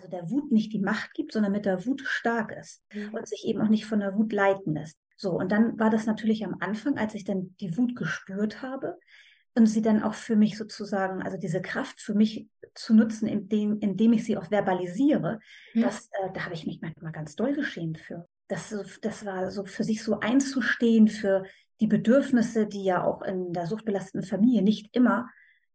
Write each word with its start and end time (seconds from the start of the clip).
also 0.00 0.10
der 0.10 0.30
Wut 0.30 0.50
nicht 0.50 0.72
die 0.72 0.80
Macht 0.80 1.12
gibt, 1.14 1.32
sondern 1.32 1.52
mit 1.52 1.66
der 1.66 1.84
Wut 1.84 2.02
stark 2.04 2.52
ist 2.52 2.82
mhm. 2.92 3.14
und 3.14 3.28
sich 3.28 3.44
eben 3.44 3.60
auch 3.60 3.68
nicht 3.68 3.84
von 3.84 4.00
der 4.00 4.16
Wut 4.16 4.32
leiten 4.32 4.74
lässt. 4.74 4.98
So, 5.16 5.32
und 5.32 5.52
dann 5.52 5.78
war 5.78 5.90
das 5.90 6.06
natürlich 6.06 6.44
am 6.44 6.56
Anfang, 6.60 6.96
als 6.96 7.14
ich 7.14 7.24
dann 7.24 7.54
die 7.60 7.76
Wut 7.76 7.94
gespürt 7.94 8.62
habe 8.62 8.98
und 9.54 9.66
sie 9.66 9.82
dann 9.82 10.02
auch 10.02 10.14
für 10.14 10.36
mich 10.36 10.56
sozusagen, 10.56 11.22
also 11.22 11.36
diese 11.36 11.60
Kraft 11.60 12.00
für 12.00 12.14
mich 12.14 12.48
zu 12.74 12.94
nutzen, 12.94 13.28
indem, 13.28 13.78
indem 13.80 14.14
ich 14.14 14.24
sie 14.24 14.38
auch 14.38 14.50
verbalisiere, 14.50 15.40
mhm. 15.74 15.82
das, 15.82 16.06
äh, 16.12 16.32
da 16.32 16.44
habe 16.44 16.54
ich 16.54 16.64
mich 16.64 16.80
manchmal 16.80 17.12
ganz 17.12 17.36
doll 17.36 17.52
geschämt 17.52 17.98
für. 17.98 18.26
Das, 18.48 18.74
das 19.02 19.26
war 19.26 19.50
so 19.50 19.64
für 19.64 19.84
sich 19.84 20.02
so 20.02 20.20
einzustehen 20.20 21.08
für 21.08 21.44
die 21.80 21.86
Bedürfnisse, 21.86 22.66
die 22.66 22.84
ja 22.84 23.04
auch 23.04 23.22
in 23.22 23.52
der 23.52 23.66
suchtbelasteten 23.66 24.22
Familie 24.22 24.62
nicht 24.62 24.88
immer 24.96 25.28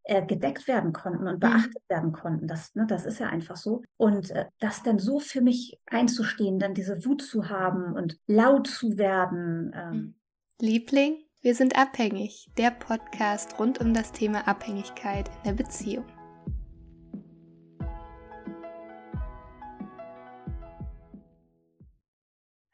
äh, 0.06 0.26
gedeckt 0.26 0.68
werden 0.68 0.94
konnten 0.94 1.28
und 1.28 1.36
mhm. 1.36 1.40
beachtet 1.40 1.84
mhm. 1.90 1.94
werden 1.94 2.12
konnten. 2.14 2.48
Das, 2.48 2.74
ne, 2.76 2.86
das 2.88 3.06
ist 3.06 3.20
ja 3.20 3.28
einfach 3.28 3.58
so. 3.58 3.82
Und 3.98 4.32
äh, 4.32 4.46
das 4.60 4.84
dann 4.84 5.00
so 5.00 5.20
für 5.20 5.42
mich 5.42 5.80
einzustehen, 5.88 6.60
dann 6.60 6.74
diese 6.74 7.04
Wut 7.06 7.22
zu 7.22 7.50
haben 7.50 7.94
und 7.94 8.18
laut 8.28 8.68
zu 8.68 8.98
werden. 8.98 9.72
Ähm. 9.76 9.92
Mhm. 9.92 10.16
Liebling, 10.62 11.18
wir 11.42 11.56
sind 11.56 11.78
abhängig. 11.78 12.50
Der 12.58 12.72
Podcast 12.72 13.60
rund 13.60 13.82
um 13.82 13.94
das 13.94 14.12
Thema 14.12 14.48
Abhängigkeit 14.48 15.28
in 15.28 15.44
der 15.44 15.64
Beziehung. 15.64 16.06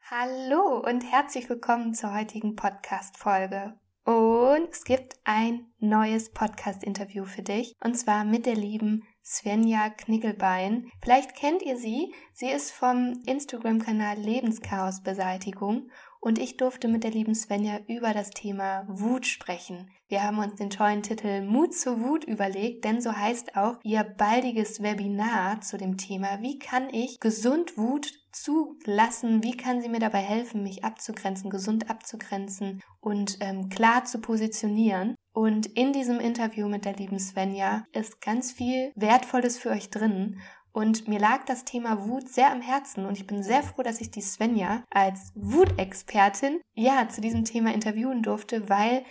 Hallo 0.02 0.82
und 0.86 1.00
herzlich 1.10 1.48
willkommen 1.48 1.94
zur 1.94 2.14
heutigen 2.14 2.54
Podcast-Folge. 2.54 3.72
Und 4.04 4.68
es 4.70 4.82
gibt 4.82 5.14
ein 5.24 5.72
neues 5.78 6.32
Podcast-Interview 6.32 7.24
für 7.24 7.42
dich. 7.42 7.74
Und 7.82 7.94
zwar 7.94 8.24
mit 8.24 8.46
der 8.46 8.56
lieben 8.56 9.04
Svenja 9.24 9.90
Knickelbein. 9.90 10.90
Vielleicht 11.00 11.36
kennt 11.36 11.62
ihr 11.62 11.76
sie. 11.76 12.12
Sie 12.32 12.50
ist 12.50 12.72
vom 12.72 13.22
Instagram-Kanal 13.26 14.18
Lebenschaosbeseitigung. 14.18 15.88
Und 16.24 16.38
ich 16.38 16.56
durfte 16.56 16.86
mit 16.86 17.02
der 17.02 17.10
lieben 17.10 17.34
Svenja 17.34 17.80
über 17.88 18.14
das 18.14 18.30
Thema 18.30 18.84
Wut 18.86 19.26
sprechen. 19.26 19.90
Wir 20.06 20.22
haben 20.22 20.38
uns 20.38 20.54
den 20.54 20.70
tollen 20.70 21.02
Titel 21.02 21.42
Mut 21.42 21.74
zur 21.74 22.00
Wut 22.00 22.22
überlegt, 22.22 22.84
denn 22.84 23.00
so 23.00 23.12
heißt 23.12 23.56
auch 23.56 23.80
ihr 23.82 24.04
baldiges 24.04 24.80
Webinar 24.80 25.60
zu 25.62 25.78
dem 25.78 25.96
Thema, 25.96 26.40
wie 26.40 26.60
kann 26.60 26.88
ich 26.94 27.18
gesund 27.18 27.76
Wut 27.76 28.12
zulassen, 28.30 29.42
wie 29.42 29.56
kann 29.56 29.82
sie 29.82 29.88
mir 29.88 29.98
dabei 29.98 30.20
helfen, 30.20 30.62
mich 30.62 30.84
abzugrenzen, 30.84 31.50
gesund 31.50 31.90
abzugrenzen 31.90 32.80
und 33.00 33.38
ähm, 33.40 33.68
klar 33.68 34.04
zu 34.04 34.20
positionieren. 34.20 35.16
Und 35.34 35.66
in 35.66 35.92
diesem 35.92 36.20
Interview 36.20 36.68
mit 36.68 36.84
der 36.84 36.94
lieben 36.94 37.18
Svenja 37.18 37.84
ist 37.92 38.20
ganz 38.20 38.52
viel 38.52 38.92
Wertvolles 38.94 39.58
für 39.58 39.70
euch 39.70 39.90
drin. 39.90 40.38
Und 40.72 41.06
mir 41.06 41.18
lag 41.18 41.44
das 41.44 41.64
Thema 41.64 42.06
Wut 42.06 42.28
sehr 42.28 42.50
am 42.50 42.62
Herzen 42.62 43.04
und 43.04 43.18
ich 43.18 43.26
bin 43.26 43.42
sehr 43.42 43.62
froh, 43.62 43.82
dass 43.82 44.00
ich 44.00 44.10
die 44.10 44.22
Svenja 44.22 44.84
als 44.90 45.32
Wutexpertin 45.34 46.60
ja 46.74 47.08
zu 47.08 47.20
diesem 47.20 47.44
Thema 47.44 47.74
interviewen 47.74 48.22
durfte, 48.22 48.68
weil 48.70 49.04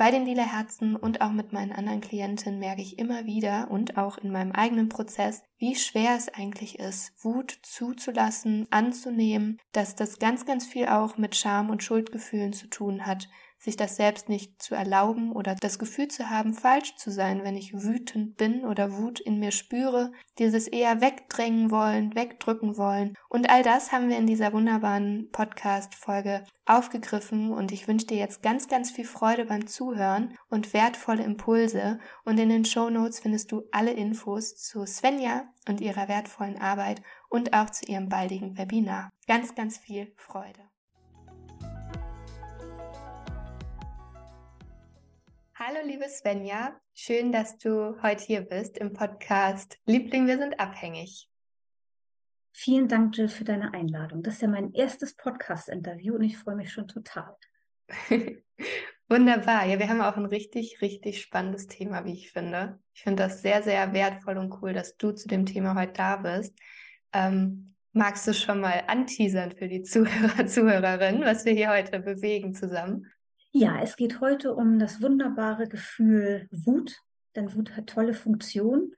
bei 0.00 0.10
den 0.10 0.24
lila 0.24 0.44
Herzen 0.44 0.96
und 0.96 1.20
auch 1.20 1.30
mit 1.30 1.52
meinen 1.52 1.72
anderen 1.72 2.00
Klientinnen 2.00 2.58
merke 2.58 2.80
ich 2.80 2.98
immer 2.98 3.26
wieder 3.26 3.70
und 3.70 3.98
auch 3.98 4.16
in 4.16 4.30
meinem 4.30 4.52
eigenen 4.52 4.88
Prozess, 4.88 5.42
wie 5.58 5.74
schwer 5.74 6.16
es 6.16 6.30
eigentlich 6.30 6.78
ist, 6.78 7.12
Wut 7.22 7.58
zuzulassen, 7.62 8.66
anzunehmen, 8.70 9.58
dass 9.72 9.96
das 9.96 10.18
ganz, 10.18 10.46
ganz 10.46 10.64
viel 10.64 10.86
auch 10.86 11.18
mit 11.18 11.36
Scham 11.36 11.68
und 11.68 11.82
Schuldgefühlen 11.82 12.54
zu 12.54 12.68
tun 12.68 13.04
hat, 13.04 13.28
sich 13.60 13.76
das 13.76 13.96
selbst 13.96 14.30
nicht 14.30 14.60
zu 14.60 14.74
erlauben 14.74 15.32
oder 15.32 15.54
das 15.54 15.78
Gefühl 15.78 16.08
zu 16.08 16.30
haben, 16.30 16.54
falsch 16.54 16.96
zu 16.96 17.10
sein, 17.10 17.44
wenn 17.44 17.56
ich 17.56 17.74
wütend 17.74 18.36
bin 18.38 18.64
oder 18.64 18.96
Wut 18.96 19.20
in 19.20 19.38
mir 19.38 19.50
spüre, 19.50 20.12
dieses 20.38 20.66
eher 20.66 21.02
wegdrängen 21.02 21.70
wollen, 21.70 22.14
wegdrücken 22.14 22.78
wollen. 22.78 23.14
Und 23.28 23.50
all 23.50 23.62
das 23.62 23.92
haben 23.92 24.08
wir 24.08 24.16
in 24.16 24.26
dieser 24.26 24.54
wunderbaren 24.54 25.28
Podcast-Folge 25.30 26.44
aufgegriffen 26.64 27.52
und 27.52 27.70
ich 27.70 27.86
wünsche 27.86 28.06
dir 28.06 28.16
jetzt 28.16 28.42
ganz, 28.42 28.66
ganz 28.68 28.90
viel 28.90 29.04
Freude 29.04 29.44
beim 29.44 29.66
Zuhören 29.66 30.38
und 30.48 30.72
wertvolle 30.72 31.22
Impulse. 31.22 31.98
Und 32.24 32.40
in 32.40 32.48
den 32.48 32.64
Show 32.64 32.88
Notes 32.88 33.20
findest 33.20 33.52
du 33.52 33.64
alle 33.72 33.92
Infos 33.92 34.56
zu 34.56 34.86
Svenja 34.86 35.44
und 35.68 35.82
ihrer 35.82 36.08
wertvollen 36.08 36.58
Arbeit 36.58 37.02
und 37.28 37.52
auch 37.52 37.68
zu 37.68 37.84
ihrem 37.86 38.08
baldigen 38.08 38.56
Webinar. 38.56 39.10
Ganz, 39.26 39.54
ganz 39.54 39.76
viel 39.76 40.12
Freude. 40.16 40.69
Hallo 45.62 45.80
liebe 45.84 46.08
Svenja, 46.08 46.80
schön, 46.94 47.32
dass 47.32 47.58
du 47.58 48.00
heute 48.02 48.24
hier 48.24 48.40
bist 48.40 48.78
im 48.78 48.94
Podcast 48.94 49.76
Liebling, 49.84 50.26
wir 50.26 50.38
sind 50.38 50.58
abhängig. 50.58 51.28
Vielen 52.54 52.88
Dank, 52.88 53.14
Jill, 53.14 53.28
für 53.28 53.44
deine 53.44 53.74
Einladung. 53.74 54.22
Das 54.22 54.36
ist 54.36 54.40
ja 54.40 54.48
mein 54.48 54.72
erstes 54.72 55.14
Podcast-Interview 55.16 56.14
und 56.14 56.22
ich 56.22 56.38
freue 56.38 56.56
mich 56.56 56.72
schon 56.72 56.88
total. 56.88 57.36
Wunderbar. 59.10 59.66
Ja, 59.66 59.78
wir 59.78 59.90
haben 59.90 60.00
auch 60.00 60.16
ein 60.16 60.24
richtig, 60.24 60.80
richtig 60.80 61.20
spannendes 61.20 61.66
Thema, 61.66 62.06
wie 62.06 62.14
ich 62.14 62.32
finde. 62.32 62.80
Ich 62.94 63.02
finde 63.02 63.24
das 63.24 63.42
sehr, 63.42 63.62
sehr 63.62 63.92
wertvoll 63.92 64.38
und 64.38 64.62
cool, 64.62 64.72
dass 64.72 64.96
du 64.96 65.12
zu 65.12 65.28
dem 65.28 65.44
Thema 65.44 65.74
heute 65.74 65.92
da 65.92 66.16
bist. 66.16 66.58
Ähm, 67.12 67.74
magst 67.92 68.26
du 68.26 68.32
schon 68.32 68.62
mal 68.62 68.84
anteasern 68.86 69.52
für 69.52 69.68
die 69.68 69.82
Zuhörer, 69.82 70.46
Zuhörerinnen, 70.46 71.22
was 71.22 71.44
wir 71.44 71.52
hier 71.52 71.68
heute 71.68 72.00
bewegen 72.00 72.54
zusammen? 72.54 73.12
Ja, 73.52 73.80
es 73.82 73.96
geht 73.96 74.20
heute 74.20 74.54
um 74.54 74.78
das 74.78 75.02
wunderbare 75.02 75.68
Gefühl 75.68 76.48
Wut, 76.52 76.96
denn 77.34 77.54
Wut 77.54 77.76
hat 77.76 77.88
tolle 77.88 78.14
Funktionen 78.14 78.94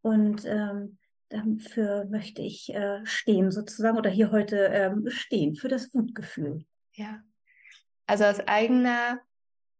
und 0.00 0.44
ähm, 0.46 0.98
dafür 1.28 2.06
möchte 2.06 2.40
ich 2.40 2.72
äh, 2.74 3.04
stehen 3.04 3.50
sozusagen 3.50 3.98
oder 3.98 4.10
hier 4.10 4.30
heute 4.30 4.56
ähm, 4.56 5.08
stehen 5.10 5.54
für 5.54 5.68
das 5.68 5.92
Wutgefühl. 5.94 6.64
Ja, 6.94 7.22
also 8.06 8.24
aus 8.24 8.40
eigener, 8.40 9.20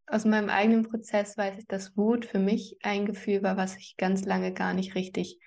aus 0.06 0.24
meinem 0.24 0.50
eigenen 0.50 0.88
Prozess 0.88 1.38
weiß 1.38 1.58
ich, 1.58 1.66
dass 1.66 1.96
Wut 1.96 2.26
für 2.26 2.38
mich 2.38 2.76
ein 2.82 3.06
Gefühl 3.06 3.42
war, 3.42 3.56
was 3.56 3.76
ich 3.76 3.96
ganz 3.96 4.24
lange 4.24 4.52
gar 4.52 4.74
nicht 4.74 4.94
richtig 4.94 5.40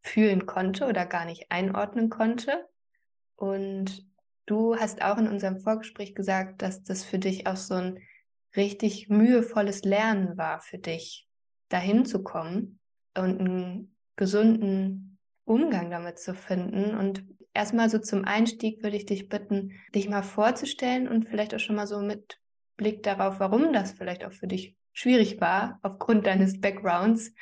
fühlen 0.00 0.46
konnte 0.46 0.86
oder 0.86 1.06
gar 1.06 1.26
nicht 1.26 1.50
einordnen 1.50 2.10
konnte. 2.10 2.66
Und 3.36 4.04
Du 4.46 4.76
hast 4.76 5.02
auch 5.02 5.18
in 5.18 5.28
unserem 5.28 5.58
Vorgespräch 5.58 6.14
gesagt, 6.14 6.62
dass 6.62 6.82
das 6.82 7.04
für 7.04 7.18
dich 7.18 7.46
auch 7.46 7.56
so 7.56 7.74
ein 7.74 8.00
richtig 8.56 9.08
mühevolles 9.08 9.82
Lernen 9.84 10.36
war 10.36 10.60
für 10.60 10.78
dich, 10.78 11.26
dahin 11.68 12.04
zu 12.04 12.22
kommen 12.22 12.80
und 13.16 13.40
einen 13.40 13.96
gesunden 14.16 15.18
Umgang 15.44 15.90
damit 15.90 16.18
zu 16.18 16.34
finden. 16.34 16.96
Und 16.96 17.24
erstmal 17.54 17.88
so 17.88 17.98
zum 17.98 18.24
Einstieg 18.24 18.82
würde 18.82 18.96
ich 18.96 19.06
dich 19.06 19.28
bitten, 19.28 19.72
dich 19.94 20.08
mal 20.08 20.22
vorzustellen 20.22 21.08
und 21.08 21.28
vielleicht 21.28 21.54
auch 21.54 21.60
schon 21.60 21.76
mal 21.76 21.86
so 21.86 22.00
mit 22.00 22.38
Blick 22.76 23.02
darauf, 23.02 23.38
warum 23.40 23.72
das 23.72 23.92
vielleicht 23.92 24.24
auch 24.24 24.32
für 24.32 24.48
dich 24.48 24.76
schwierig 24.92 25.40
war, 25.40 25.78
aufgrund 25.82 26.26
deines 26.26 26.60
Backgrounds 26.60 27.32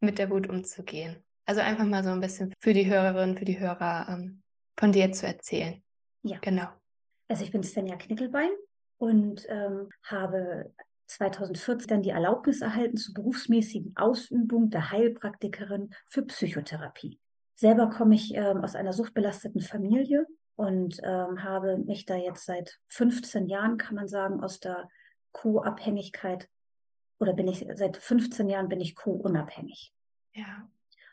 mit 0.00 0.18
der 0.18 0.30
Wut 0.30 0.48
umzugehen. 0.48 1.24
Also 1.46 1.60
einfach 1.60 1.84
mal 1.84 2.04
so 2.04 2.10
ein 2.10 2.20
bisschen 2.20 2.52
für 2.58 2.74
die 2.74 2.86
Hörerinnen, 2.86 3.38
für 3.38 3.44
die 3.44 3.58
Hörer 3.58 4.06
ähm, 4.10 4.42
von 4.76 4.92
dir 4.92 5.12
zu 5.12 5.26
erzählen. 5.26 5.82
Ja. 6.22 6.38
Genau. 6.40 6.68
Also 7.28 7.44
ich 7.44 7.52
bin 7.52 7.62
Svenja 7.62 7.96
Knickelbein 7.96 8.50
und 8.98 9.46
ähm, 9.48 9.90
habe 10.02 10.72
2014 11.06 11.88
dann 11.88 12.02
die 12.02 12.10
Erlaubnis 12.10 12.60
erhalten 12.60 12.96
zur 12.96 13.14
berufsmäßigen 13.14 13.96
Ausübung 13.96 14.70
der 14.70 14.90
Heilpraktikerin 14.90 15.94
für 16.08 16.22
Psychotherapie. 16.22 17.18
Selber 17.54 17.90
komme 17.90 18.14
ich 18.14 18.34
ähm, 18.34 18.58
aus 18.62 18.74
einer 18.74 18.92
suchtbelasteten 18.92 19.60
Familie 19.60 20.26
und 20.56 21.00
ähm, 21.02 21.42
habe 21.42 21.78
mich 21.78 22.04
da 22.04 22.16
jetzt 22.16 22.44
seit 22.44 22.78
15 22.88 23.46
Jahren, 23.46 23.78
kann 23.78 23.94
man 23.94 24.08
sagen, 24.08 24.42
aus 24.42 24.60
der 24.60 24.88
Co-Abhängigkeit 25.32 26.48
oder 27.18 27.32
bin 27.32 27.48
ich 27.48 27.66
seit 27.74 27.96
15 27.96 28.48
Jahren 28.48 28.68
bin 28.68 28.80
ich 28.80 28.94
co-unabhängig. 28.94 29.92
Ja. 30.34 30.68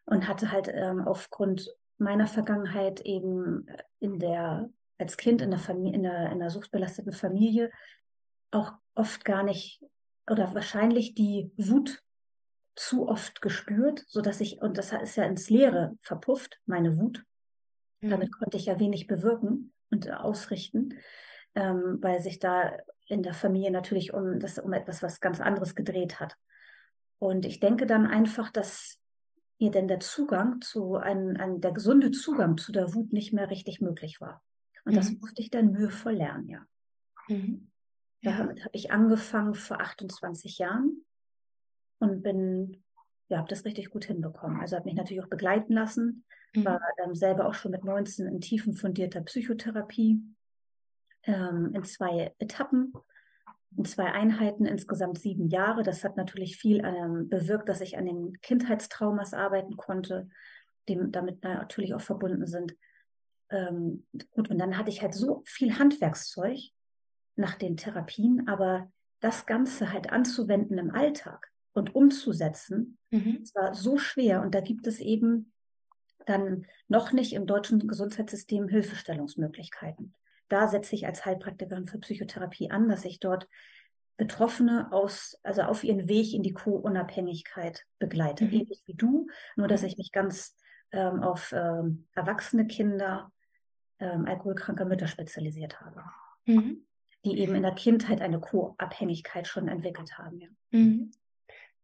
Und 0.06 0.28
hatte 0.28 0.52
halt 0.52 0.70
ähm, 0.72 1.08
aufgrund 1.08 1.76
meiner 1.98 2.28
Vergangenheit 2.28 3.02
eben 3.02 3.68
in 4.00 4.20
der 4.20 4.70
als 4.98 5.18
Kind 5.18 5.42
in 5.42 5.50
der, 5.50 5.60
Familie, 5.60 5.96
in 5.96 6.04
der, 6.04 6.32
in 6.32 6.40
der 6.40 6.50
suchtbelasteten 6.50 7.12
Familie 7.12 7.72
auch 8.52 8.74
oft 8.94 9.26
gar 9.26 9.44
nicht 9.44 9.82
oder 10.30 10.54
wahrscheinlich 10.54 11.14
die 11.14 11.52
Wut 11.58 12.02
zu 12.76 13.08
oft 13.08 13.42
gespürt, 13.42 14.04
so 14.08 14.22
dass 14.22 14.42
ich, 14.42 14.62
und 14.62 14.78
das 14.78 14.92
ist 14.92 15.16
ja 15.16 15.24
ins 15.24 15.50
Leere 15.50 15.98
verpufft, 16.02 16.60
meine 16.66 16.98
Wut. 16.98 17.24
Mhm. 18.02 18.10
Damit 18.10 18.32
konnte 18.34 18.58
ich 18.58 18.66
ja 18.66 18.80
wenig 18.80 19.08
bewirken 19.08 19.74
und 19.92 20.12
ausrichten, 20.12 20.98
ähm, 21.56 22.00
weil 22.02 22.22
sich 22.22 22.40
da 22.40 22.78
in 23.08 23.24
der 23.24 23.34
Familie 23.34 23.72
natürlich 23.72 24.14
um, 24.14 24.40
das, 24.40 24.58
um 24.60 24.74
etwas 24.74 25.04
was 25.04 25.20
ganz 25.20 25.40
anderes 25.40 25.76
gedreht 25.76 26.20
hat. 26.20 26.36
Und 27.20 27.46
ich 27.46 27.60
denke 27.60 27.86
dann 27.86 28.08
einfach, 28.08 28.52
dass 28.52 29.00
mir 29.60 29.72
denn 29.72 29.88
der 29.88 30.00
Zugang 30.00 30.60
zu 30.62 30.96
einem, 30.96 31.38
ein, 31.38 31.62
der 31.62 31.72
gesunde 31.72 32.12
Zugang 32.12 32.58
zu 32.58 32.72
der 32.72 32.94
Wut 32.94 33.14
nicht 33.14 33.32
mehr 33.32 33.50
richtig 33.50 33.80
möglich 33.80 34.20
war. 34.20 34.42
Und 34.86 34.94
mhm. 34.94 34.98
das 34.98 35.12
musste 35.12 35.42
ich 35.42 35.50
dann 35.50 35.72
mühevoll 35.72 36.14
lernen, 36.14 36.48
ja. 36.48 36.66
Mhm. 37.28 37.72
ja. 38.22 38.38
Damit 38.38 38.64
habe 38.64 38.76
ich 38.76 38.92
angefangen 38.92 39.56
vor 39.56 39.82
28 39.82 40.58
Jahren 40.60 41.04
und 42.00 42.24
bin 42.24 42.84
ja, 43.28 43.38
habe 43.38 43.48
das 43.48 43.66
richtig 43.66 43.90
gut 43.90 44.06
hinbekommen. 44.06 44.60
Also 44.60 44.76
habe 44.76 44.86
mich 44.86 44.96
natürlich 44.96 45.24
auch 45.24 45.30
begleiten 45.30 45.74
lassen, 45.74 46.26
mhm. 46.54 46.66
war 46.66 46.82
ähm, 47.04 47.16
selber 47.16 47.48
auch 47.48 47.54
schon 47.54 47.72
mit 47.72 47.84
19 47.84 48.28
in 48.28 48.42
tiefen 48.42 48.76
fundierter 48.76 49.22
Psychotherapie 49.22 50.22
ähm, 51.24 51.72
in 51.74 51.84
zwei 51.84 52.34
Etappen, 52.38 52.94
in 53.76 53.86
zwei 53.86 54.12
Einheiten, 54.12 54.66
insgesamt 54.66 55.18
sieben 55.20 55.48
Jahre. 55.48 55.84
Das 55.84 56.04
hat 56.04 56.18
natürlich 56.18 56.58
viel 56.58 56.84
ähm, 56.86 57.30
bewirkt, 57.30 57.68
dass 57.68 57.82
ich 57.82 57.98
an 57.98 58.06
den 58.06 58.40
Kindheitstraumas 58.42 59.34
arbeiten 59.34 59.76
konnte, 59.76 60.30
die 60.88 61.00
damit 61.10 61.44
natürlich 61.44 61.96
auch 61.96 62.02
verbunden 62.02 62.46
sind. 62.46 62.76
Ähm, 63.50 64.06
gut, 64.32 64.50
und 64.50 64.58
dann 64.58 64.78
hatte 64.78 64.90
ich 64.90 65.02
halt 65.02 65.14
so 65.14 65.44
viel 65.46 65.78
Handwerkszeug 65.78 66.60
nach 67.36 67.56
den 67.56 67.78
Therapien, 67.78 68.48
aber 68.48 68.92
das 69.20 69.46
Ganze 69.46 69.92
halt 69.92 70.12
anzuwenden 70.12 70.78
im 70.78 70.92
Alltag 70.92 71.52
und 71.74 71.94
umzusetzen, 71.96 72.98
mhm. 73.12 73.40
das 73.42 73.56
war 73.56 73.74
so 73.74 73.98
schwer. 73.98 74.42
Und 74.42 74.56
da 74.56 74.62
gibt 74.62 74.88
es 74.88 75.00
eben 75.00 75.52
dann 76.26 76.66
noch 76.88 77.12
nicht 77.12 77.34
im 77.34 77.46
deutschen 77.46 77.88
Gesundheitssystem 77.88 78.68
Hilfestellungsmöglichkeiten. 78.68 80.16
Da 80.50 80.68
setze 80.68 80.96
ich 80.96 81.06
als 81.06 81.26
Heilpraktikerin 81.26 81.88
für 81.88 82.00
Psychotherapie 82.00 82.72
an, 82.72 82.88
dass 82.88 83.06
ich 83.06 83.20
dort 83.20 83.48
Betroffene 84.18 84.92
aus, 84.92 85.38
also 85.44 85.64
auf 85.64 85.84
ihren 85.84 86.08
Weg 86.08 86.34
in 86.34 86.42
die 86.42 86.54
Co-Unabhängigkeit 86.54 87.84
begleite, 88.00 88.46
mhm. 88.46 88.54
ähnlich 88.54 88.82
wie 88.86 88.94
du, 88.94 89.28
nur 89.56 89.68
dass 89.68 89.82
mhm. 89.82 89.88
ich 89.88 89.98
mich 89.98 90.12
ganz 90.12 90.56
ähm, 90.92 91.22
auf 91.22 91.52
ähm, 91.52 92.08
erwachsene 92.16 92.68
Kinder, 92.68 93.32
ähm, 94.00 94.26
alkoholkranke 94.26 94.86
Mütter 94.86 95.08
spezialisiert 95.08 95.80
habe, 95.82 96.04
mhm. 96.46 96.86
die 97.24 97.40
eben 97.40 97.56
in 97.56 97.64
der 97.64 97.76
Kindheit 97.76 98.22
eine 98.22 98.40
Co-Abhängigkeit 98.40 99.48
schon 99.48 99.68
entwickelt 99.68 100.18
haben. 100.18 100.40
Ja. 100.40 100.48
Mhm. 100.72 101.12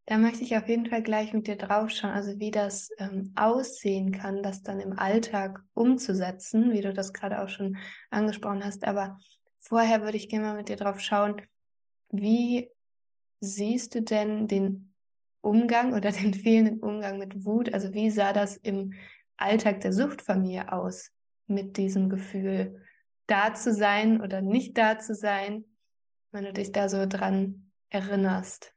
Da 0.07 0.17
möchte 0.17 0.43
ich 0.43 0.57
auf 0.57 0.67
jeden 0.67 0.87
Fall 0.87 1.03
gleich 1.03 1.31
mit 1.31 1.47
dir 1.47 1.55
draufschauen, 1.55 2.11
also 2.11 2.39
wie 2.39 2.51
das 2.51 2.89
ähm, 2.97 3.31
aussehen 3.35 4.11
kann, 4.11 4.43
das 4.43 4.63
dann 4.63 4.79
im 4.79 4.97
Alltag 4.97 5.63
umzusetzen, 5.73 6.71
wie 6.71 6.81
du 6.81 6.91
das 6.91 7.13
gerade 7.13 7.41
auch 7.41 7.49
schon 7.49 7.77
angesprochen 8.09 8.65
hast. 8.65 8.83
Aber 8.83 9.19
vorher 9.59 10.01
würde 10.01 10.17
ich 10.17 10.27
gerne 10.27 10.47
mal 10.47 10.57
mit 10.57 10.69
dir 10.69 10.75
drauf 10.75 10.99
schauen, 10.99 11.41
wie 12.09 12.69
siehst 13.39 13.95
du 13.95 14.01
denn 14.01 14.47
den 14.47 14.93
Umgang 15.41 15.93
oder 15.93 16.11
den 16.11 16.33
fehlenden 16.33 16.79
Umgang 16.79 17.17
mit 17.17 17.45
Wut? 17.45 17.73
Also 17.73 17.93
wie 17.93 18.09
sah 18.09 18.33
das 18.33 18.57
im 18.57 18.93
Alltag 19.37 19.81
der 19.81 19.93
Suchtfamilie 19.93 20.71
aus, 20.71 21.11
mit 21.51 21.77
diesem 21.77 22.09
Gefühl, 22.09 22.81
da 23.27 23.53
zu 23.53 23.74
sein 23.74 24.21
oder 24.21 24.42
nicht 24.42 24.77
da 24.77 25.00
zu 25.00 25.15
sein, 25.15 25.65
wenn 26.31 26.45
du 26.45 26.53
dich 26.53 26.71
da 26.71 26.89
so 26.89 27.06
dran 27.06 27.71
erinnerst? 27.89 28.74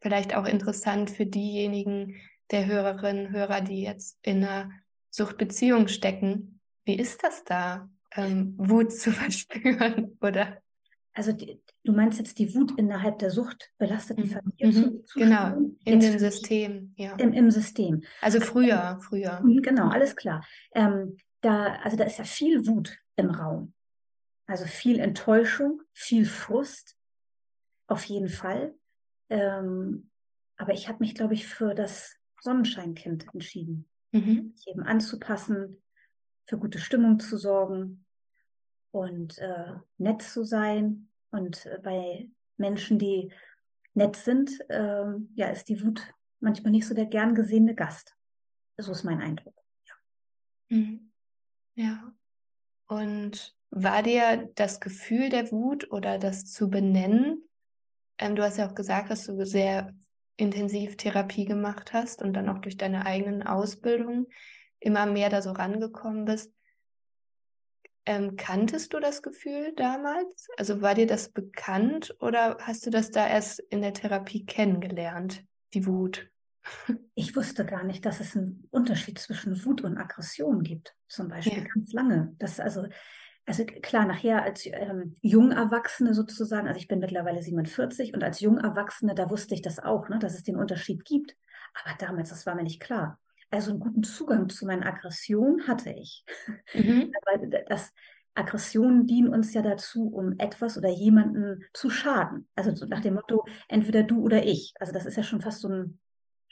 vielleicht 0.00 0.34
auch 0.34 0.46
interessant 0.46 1.10
für 1.10 1.26
diejenigen 1.26 2.16
der 2.50 2.66
Hörerinnen, 2.66 3.30
Hörer, 3.30 3.60
die 3.60 3.82
jetzt 3.82 4.18
in 4.22 4.44
einer 4.44 4.70
Suchtbeziehung 5.10 5.88
stecken. 5.88 6.60
Wie 6.84 6.98
ist 6.98 7.22
das 7.22 7.44
da, 7.44 7.90
ähm, 8.12 8.54
Wut 8.56 8.92
zu 8.92 9.10
verspüren, 9.12 10.16
oder? 10.20 10.58
Also 11.12 11.32
die, 11.32 11.60
du 11.82 11.92
meinst 11.92 12.18
jetzt 12.18 12.38
die 12.38 12.54
Wut 12.54 12.78
innerhalb 12.78 13.18
der 13.18 13.30
suchtbelasteten 13.30 14.24
mhm. 14.24 14.30
Familie? 14.30 14.66
Mhm. 14.66 14.72
Zu, 14.72 15.04
zu 15.04 15.18
genau, 15.18 15.56
in 15.84 16.00
dem 16.00 16.18
System, 16.18 16.94
ja. 16.96 17.16
Im, 17.16 17.32
Im, 17.32 17.50
System. 17.50 18.02
Also 18.20 18.40
früher, 18.40 19.00
früher. 19.02 19.40
Mhm, 19.42 19.62
genau, 19.62 19.88
alles 19.88 20.14
klar. 20.14 20.44
Ähm, 20.74 21.16
da, 21.40 21.76
also 21.82 21.96
da 21.96 22.04
ist 22.04 22.18
ja 22.18 22.24
viel 22.24 22.66
Wut 22.66 22.98
im 23.16 23.30
Raum. 23.30 23.74
Also 24.46 24.64
viel 24.64 24.98
Enttäuschung, 24.98 25.82
viel 25.92 26.24
Frust, 26.24 26.96
auf 27.86 28.04
jeden 28.04 28.28
Fall. 28.28 28.74
Ähm, 29.28 30.10
aber 30.56 30.72
ich 30.72 30.88
habe 30.88 30.98
mich, 31.00 31.14
glaube 31.14 31.34
ich, 31.34 31.46
für 31.46 31.74
das 31.74 32.16
Sonnenscheinkind 32.40 33.26
entschieden. 33.32 33.88
Mhm. 34.12 34.54
Eben 34.66 34.82
anzupassen, 34.82 35.82
für 36.46 36.58
gute 36.58 36.78
Stimmung 36.78 37.20
zu 37.20 37.36
sorgen 37.36 38.06
und 38.90 39.38
äh, 39.38 39.74
nett 39.98 40.22
zu 40.22 40.44
sein. 40.44 41.10
Und 41.30 41.66
äh, 41.66 41.78
bei 41.82 42.30
Menschen, 42.56 42.98
die 42.98 43.32
nett 43.94 44.16
sind, 44.16 44.50
äh, 44.70 45.04
ja, 45.34 45.48
ist 45.48 45.68
die 45.68 45.84
Wut 45.84 46.14
manchmal 46.40 46.72
nicht 46.72 46.86
so 46.86 46.94
der 46.94 47.06
gern 47.06 47.34
gesehene 47.34 47.74
Gast. 47.74 48.16
So 48.78 48.92
ist 48.92 49.04
mein 49.04 49.20
Eindruck. 49.20 49.54
Ja. 49.84 49.94
Mhm. 50.76 51.07
Ja. 51.78 52.12
Und 52.86 53.54
war 53.70 54.02
dir 54.02 54.50
das 54.54 54.80
Gefühl 54.80 55.28
der 55.28 55.52
Wut 55.52 55.90
oder 55.90 56.18
das 56.18 56.46
zu 56.46 56.70
benennen 56.70 57.48
ähm, 58.18 58.34
du 58.34 58.42
hast 58.42 58.58
ja 58.58 58.68
auch 58.68 58.74
gesagt, 58.74 59.10
dass 59.10 59.24
du 59.24 59.44
sehr 59.46 59.94
intensiv 60.36 60.96
Therapie 60.96 61.44
gemacht 61.44 61.92
hast 61.92 62.22
und 62.22 62.32
dann 62.34 62.48
auch 62.48 62.58
durch 62.58 62.76
deine 62.76 63.06
eigenen 63.06 63.42
Ausbildungen 63.42 64.26
immer 64.80 65.06
mehr 65.06 65.30
da 65.30 65.42
so 65.42 65.52
rangekommen 65.52 66.24
bist. 66.24 66.52
Ähm, 68.06 68.36
kanntest 68.36 68.94
du 68.94 69.00
das 69.00 69.22
Gefühl 69.22 69.72
damals? 69.74 70.48
Also 70.56 70.80
war 70.80 70.94
dir 70.94 71.06
das 71.06 71.30
bekannt 71.30 72.16
oder 72.20 72.56
hast 72.60 72.86
du 72.86 72.90
das 72.90 73.10
da 73.10 73.26
erst 73.26 73.60
in 73.70 73.82
der 73.82 73.92
Therapie 73.92 74.46
kennengelernt, 74.46 75.44
die 75.74 75.86
Wut? 75.86 76.30
Ich 77.14 77.34
wusste 77.36 77.66
gar 77.66 77.84
nicht, 77.84 78.06
dass 78.06 78.20
es 78.20 78.36
einen 78.36 78.66
Unterschied 78.70 79.18
zwischen 79.18 79.64
Wut 79.64 79.82
und 79.82 79.98
Aggression 79.98 80.62
gibt, 80.62 80.94
zum 81.08 81.28
Beispiel 81.28 81.62
ja. 81.62 81.68
ganz 81.74 81.92
lange. 81.92 82.34
Das 82.38 82.60
also 82.60 82.86
also 83.48 83.64
klar, 83.64 84.04
nachher 84.04 84.42
als 84.42 84.66
ähm, 84.66 85.14
Jungerwachsene 85.22 86.12
sozusagen, 86.12 86.68
also 86.68 86.78
ich 86.78 86.86
bin 86.86 86.98
mittlerweile 86.98 87.42
47 87.42 88.12
und 88.12 88.22
als 88.22 88.40
Jungerwachsene, 88.40 89.14
da 89.14 89.30
wusste 89.30 89.54
ich 89.54 89.62
das 89.62 89.78
auch, 89.78 90.10
ne, 90.10 90.18
dass 90.18 90.34
es 90.34 90.42
den 90.42 90.56
Unterschied 90.56 91.06
gibt. 91.06 91.34
Aber 91.82 91.96
damals, 91.98 92.28
das 92.28 92.44
war 92.44 92.54
mir 92.54 92.62
nicht 92.62 92.80
klar. 92.80 93.18
Also 93.50 93.70
einen 93.70 93.80
guten 93.80 94.02
Zugang 94.02 94.50
zu 94.50 94.66
meinen 94.66 94.82
Aggressionen 94.82 95.66
hatte 95.66 95.90
ich. 95.90 96.26
Mhm. 96.74 97.10
Aber 97.24 97.46
das, 97.68 97.90
Aggressionen 98.34 99.06
dienen 99.06 99.28
uns 99.28 99.52
ja 99.52 99.62
dazu, 99.62 100.08
um 100.08 100.38
etwas 100.38 100.78
oder 100.78 100.90
jemanden 100.90 101.64
zu 101.72 101.90
schaden. 101.90 102.46
Also 102.54 102.74
so 102.74 102.86
nach 102.86 103.00
dem 103.00 103.14
Motto, 103.14 103.44
entweder 103.66 104.04
du 104.04 104.22
oder 104.22 104.44
ich. 104.44 104.74
Also 104.78 104.92
das 104.92 105.06
ist 105.06 105.16
ja 105.16 105.24
schon 105.24 105.40
fast 105.40 105.60
so 105.60 105.68
ein 105.68 105.98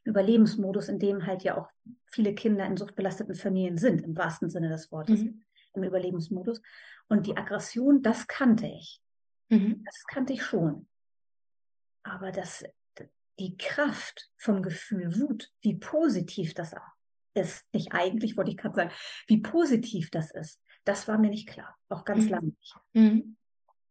Überlebensmodus, 0.06 0.88
in 0.88 0.98
dem 0.98 1.26
halt 1.26 1.42
ja 1.42 1.58
auch 1.58 1.68
viele 2.06 2.34
Kinder 2.34 2.64
in 2.64 2.76
suchtbelasteten 2.76 3.34
Familien 3.34 3.76
sind, 3.76 4.02
im 4.02 4.16
wahrsten 4.16 4.50
Sinne 4.50 4.68
des 4.68 4.90
Wortes. 4.90 5.22
Mhm 5.22 5.42
im 5.76 5.84
Überlebensmodus. 5.84 6.60
Und 7.08 7.26
die 7.26 7.36
Aggression, 7.36 8.02
das 8.02 8.26
kannte 8.26 8.66
ich. 8.66 9.00
Mhm. 9.48 9.84
Das 9.84 10.04
kannte 10.08 10.32
ich 10.32 10.42
schon. 10.42 10.88
Aber 12.02 12.32
das, 12.32 12.64
die 13.38 13.56
Kraft 13.56 14.30
vom 14.36 14.62
Gefühl 14.62 15.20
Wut, 15.20 15.50
wie 15.60 15.76
positiv 15.76 16.54
das 16.54 16.74
ist, 17.34 17.64
nicht 17.72 17.92
eigentlich, 17.92 18.36
wollte 18.36 18.50
ich 18.50 18.56
gerade 18.56 18.74
sagen, 18.74 18.90
wie 19.26 19.40
positiv 19.40 20.10
das 20.10 20.30
ist, 20.30 20.60
das 20.84 21.06
war 21.06 21.18
mir 21.18 21.30
nicht 21.30 21.48
klar. 21.48 21.76
Auch 21.88 22.04
ganz 22.04 22.24
mhm. 22.24 22.30
lange 22.30 22.46
nicht. 22.46 22.76
Mhm. 22.94 23.36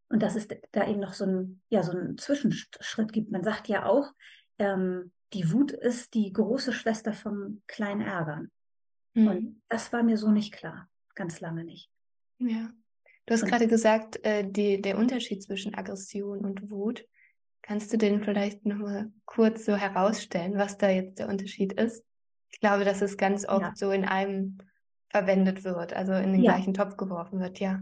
Und 0.10 0.22
dass 0.22 0.36
es 0.36 0.48
da 0.72 0.88
eben 0.88 1.00
noch 1.00 1.14
so 1.14 1.26
ein, 1.26 1.62
ja, 1.70 1.84
so 1.84 1.92
einen 1.92 2.18
Zwischenschritt 2.18 3.12
gibt. 3.12 3.32
Man 3.32 3.44
sagt 3.44 3.68
ja 3.68 3.86
auch, 3.86 4.12
ähm, 4.60 5.12
die 5.36 5.52
Wut 5.52 5.72
ist 5.72 6.16
die 6.16 6.34
große 6.34 6.74
Schwester 6.74 7.14
vom 7.14 7.62
kleinen 7.68 8.02
Ärgern. 8.02 8.50
Mhm. 9.14 9.28
Und 9.28 9.62
das 9.70 9.94
war 9.94 10.02
mir 10.02 10.18
so 10.18 10.32
nicht 10.32 10.54
klar 10.54 10.90
ganz 11.16 11.40
lange 11.40 11.64
nicht. 11.64 11.90
Ja. 12.38 12.70
Du 13.26 13.34
hast 13.34 13.44
und, 13.44 13.50
gerade 13.50 13.68
gesagt, 13.68 14.24
äh, 14.24 14.48
die, 14.48 14.82
der 14.82 14.98
Unterschied 14.98 15.42
zwischen 15.42 15.74
Aggression 15.74 16.40
und 16.40 16.70
Wut. 16.70 17.06
Kannst 17.64 17.92
du 17.92 17.98
den 17.98 18.24
vielleicht 18.24 18.64
nochmal 18.66 19.12
kurz 19.26 19.66
so 19.66 19.76
herausstellen, 19.76 20.56
was 20.56 20.78
da 20.78 20.90
jetzt 20.90 21.18
der 21.18 21.30
Unterschied 21.30 21.74
ist? 21.74 22.04
Ich 22.52 22.60
glaube, 22.60 22.86
dass 22.86 23.02
es 23.02 23.18
ganz 23.18 23.48
oft 23.48 23.62
ja. 23.62 23.74
so 23.76 23.90
in 23.90 24.06
einem 24.06 24.60
verwendet 25.10 25.64
wird, 25.64 25.94
also 25.94 26.14
in 26.14 26.34
den 26.34 26.44
ja. 26.44 26.52
gleichen 26.52 26.76
Topf 26.76 26.96
geworfen 26.96 27.40
wird, 27.40 27.60
ja. 27.60 27.82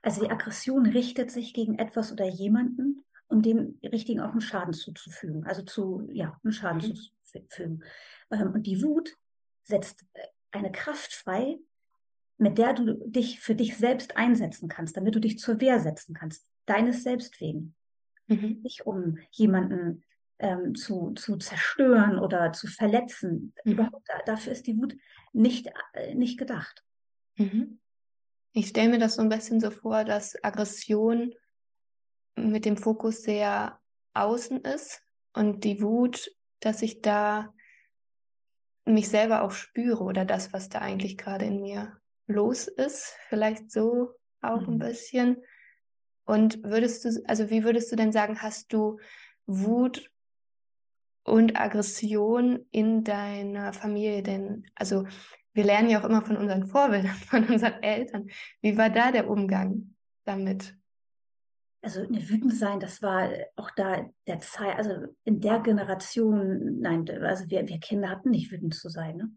Also 0.00 0.24
die 0.24 0.30
Aggression 0.30 0.86
richtet 0.86 1.30
sich 1.30 1.52
gegen 1.52 1.78
etwas 1.78 2.12
oder 2.12 2.26
jemanden, 2.26 3.04
um 3.28 3.42
dem 3.42 3.78
Richtigen 3.82 4.20
auch 4.20 4.32
einen 4.32 4.40
Schaden 4.40 4.72
zuzufügen, 4.72 5.44
also 5.44 5.62
zu, 5.62 6.08
ja, 6.12 6.38
einen 6.42 6.52
Schaden 6.52 6.78
mhm. 6.78 6.94
zuzufügen. 6.94 7.84
Ähm, 8.30 8.52
und 8.52 8.66
die 8.66 8.82
Wut 8.82 9.14
setzt 9.64 10.04
äh, 10.14 10.26
eine 10.50 10.72
Kraft 10.72 11.12
frei, 11.12 11.58
mit 12.38 12.56
der 12.56 12.72
du 12.72 12.94
dich 13.08 13.40
für 13.40 13.54
dich 13.54 13.76
selbst 13.76 14.16
einsetzen 14.16 14.68
kannst, 14.68 14.96
damit 14.96 15.14
du 15.14 15.20
dich 15.20 15.38
zur 15.38 15.60
Wehr 15.60 15.80
setzen 15.80 16.14
kannst, 16.14 16.46
deines 16.66 17.02
Selbst 17.02 17.40
wegen. 17.40 17.74
Mhm. 18.28 18.60
Nicht 18.62 18.86
um 18.86 19.18
jemanden 19.30 20.04
ähm, 20.38 20.74
zu, 20.74 21.12
zu 21.14 21.36
zerstören 21.36 22.18
oder 22.18 22.52
zu 22.52 22.66
verletzen. 22.66 23.52
Mhm. 23.64 23.72
Überhaupt, 23.72 24.08
dafür 24.26 24.52
ist 24.52 24.66
die 24.66 24.76
Wut 24.76 24.96
nicht, 25.32 25.68
äh, 25.92 26.14
nicht 26.14 26.38
gedacht. 26.38 26.84
Mhm. 27.36 27.80
Ich 28.52 28.68
stelle 28.68 28.90
mir 28.90 28.98
das 28.98 29.16
so 29.16 29.22
ein 29.22 29.28
bisschen 29.28 29.60
so 29.60 29.70
vor, 29.70 30.04
dass 30.04 30.42
Aggression 30.42 31.34
mit 32.38 32.64
dem 32.64 32.76
Fokus 32.76 33.22
sehr 33.22 33.78
außen 34.14 34.62
ist 34.62 35.02
und 35.32 35.64
die 35.64 35.82
Wut, 35.82 36.30
dass 36.60 36.82
ich 36.82 37.02
da 37.02 37.52
mich 38.84 39.08
selber 39.08 39.42
auch 39.42 39.52
spüre 39.52 40.02
oder 40.02 40.24
das, 40.24 40.52
was 40.52 40.68
da 40.68 40.80
eigentlich 40.80 41.18
gerade 41.18 41.44
in 41.44 41.60
mir 41.60 41.98
los 42.26 42.68
ist, 42.68 43.14
vielleicht 43.28 43.70
so 43.70 44.14
auch 44.40 44.62
mhm. 44.62 44.74
ein 44.74 44.78
bisschen. 44.78 45.36
Und 46.24 46.62
würdest 46.62 47.04
du, 47.04 47.22
also 47.26 47.50
wie 47.50 47.64
würdest 47.64 47.90
du 47.90 47.96
denn 47.96 48.12
sagen, 48.12 48.42
hast 48.42 48.72
du 48.72 48.98
Wut 49.46 50.10
und 51.24 51.58
Aggression 51.58 52.66
in 52.70 53.04
deiner 53.04 53.72
Familie 53.72 54.22
denn? 54.22 54.66
Also 54.74 55.06
wir 55.52 55.64
lernen 55.64 55.90
ja 55.90 56.00
auch 56.00 56.04
immer 56.04 56.24
von 56.24 56.36
unseren 56.36 56.66
Vorbildern, 56.66 57.14
von 57.28 57.44
unseren 57.44 57.82
Eltern. 57.82 58.28
Wie 58.60 58.76
war 58.76 58.90
da 58.90 59.10
der 59.10 59.28
Umgang 59.28 59.94
damit? 60.24 60.76
Also 61.80 62.02
ne, 62.02 62.28
wütend 62.28 62.54
sein, 62.54 62.80
das 62.80 63.02
war 63.02 63.30
auch 63.56 63.70
da 63.70 64.10
der 64.26 64.40
Zeit, 64.40 64.76
also 64.76 65.14
in 65.24 65.40
der 65.40 65.60
Generation, 65.60 66.80
nein, 66.80 67.08
also 67.22 67.48
wir, 67.48 67.68
wir 67.68 67.78
Kinder 67.78 68.10
hatten 68.10 68.30
nicht 68.30 68.50
wütend 68.50 68.74
zu 68.74 68.88
sein. 68.88 69.16
Ne? 69.16 69.30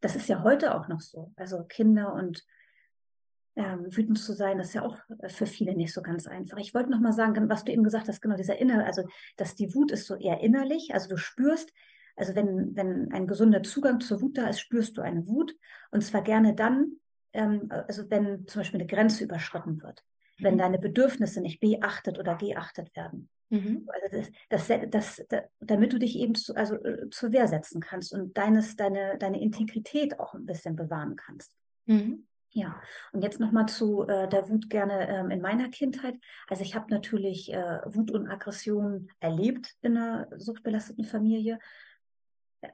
Das 0.00 0.16
ist 0.16 0.28
ja 0.28 0.42
heute 0.42 0.74
auch 0.74 0.88
noch 0.88 1.00
so. 1.00 1.32
Also 1.36 1.62
Kinder 1.64 2.14
und 2.14 2.44
ähm, 3.58 3.86
wütend 3.94 4.18
zu 4.18 4.32
sein, 4.34 4.58
das 4.58 4.68
ist 4.68 4.74
ja 4.74 4.82
auch 4.82 4.96
für 5.26 5.46
viele 5.46 5.74
nicht 5.74 5.92
so 5.92 6.00
ganz 6.00 6.26
einfach. 6.28 6.58
Ich 6.58 6.74
wollte 6.74 6.90
noch 6.90 7.00
mal 7.00 7.12
sagen, 7.12 7.48
was 7.48 7.64
du 7.64 7.72
eben 7.72 7.82
gesagt 7.82 8.08
hast, 8.08 8.20
genau 8.20 8.36
dieser 8.36 8.58
Inner, 8.58 8.86
also 8.86 9.02
dass 9.36 9.56
die 9.56 9.74
Wut 9.74 9.90
ist 9.90 10.06
so 10.06 10.14
eher 10.14 10.40
innerlich, 10.40 10.94
also 10.94 11.08
du 11.08 11.16
spürst, 11.16 11.72
also 12.14 12.36
wenn, 12.36 12.76
wenn 12.76 13.12
ein 13.12 13.26
gesunder 13.26 13.62
Zugang 13.64 14.00
zur 14.00 14.22
Wut 14.22 14.38
da 14.38 14.48
ist, 14.48 14.60
spürst 14.60 14.96
du 14.96 15.02
eine 15.02 15.26
Wut 15.26 15.56
und 15.90 16.02
zwar 16.02 16.22
gerne 16.22 16.54
dann, 16.54 16.98
ähm, 17.32 17.68
also 17.68 18.08
wenn 18.10 18.46
zum 18.46 18.60
Beispiel 18.60 18.80
eine 18.80 18.88
Grenze 18.88 19.24
überschritten 19.24 19.82
wird, 19.82 20.04
wenn 20.38 20.54
mhm. 20.54 20.58
deine 20.58 20.78
Bedürfnisse 20.78 21.40
nicht 21.40 21.60
beachtet 21.60 22.18
oder 22.18 22.36
geachtet 22.36 22.94
werden. 22.96 23.28
Mhm. 23.50 23.88
Also 23.88 24.30
das, 24.48 24.68
das, 24.68 24.90
das, 24.90 25.26
das, 25.28 25.42
damit 25.60 25.92
du 25.92 25.98
dich 25.98 26.18
eben 26.18 26.34
zu, 26.34 26.54
also, 26.54 26.76
äh, 26.76 27.08
zur 27.10 27.32
Wehr 27.32 27.48
setzen 27.48 27.80
kannst 27.80 28.12
und 28.12 28.36
deines, 28.36 28.76
deine, 28.76 29.16
deine 29.18 29.40
Integrität 29.40 30.20
auch 30.20 30.34
ein 30.34 30.46
bisschen 30.46 30.76
bewahren 30.76 31.16
kannst. 31.16 31.52
Mhm. 31.86 32.26
Ja, 32.50 32.80
und 33.12 33.22
jetzt 33.22 33.40
nochmal 33.40 33.66
zu 33.66 34.06
äh, 34.06 34.28
der 34.28 34.48
Wut 34.48 34.70
gerne 34.70 35.08
ähm, 35.08 35.30
in 35.30 35.40
meiner 35.40 35.68
Kindheit. 35.68 36.14
Also 36.48 36.62
ich 36.62 36.74
habe 36.74 36.90
natürlich 36.90 37.52
äh, 37.52 37.80
Wut 37.84 38.10
und 38.10 38.26
Aggression 38.26 39.10
erlebt 39.20 39.76
in 39.82 39.96
einer 39.96 40.28
suchtbelasteten 40.36 41.04
Familie. 41.04 41.58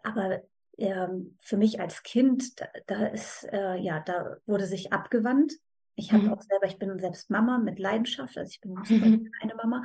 Aber 0.03 0.43
ähm, 0.79 1.37
für 1.41 1.57
mich 1.57 1.81
als 1.81 2.03
Kind, 2.03 2.61
da, 2.61 2.67
da 2.87 3.07
ist, 3.07 3.49
äh, 3.53 3.77
ja, 3.77 4.01
da 4.01 4.37
wurde 4.47 4.67
sich 4.67 4.93
abgewandt. 4.93 5.53
Ich 5.97 6.13
habe 6.13 6.25
mhm. 6.25 6.33
auch 6.33 6.43
selber, 6.43 6.67
ich 6.67 6.79
bin 6.79 6.99
selbst 6.99 7.31
Mama 7.31 7.59
mit 7.59 7.79
Leidenschaft, 7.79 8.37
also 8.37 8.51
ich 8.51 8.61
bin 8.61 8.73
mhm. 8.89 9.31
eine 9.41 9.55
Mama. 9.55 9.85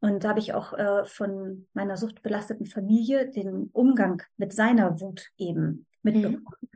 Und 0.00 0.24
da 0.24 0.30
habe 0.30 0.40
ich 0.40 0.52
auch 0.52 0.74
äh, 0.74 1.04
von 1.06 1.66
meiner 1.72 1.96
suchtbelasteten 1.96 2.66
Familie 2.66 3.30
den 3.30 3.70
Umgang 3.72 4.22
mit 4.36 4.52
seiner 4.52 5.00
Wut 5.00 5.30
eben 5.38 5.86
mitbekommen. 6.02 6.44
Mhm. 6.60 6.68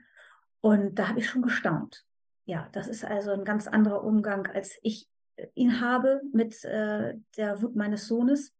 Und 0.63 0.99
da 0.99 1.09
habe 1.09 1.21
ich 1.21 1.29
schon 1.29 1.43
gestaunt. 1.43 2.05
Ja, 2.47 2.69
das 2.73 2.89
ist 2.89 3.05
also 3.05 3.31
ein 3.31 3.45
ganz 3.45 3.67
anderer 3.67 4.03
Umgang, 4.03 4.47
als 4.47 4.79
ich 4.83 5.07
äh, 5.37 5.47
ihn 5.55 5.81
habe 5.81 6.23
mit 6.33 6.65
äh, 6.65 7.15
der 7.37 7.63
Wut 7.63 7.77
meines 7.77 8.09
Sohnes 8.09 8.55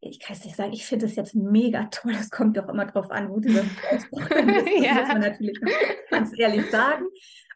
ich 0.00 0.18
kann 0.18 0.34
es 0.34 0.44
nicht 0.44 0.56
sagen, 0.56 0.72
ich 0.72 0.86
finde 0.86 1.06
es 1.06 1.14
jetzt 1.14 1.34
mega 1.34 1.84
toll. 1.90 2.12
Das 2.14 2.30
kommt 2.30 2.56
doch 2.56 2.68
immer 2.68 2.86
drauf 2.86 3.10
an, 3.10 3.28
wo 3.28 3.38
dieser 3.38 3.62
Ausdruck 3.90 4.30
ist. 4.30 4.82
ja. 4.82 4.94
muss 4.94 5.08
man 5.08 5.20
natürlich 5.20 5.60
ganz 6.10 6.32
ehrlich 6.38 6.70
sagen. 6.70 7.04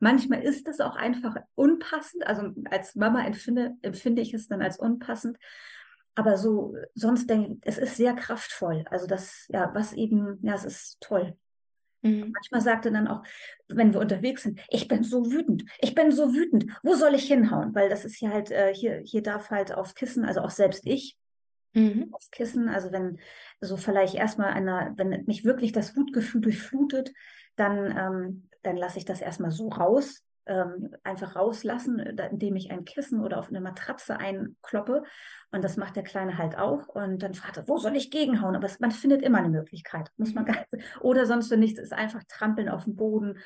Manchmal 0.01 0.43
ist 0.43 0.69
es 0.69 0.81
auch 0.81 0.97
einfach 0.97 1.37
unpassend. 1.55 2.27
Also 2.27 2.51
als 2.71 2.95
Mama 2.95 3.25
empfinde, 3.25 3.75
empfinde 3.83 4.23
ich 4.23 4.35
es 4.35 4.49
dann 4.49 4.63
als 4.63 4.79
unpassend. 4.79 5.39
Aber 6.15 6.37
so, 6.37 6.77
sonst 6.95 7.29
denke 7.29 7.53
ich, 7.53 7.59
es 7.63 7.79
ist 7.79 7.97
sehr 7.97 8.15
kraftvoll. 8.15 8.85
Also 8.91 9.07
das, 9.07 9.47
ja, 9.49 9.71
was 9.75 9.93
eben, 9.93 10.39
ja, 10.43 10.55
es 10.55 10.65
ist 10.65 11.01
toll. 11.01 11.37
Mhm. 12.03 12.33
Manchmal 12.33 12.61
sagt 12.61 12.87
er 12.87 12.93
dann 12.93 13.09
auch, 13.09 13.23
wenn 13.69 13.93
wir 13.93 14.01
unterwegs 14.01 14.43
sind, 14.43 14.61
ich 14.69 14.87
bin 14.89 15.03
so 15.03 15.33
wütend, 15.33 15.65
ich 15.81 15.95
bin 15.95 16.13
so 16.13 16.35
wütend, 16.35 16.67
wo 16.83 16.95
soll 16.95 17.15
ich 17.15 17.27
hinhauen? 17.27 17.75
Weil 17.75 17.89
das 17.89 18.05
ist 18.05 18.21
ja 18.21 18.31
halt, 18.31 18.51
äh, 18.51 18.73
hier, 18.75 19.01
hier 19.05 19.23
darf 19.23 19.51
halt 19.51 19.73
auf 19.73 19.95
Kissen, 19.95 20.25
also 20.25 20.41
auch 20.41 20.51
selbst 20.51 20.87
ich, 20.87 21.17
mhm. 21.73 22.11
aufs 22.13 22.31
Kissen. 22.31 22.69
Also 22.69 22.93
wenn 22.93 23.19
so 23.61 23.77
vielleicht 23.77 24.15
erstmal 24.15 24.51
einer, 24.51 24.93
wenn 24.97 25.25
mich 25.27 25.45
wirklich 25.45 25.73
das 25.73 25.97
Wutgefühl 25.97 26.43
durchflutet, 26.43 27.13
dann, 27.57 27.97
ähm, 27.97 28.49
dann 28.64 28.76
lasse 28.76 28.99
ich 28.99 29.04
das 29.04 29.21
erstmal 29.21 29.50
so 29.50 29.68
raus, 29.68 30.23
ähm, 30.47 30.94
einfach 31.04 31.37
rauslassen, 31.37 31.99
indem 31.99 32.56
ich 32.56 32.71
ein 32.71 32.85
Kissen 32.85 33.21
oder 33.23 33.38
auf 33.38 33.49
eine 33.49 33.61
Matratze 33.61 34.18
einkloppe. 34.18 35.02
Und 35.52 35.64
das 35.64 35.76
macht 35.76 35.97
der 35.97 36.02
Kleine 36.02 36.37
halt 36.37 36.59
auch. 36.59 36.88
Und 36.88 37.23
dann 37.23 37.35
fragt 37.35 37.56
er, 37.56 37.68
wo 37.68 37.78
soll 37.78 37.97
ich 37.97 38.11
gegenhauen? 38.11 38.56
Aber 38.56 38.68
man 38.80 38.90
findet 38.90 39.23
immer 39.23 39.38
eine 39.38 39.49
Möglichkeit. 39.49 40.11
Muss 40.16 40.35
man 40.35 40.44
mhm. 40.44 40.49
gar 40.49 40.66
nicht, 40.71 41.00
oder 41.00 41.26
sonst 41.26 41.50
wenn 41.50 41.61
nichts 41.61 41.80
ist, 41.80 41.92
einfach 41.92 42.23
trampeln 42.28 42.68
auf 42.68 42.85
dem 42.85 42.97
Boden 42.97 43.38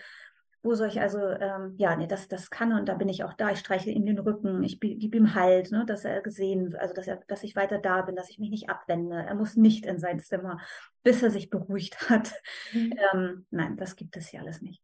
wo 0.63 0.75
soll 0.75 0.89
ich 0.89 1.01
also, 1.01 1.19
ähm, 1.19 1.75
ja, 1.79 1.95
nee, 1.97 2.07
das, 2.07 2.29
das 2.29 2.51
kann 2.51 2.73
und 2.73 2.89
da 2.89 2.95
bin 2.95 3.09
ich 3.09 3.23
auch 3.23 3.33
da. 3.35 3.51
Ich 3.51 3.61
streiche 3.61 3.91
ihm 3.91 4.05
den 4.07 4.19
Rücken, 4.19 4.63
ich 4.65 4.81
gebe 4.81 5.17
ihm 5.17 5.35
Halt, 5.35 5.71
ne, 5.71 5.85
dass 5.87 6.05
er 6.05 6.21
gesehen, 6.21 6.75
also 6.77 6.95
dass 6.95 7.07
er, 7.07 7.21
dass 7.29 7.45
ich 7.45 7.55
weiter 7.55 7.79
da 7.79 8.03
bin, 8.03 8.17
dass 8.17 8.29
ich 8.29 8.39
mich 8.39 8.51
nicht 8.51 8.69
abwende. 8.69 9.17
Er 9.17 9.35
muss 9.35 9.57
nicht 9.57 9.87
in 9.87 9.99
sein 9.99 10.19
Zimmer, 10.19 10.59
bis 11.05 11.23
er 11.23 11.31
sich 11.31 11.49
beruhigt 11.51 12.11
hat. 12.11 12.33
Mhm. 12.73 12.95
Ähm, 13.13 13.47
nein, 13.51 13.77
das 13.77 13.95
gibt 13.95 14.17
es 14.17 14.29
hier 14.29 14.41
alles 14.41 14.61
nicht. 14.61 14.83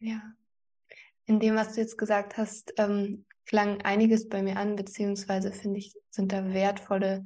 Ja. 0.00 0.20
In 1.26 1.38
dem, 1.38 1.54
was 1.54 1.74
du 1.74 1.80
jetzt 1.80 1.96
gesagt 1.96 2.36
hast, 2.36 2.74
ähm, 2.78 3.24
klang 3.46 3.82
einiges 3.82 4.28
bei 4.28 4.42
mir 4.42 4.56
an, 4.56 4.76
beziehungsweise 4.76 5.52
finde 5.52 5.78
ich, 5.78 5.94
sind 6.10 6.32
da 6.32 6.52
wertvolle 6.52 7.24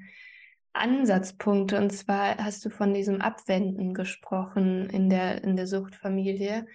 Ansatzpunkte. 0.72 1.78
Und 1.78 1.90
zwar 1.90 2.36
hast 2.36 2.64
du 2.64 2.70
von 2.70 2.92
diesem 2.92 3.20
Abwenden 3.20 3.94
gesprochen 3.94 4.90
in 4.90 5.08
der, 5.08 5.42
in 5.44 5.56
der 5.56 5.66
Suchtfamilie 5.66 6.66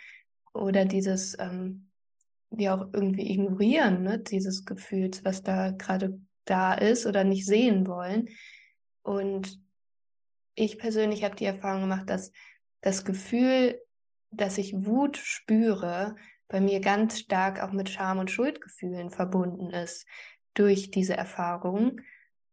oder 0.53 0.85
dieses, 0.85 1.37
ähm, 1.39 1.89
ja 2.51 2.75
auch 2.75 2.87
irgendwie 2.93 3.31
ignorieren, 3.31 4.03
ne, 4.03 4.19
dieses 4.19 4.65
Gefühls, 4.65 5.23
was 5.23 5.43
da 5.43 5.71
gerade 5.71 6.19
da 6.45 6.73
ist 6.73 7.05
oder 7.05 7.23
nicht 7.23 7.45
sehen 7.45 7.87
wollen. 7.87 8.29
Und 9.03 9.59
ich 10.55 10.77
persönlich 10.77 11.23
habe 11.23 11.35
die 11.35 11.45
Erfahrung 11.45 11.81
gemacht, 11.81 12.09
dass 12.09 12.31
das 12.81 13.05
Gefühl, 13.05 13.79
dass 14.31 14.57
ich 14.57 14.85
Wut 14.85 15.17
spüre, 15.17 16.15
bei 16.49 16.59
mir 16.59 16.81
ganz 16.81 17.19
stark 17.19 17.61
auch 17.61 17.71
mit 17.71 17.89
Scham 17.89 18.17
und 18.17 18.31
Schuldgefühlen 18.31 19.11
verbunden 19.11 19.69
ist 19.69 20.05
durch 20.55 20.91
diese 20.91 21.15
Erfahrung. 21.15 22.01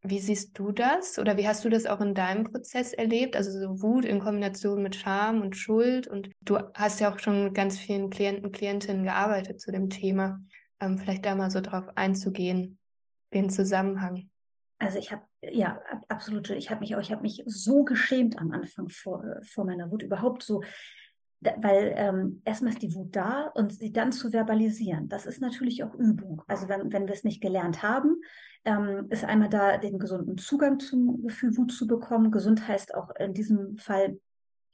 Wie 0.02 0.21
siehst 0.21 0.56
du 0.59 0.71
das 0.71 1.18
oder 1.18 1.37
wie 1.37 1.49
hast 1.49 1.64
du 1.64 1.71
das 1.71 1.87
auch 1.87 2.00
in 2.00 2.14
deinem 2.14 2.45
Prozess 2.45 2.92
erlebt? 2.92 3.35
Also 3.35 3.50
so 3.50 3.83
Wut 3.83 4.04
in 4.04 4.21
Kombination 4.21 4.83
mit 4.83 4.95
Scham 4.95 5.40
und 5.40 5.56
Schuld. 5.56 6.06
Und 6.06 6.30
du 6.42 6.59
hast 6.75 7.00
ja 7.00 7.12
auch 7.12 7.18
schon 7.18 7.45
mit 7.45 7.54
ganz 7.54 7.78
vielen 7.78 8.11
Klienten, 8.11 8.52
Klientinnen 8.52 9.02
gearbeitet 9.02 9.61
zu 9.61 9.73
dem 9.73 9.90
Thema. 9.90 10.40
Ähm, 10.78 10.99
vielleicht 10.99 11.25
da 11.25 11.35
mal 11.35 11.50
so 11.50 11.61
drauf 11.61 11.88
einzugehen, 11.97 12.78
den 13.33 13.50
Zusammenhang. 13.50 14.28
Also 14.78 14.99
ich 14.99 15.11
habe 15.11 15.23
ja 15.40 15.80
absolut, 16.09 16.50
ich 16.50 16.71
habe 16.71 16.80
mich 16.80 16.95
auch, 16.95 17.00
ich 17.00 17.11
habe 17.11 17.23
mich 17.23 17.42
so 17.47 17.83
geschämt 17.83 18.38
am 18.38 18.52
Anfang 18.52 18.90
vor, 18.90 19.25
vor 19.42 19.64
meiner 19.64 19.90
Wut 19.90 20.02
überhaupt 20.02 20.42
so 20.42 20.62
weil 21.40 21.95
ähm, 21.97 22.43
erstmal 22.45 22.73
ist 22.73 22.83
die 22.83 22.95
Wut 22.95 23.14
da 23.14 23.50
und 23.55 23.73
sie 23.73 23.93
dann 23.93 24.12
zu 24.12 24.31
verbalisieren, 24.31 25.09
das 25.09 25.26
ist 25.26 25.40
natürlich 25.40 25.85
auch 25.85 25.95
Übung. 25.95 26.43
Also 26.47 26.69
wenn, 26.69 26.93
wenn 26.93 27.07
wir 27.07 27.14
es 27.14 27.25
nicht 27.25 27.40
gelernt 27.40 27.83
haben, 27.83 28.21
ähm, 28.64 29.07
ist 29.11 29.25
einmal 29.25 29.49
da 29.49 29.76
den 29.78 29.99
gesunden 29.99 30.38
Zugang 30.38 30.81
zum 30.81 31.23
Gefühl 31.23 31.57
Wut 31.57 31.73
zu 31.73 31.87
bekommen. 31.87 32.31
Gesund 32.31 32.66
heißt 32.66 32.95
auch 32.95 33.11
in 33.16 33.35
diesem 33.35 33.76
Fall 33.76 34.19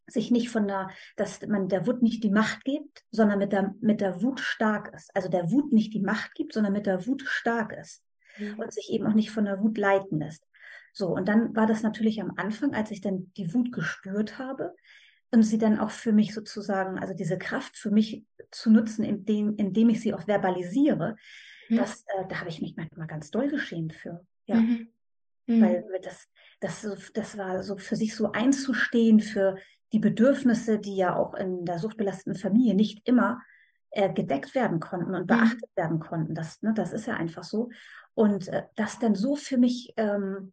sich 0.07 0.31
nicht 0.31 0.51
von 0.51 0.67
der, 0.67 0.91
dass 1.17 1.47
man 1.47 1.69
der 1.69 1.87
Wut 1.87 2.03
nicht 2.03 2.25
die 2.25 2.31
Macht 2.31 2.65
gibt, 2.65 3.05
sondern 3.11 3.39
mit 3.39 3.53
der, 3.53 3.75
mit 3.81 4.01
der 4.01 4.23
Wut 4.23 4.41
stark 4.41 4.93
ist. 4.95 5.15
Also 5.15 5.29
der 5.29 5.51
Wut 5.51 5.73
nicht 5.73 5.95
die 5.95 6.01
Macht 6.01 6.35
gibt, 6.35 6.53
sondern 6.53 6.73
mit 6.73 6.87
der 6.87 7.07
Wut 7.07 7.23
stark 7.23 7.73
ist 7.73 8.03
mhm. 8.39 8.59
und 8.59 8.73
sich 8.73 8.91
eben 8.91 9.07
auch 9.07 9.15
nicht 9.15 9.31
von 9.31 9.45
der 9.45 9.61
Wut 9.61 9.79
leiten 9.79 10.19
lässt. 10.19 10.47
So, 10.93 11.09
und 11.09 11.29
dann 11.29 11.57
war 11.57 11.67
das 11.67 11.83
natürlich 11.83 12.21
am 12.21 12.33
Anfang, 12.37 12.75
als 12.75 12.91
ich 12.91 13.01
dann 13.01 13.33
die 13.37 13.53
Wut 13.55 13.73
gespürt 13.73 14.39
habe, 14.39 14.75
und 15.33 15.43
sie 15.43 15.59
dann 15.59 15.79
auch 15.79 15.91
für 15.91 16.13
mich 16.13 16.35
sozusagen, 16.35 16.99
also 16.99 17.15
diese 17.15 17.39
Kraft 17.39 17.77
für 17.77 17.91
mich 17.91 18.25
zu 18.51 18.71
nutzen, 18.71 19.03
indem, 19.03 19.57
indem 19.57 19.89
ich 19.89 20.01
sie 20.01 20.13
auch 20.15 20.27
verbalisiere, 20.27 21.17
mhm. 21.69 21.77
das, 21.77 22.03
äh, 22.03 22.27
da 22.29 22.41
habe 22.41 22.51
ich 22.51 22.61
mich 22.61 22.77
manchmal 22.77 23.07
ganz 23.07 23.31
doll 23.31 23.49
geschämt 23.49 23.95
für. 23.95 24.25
Ja. 24.47 24.57
Mhm. 24.57 24.89
Mhm. 25.47 25.63
Weil 25.63 25.85
das, 26.03 26.29
das, 26.61 27.11
das 27.15 27.39
war 27.39 27.63
so 27.63 27.77
für 27.79 27.97
sich 27.97 28.15
so 28.15 28.33
einzustehen 28.33 29.21
für 29.21 29.57
die 29.93 29.99
Bedürfnisse, 29.99 30.79
die 30.79 30.97
ja 30.97 31.17
auch 31.17 31.35
in 31.35 31.65
der 31.65 31.79
suchtbelasteten 31.79 32.35
Familie 32.35 32.75
nicht 32.75 33.07
immer 33.09 33.41
äh, 33.91 34.13
gedeckt 34.13 34.55
werden 34.55 34.81
konnten 34.81 35.15
und 35.15 35.23
mhm. 35.23 35.27
beachtet 35.27 35.71
werden 35.77 35.99
konnten. 35.99 36.35
Das, 36.35 36.61
ne, 36.63 36.75
das 36.75 36.93
ist 36.93 37.07
ja 37.07 37.15
einfach 37.15 37.45
so. 37.45 37.71
Und 38.15 38.49
äh, 38.49 38.65
das 38.77 38.99
dann 38.99 39.15
so 39.15 39.35
für 39.35 39.57
mich 39.57 39.95
ähm, 39.97 40.53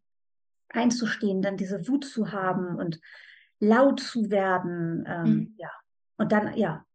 einzustehen, 0.69 1.41
dann 1.41 1.57
diese 1.57 1.86
Wut 1.88 2.05
zu 2.05 2.31
haben 2.31 2.75
und 2.77 3.00
laut 3.59 3.99
zu 3.99 4.29
werden. 4.29 5.05
Ähm, 5.07 5.23
mhm. 5.23 5.55
Ja. 5.57 5.69
Und 6.17 6.31
dann, 6.31 6.55
ja, 6.55 6.85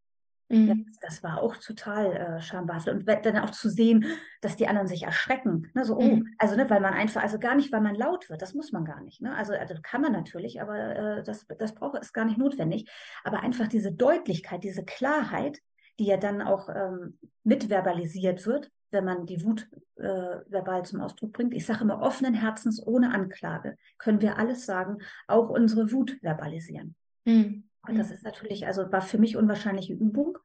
mhm. 0.48 0.66
ja 0.66 0.74
das, 1.00 1.22
war 1.22 1.42
auch 1.42 1.56
total 1.56 2.12
äh, 2.12 2.40
schambehaft. 2.40 2.88
Und 2.88 3.06
dann 3.06 3.38
auch 3.38 3.50
zu 3.50 3.68
sehen, 3.68 4.06
dass 4.40 4.56
die 4.56 4.66
anderen 4.66 4.88
sich 4.88 5.02
erschrecken. 5.02 5.70
Ne? 5.74 5.84
So, 5.84 5.96
oh, 5.96 6.02
mhm. 6.02 6.34
also, 6.38 6.56
ne, 6.56 6.68
weil 6.68 6.80
man 6.80 6.94
einfach, 6.94 7.22
also 7.22 7.38
gar 7.38 7.54
nicht, 7.54 7.72
weil 7.72 7.80
man 7.80 7.94
laut 7.94 8.28
wird, 8.30 8.42
das 8.42 8.54
muss 8.54 8.72
man 8.72 8.84
gar 8.84 9.00
nicht. 9.02 9.20
Ne? 9.20 9.34
Also, 9.34 9.54
also 9.54 9.74
kann 9.82 10.02
man 10.02 10.12
natürlich, 10.12 10.60
aber 10.60 10.96
äh, 10.96 11.22
das, 11.22 11.46
das 11.58 11.74
braucht 11.74 11.98
ist 11.98 12.12
gar 12.12 12.24
nicht 12.24 12.38
notwendig. 12.38 12.90
Aber 13.22 13.40
einfach 13.40 13.68
diese 13.68 13.92
Deutlichkeit, 13.92 14.64
diese 14.64 14.84
Klarheit, 14.84 15.60
die 15.98 16.06
ja 16.06 16.16
dann 16.16 16.42
auch 16.42 16.68
ähm, 16.68 17.18
mitverbalisiert 17.42 18.46
wird, 18.46 18.70
wenn 18.90 19.04
man 19.04 19.26
die 19.26 19.44
Wut 19.44 19.68
äh, 19.96 20.40
verbal 20.48 20.84
zum 20.84 21.00
Ausdruck 21.00 21.32
bringt. 21.32 21.54
Ich 21.54 21.66
sage 21.66 21.82
immer 21.82 22.00
offenen 22.00 22.34
Herzens, 22.34 22.84
ohne 22.84 23.12
Anklage, 23.12 23.76
können 23.98 24.20
wir 24.20 24.38
alles 24.38 24.66
sagen, 24.66 24.98
auch 25.26 25.50
unsere 25.50 25.92
Wut 25.92 26.18
verbalisieren. 26.22 26.94
Mhm. 27.24 27.68
Und 27.86 27.98
das 27.98 28.10
ist 28.10 28.24
natürlich, 28.24 28.66
also 28.66 28.90
war 28.90 29.02
für 29.02 29.18
mich 29.18 29.36
unwahrscheinliche 29.36 29.92
Übung. 29.92 30.38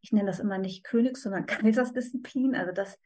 Ich 0.00 0.12
nenne 0.12 0.26
das 0.26 0.38
immer 0.38 0.58
nicht 0.58 0.84
Königs, 0.84 1.22
sondern 1.22 1.46
Kaisersdisziplin. 1.46 2.54
Also 2.54 2.72
das. 2.72 2.98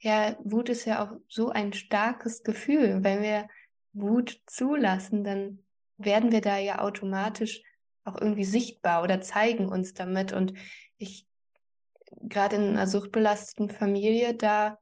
Ja, 0.00 0.36
Wut 0.42 0.68
ist 0.68 0.84
ja 0.84 1.04
auch 1.04 1.18
so 1.28 1.50
ein 1.50 1.72
starkes 1.72 2.42
Gefühl. 2.42 3.02
Wenn 3.02 3.22
wir 3.22 3.48
Wut 3.92 4.40
zulassen, 4.46 5.24
dann 5.24 5.64
werden 5.98 6.32
wir 6.32 6.40
da 6.40 6.58
ja 6.58 6.80
automatisch 6.80 7.62
auch 8.04 8.20
irgendwie 8.20 8.44
sichtbar 8.44 9.02
oder 9.02 9.20
zeigen 9.20 9.68
uns 9.68 9.94
damit. 9.94 10.32
Und 10.32 10.54
ich, 10.98 11.26
gerade 12.22 12.56
in 12.56 12.68
einer 12.70 12.86
suchtbelasteten 12.86 13.70
Familie, 13.70 14.34
da 14.34 14.78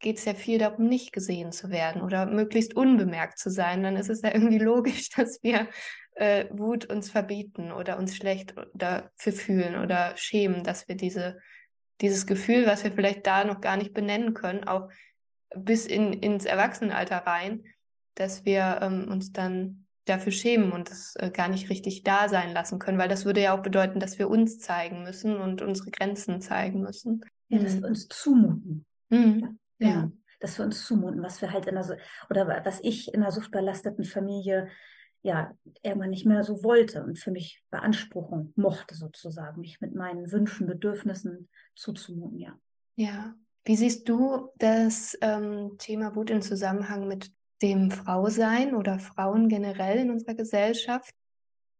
geht 0.00 0.18
es 0.18 0.24
ja 0.24 0.34
viel 0.34 0.58
darum, 0.58 0.88
nicht 0.88 1.12
gesehen 1.12 1.52
zu 1.52 1.70
werden 1.70 2.02
oder 2.02 2.26
möglichst 2.26 2.74
unbemerkt 2.74 3.38
zu 3.38 3.50
sein. 3.50 3.82
Dann 3.82 3.96
ist 3.96 4.10
es 4.10 4.22
ja 4.22 4.30
irgendwie 4.34 4.58
logisch, 4.58 5.10
dass 5.10 5.42
wir 5.42 5.68
äh, 6.14 6.46
Wut 6.50 6.86
uns 6.86 7.10
verbieten 7.10 7.72
oder 7.72 7.98
uns 7.98 8.16
schlecht 8.16 8.54
dafür 8.74 9.32
fühlen 9.32 9.76
oder 9.80 10.16
schämen, 10.16 10.64
dass 10.64 10.88
wir 10.88 10.96
diese, 10.96 11.38
dieses 12.00 12.26
Gefühl, 12.26 12.66
was 12.66 12.84
wir 12.84 12.92
vielleicht 12.92 13.26
da 13.26 13.44
noch 13.44 13.60
gar 13.60 13.76
nicht 13.76 13.94
benennen 13.94 14.34
können, 14.34 14.64
auch 14.64 14.90
bis 15.54 15.86
in, 15.86 16.12
ins 16.12 16.44
Erwachsenenalter 16.44 17.18
rein, 17.18 17.64
dass 18.14 18.44
wir 18.44 18.80
ähm, 18.82 19.08
uns 19.08 19.32
dann 19.32 19.81
dafür 20.04 20.32
schämen 20.32 20.72
und 20.72 20.90
es 20.90 21.14
äh, 21.16 21.30
gar 21.30 21.48
nicht 21.48 21.70
richtig 21.70 22.02
da 22.02 22.28
sein 22.28 22.52
lassen 22.52 22.78
können, 22.78 22.98
weil 22.98 23.08
das 23.08 23.24
würde 23.24 23.42
ja 23.42 23.56
auch 23.56 23.62
bedeuten, 23.62 24.00
dass 24.00 24.18
wir 24.18 24.28
uns 24.28 24.58
zeigen 24.58 25.02
müssen 25.04 25.36
und 25.36 25.62
unsere 25.62 25.90
Grenzen 25.90 26.40
zeigen 26.40 26.80
müssen. 26.80 27.24
Ja, 27.48 27.58
dass 27.58 27.80
wir 27.80 27.88
uns 27.88 28.08
zumuten. 28.08 28.84
Mhm. 29.10 29.58
Ja. 29.78 29.88
ja. 29.88 30.00
Genau. 30.02 30.12
Dass 30.40 30.58
wir 30.58 30.64
uns 30.64 30.84
zumuten, 30.84 31.22
was 31.22 31.40
wir 31.40 31.52
halt 31.52 31.66
in 31.66 31.76
der, 31.76 31.98
oder 32.28 32.62
was 32.64 32.80
ich 32.82 33.14
in 33.14 33.22
einer 33.22 33.30
suchtbelasteten 33.30 34.04
Familie 34.04 34.68
ja 35.22 35.56
irgendwann 35.82 36.10
nicht 36.10 36.26
mehr 36.26 36.42
so 36.42 36.64
wollte 36.64 37.04
und 37.04 37.16
für 37.18 37.30
mich 37.30 37.62
beanspruchen 37.70 38.52
mochte, 38.56 38.96
sozusagen, 38.96 39.60
mich 39.60 39.80
mit 39.80 39.94
meinen 39.94 40.32
Wünschen, 40.32 40.66
Bedürfnissen 40.66 41.48
zuzumuten, 41.76 42.38
ja. 42.38 42.58
Ja. 42.96 43.34
Wie 43.64 43.76
siehst 43.76 44.08
du 44.08 44.50
das 44.56 45.16
ähm, 45.20 45.76
Thema 45.78 46.16
Wut 46.16 46.30
in 46.30 46.42
Zusammenhang 46.42 47.06
mit 47.06 47.30
dem 47.62 47.90
Frausein 47.90 48.74
oder 48.74 48.98
Frauen 48.98 49.48
generell 49.48 49.98
in 49.98 50.10
unserer 50.10 50.34
Gesellschaft? 50.34 51.14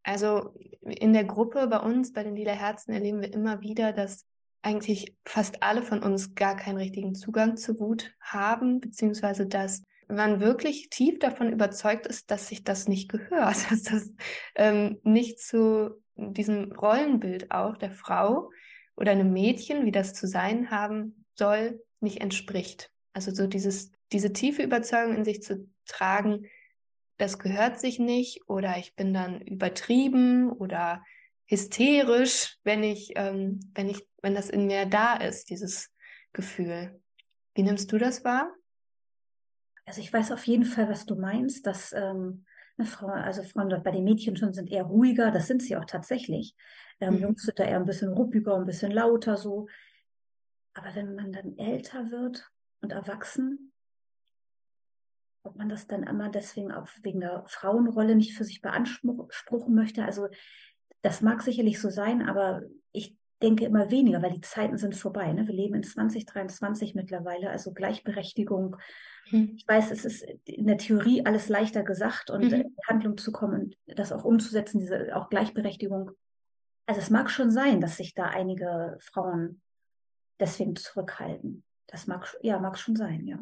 Also 0.03 0.55
in 0.81 1.13
der 1.13 1.25
Gruppe 1.25 1.67
bei 1.67 1.79
uns, 1.79 2.13
bei 2.13 2.23
den 2.23 2.37
Lila 2.37 2.53
Herzen, 2.53 2.93
erleben 2.93 3.21
wir 3.21 3.33
immer 3.33 3.61
wieder, 3.61 3.93
dass 3.93 4.25
eigentlich 4.63 5.17
fast 5.25 5.63
alle 5.63 5.83
von 5.83 6.03
uns 6.03 6.35
gar 6.35 6.57
keinen 6.57 6.77
richtigen 6.77 7.15
Zugang 7.15 7.57
zu 7.57 7.79
Wut 7.81 8.15
haben, 8.21 8.81
beziehungsweise 8.81 9.47
dass 9.47 9.83
man 10.09 10.41
wirklich 10.41 10.89
tief 10.91 11.19
davon 11.19 11.53
überzeugt 11.53 12.07
ist, 12.07 12.31
dass 12.31 12.49
sich 12.49 12.65
das 12.65 12.89
nicht 12.89 13.11
gehört, 13.11 13.57
dass 13.71 13.83
das 13.83 14.13
ähm, 14.55 15.01
nicht 15.03 15.41
zu 15.41 16.03
diesem 16.17 16.73
Rollenbild 16.73 17.51
auch 17.51 17.77
der 17.77 17.91
Frau 17.91 18.51
oder 18.97 19.13
einem 19.13 19.33
Mädchen, 19.33 19.85
wie 19.85 19.93
das 19.93 20.15
zu 20.15 20.27
sein 20.27 20.71
haben 20.71 21.25
soll, 21.35 21.83
nicht 22.01 22.21
entspricht. 22.21 22.91
Also 23.15 23.33
so 23.33 23.47
dieses, 23.47 23.91
diese 24.13 24.33
tiefe 24.33 24.63
Überzeugung 24.63 25.17
in 25.17 25.25
sich 25.25 25.43
zu 25.43 25.69
tragen, 25.87 26.47
das 27.19 27.39
gehört 27.39 27.79
sich 27.79 27.99
nicht 27.99 28.49
oder 28.49 28.77
ich 28.79 28.95
bin 28.97 29.15
dann 29.15 29.41
übertrieben 29.41 30.51
oder 30.51 31.05
hysterisch, 31.47 32.57
wenn 32.65 32.83
ich, 32.83 33.13
ähm, 33.17 33.61
wenn 33.75 33.89
ich, 33.89 34.07
wenn 34.23 34.35
das 34.35 34.51
in 34.51 34.67
mir 34.67 34.87
da 34.87 35.15
ist, 35.15 35.51
dieses 35.51 35.91
Gefühl. 36.33 37.01
Wie 37.55 37.63
nimmst 37.63 37.93
du 37.93 37.99
das 37.99 38.25
wahr? 38.25 38.53
Also 39.85 40.01
ich 40.01 40.13
weiß 40.13 40.33
auf 40.33 40.47
jeden 40.47 40.65
Fall, 40.65 40.89
was 40.89 41.05
du 41.07 41.17
meinst, 41.17 41.67
dass 41.67 41.93
ähm, 41.93 42.47
eine 42.79 42.87
Frau, 42.87 43.09
also 43.09 43.43
Frauen 43.43 43.69
dort 43.69 43.85
bei 43.85 43.91
den 43.91 44.05
Mädchen 44.05 44.37
schon 44.37 44.55
sind 44.55 44.71
eher 44.71 44.85
ruhiger, 44.85 45.31
das 45.31 45.47
sind 45.47 45.63
sie 45.63 45.77
auch 45.77 45.85
tatsächlich. 45.85 46.55
Ähm, 47.01 47.17
mhm. 47.17 47.21
Jungs 47.21 47.43
sind 47.43 47.59
da 47.59 47.65
eher 47.65 47.77
ein 47.77 47.85
bisschen 47.85 48.13
ruppiger, 48.13 48.57
ein 48.57 48.67
bisschen 48.67 48.93
lauter 48.93 49.37
so. 49.37 49.69
Aber 50.75 50.95
wenn 50.95 51.15
man 51.15 51.33
dann 51.33 51.59
älter 51.59 52.11
wird 52.11 52.51
und 52.81 52.93
erwachsen, 52.93 53.72
ob 55.43 55.57
man 55.57 55.69
das 55.69 55.87
dann 55.87 56.03
immer 56.05 56.29
deswegen 56.29 56.73
auch 56.73 56.89
wegen 57.03 57.21
der 57.21 57.45
Frauenrolle 57.47 58.15
nicht 58.15 58.37
für 58.37 58.45
sich 58.45 58.61
beanspruchen 58.61 59.75
möchte, 59.75 60.05
also 60.05 60.29
das 61.03 61.21
mag 61.21 61.43
sicherlich 61.43 61.81
so 61.81 61.91
sein, 61.91 62.23
aber 62.23 62.63
ich 62.93 63.17
denke 63.43 63.65
immer 63.65 63.91
weniger, 63.91 64.23
weil 64.23 64.33
die 64.33 64.41
Zeiten 64.41 64.79
sind 64.79 64.95
vorbei. 64.95 65.33
Ne? 65.33 65.47
Wir 65.47 65.55
leben 65.55 65.75
in 65.75 65.83
2023 65.83 66.95
mittlerweile, 66.95 67.51
also 67.51 67.73
Gleichberechtigung. 67.73 68.77
Mhm. 69.31 69.55
Ich 69.57 69.67
weiß, 69.67 69.91
es 69.91 70.05
ist 70.05 70.25
in 70.45 70.67
der 70.67 70.79
Theorie 70.79 71.27
alles 71.27 71.49
leichter 71.49 71.83
gesagt 71.83 72.31
und 72.31 72.45
mhm. 72.45 72.53
in 72.53 72.77
Handlung 72.89 73.19
zu 73.19 73.33
kommen 73.33 73.75
und 73.87 73.99
das 73.99 74.13
auch 74.13 74.25
umzusetzen, 74.25 74.79
diese 74.79 75.15
auch 75.17 75.29
Gleichberechtigung. 75.29 76.13
Also 76.87 77.01
es 77.01 77.11
mag 77.11 77.31
schon 77.31 77.51
sein, 77.51 77.81
dass 77.81 77.97
sich 77.97 78.15
da 78.15 78.27
einige 78.27 78.97
Frauen 79.01 79.61
deswegen 80.39 80.77
zurückhalten. 80.77 81.65
Das 81.89 82.07
mag, 82.07 82.37
ja, 82.43 82.59
mag 82.61 82.79
schon 82.79 82.97
sein, 82.97 83.27
ja. 83.27 83.39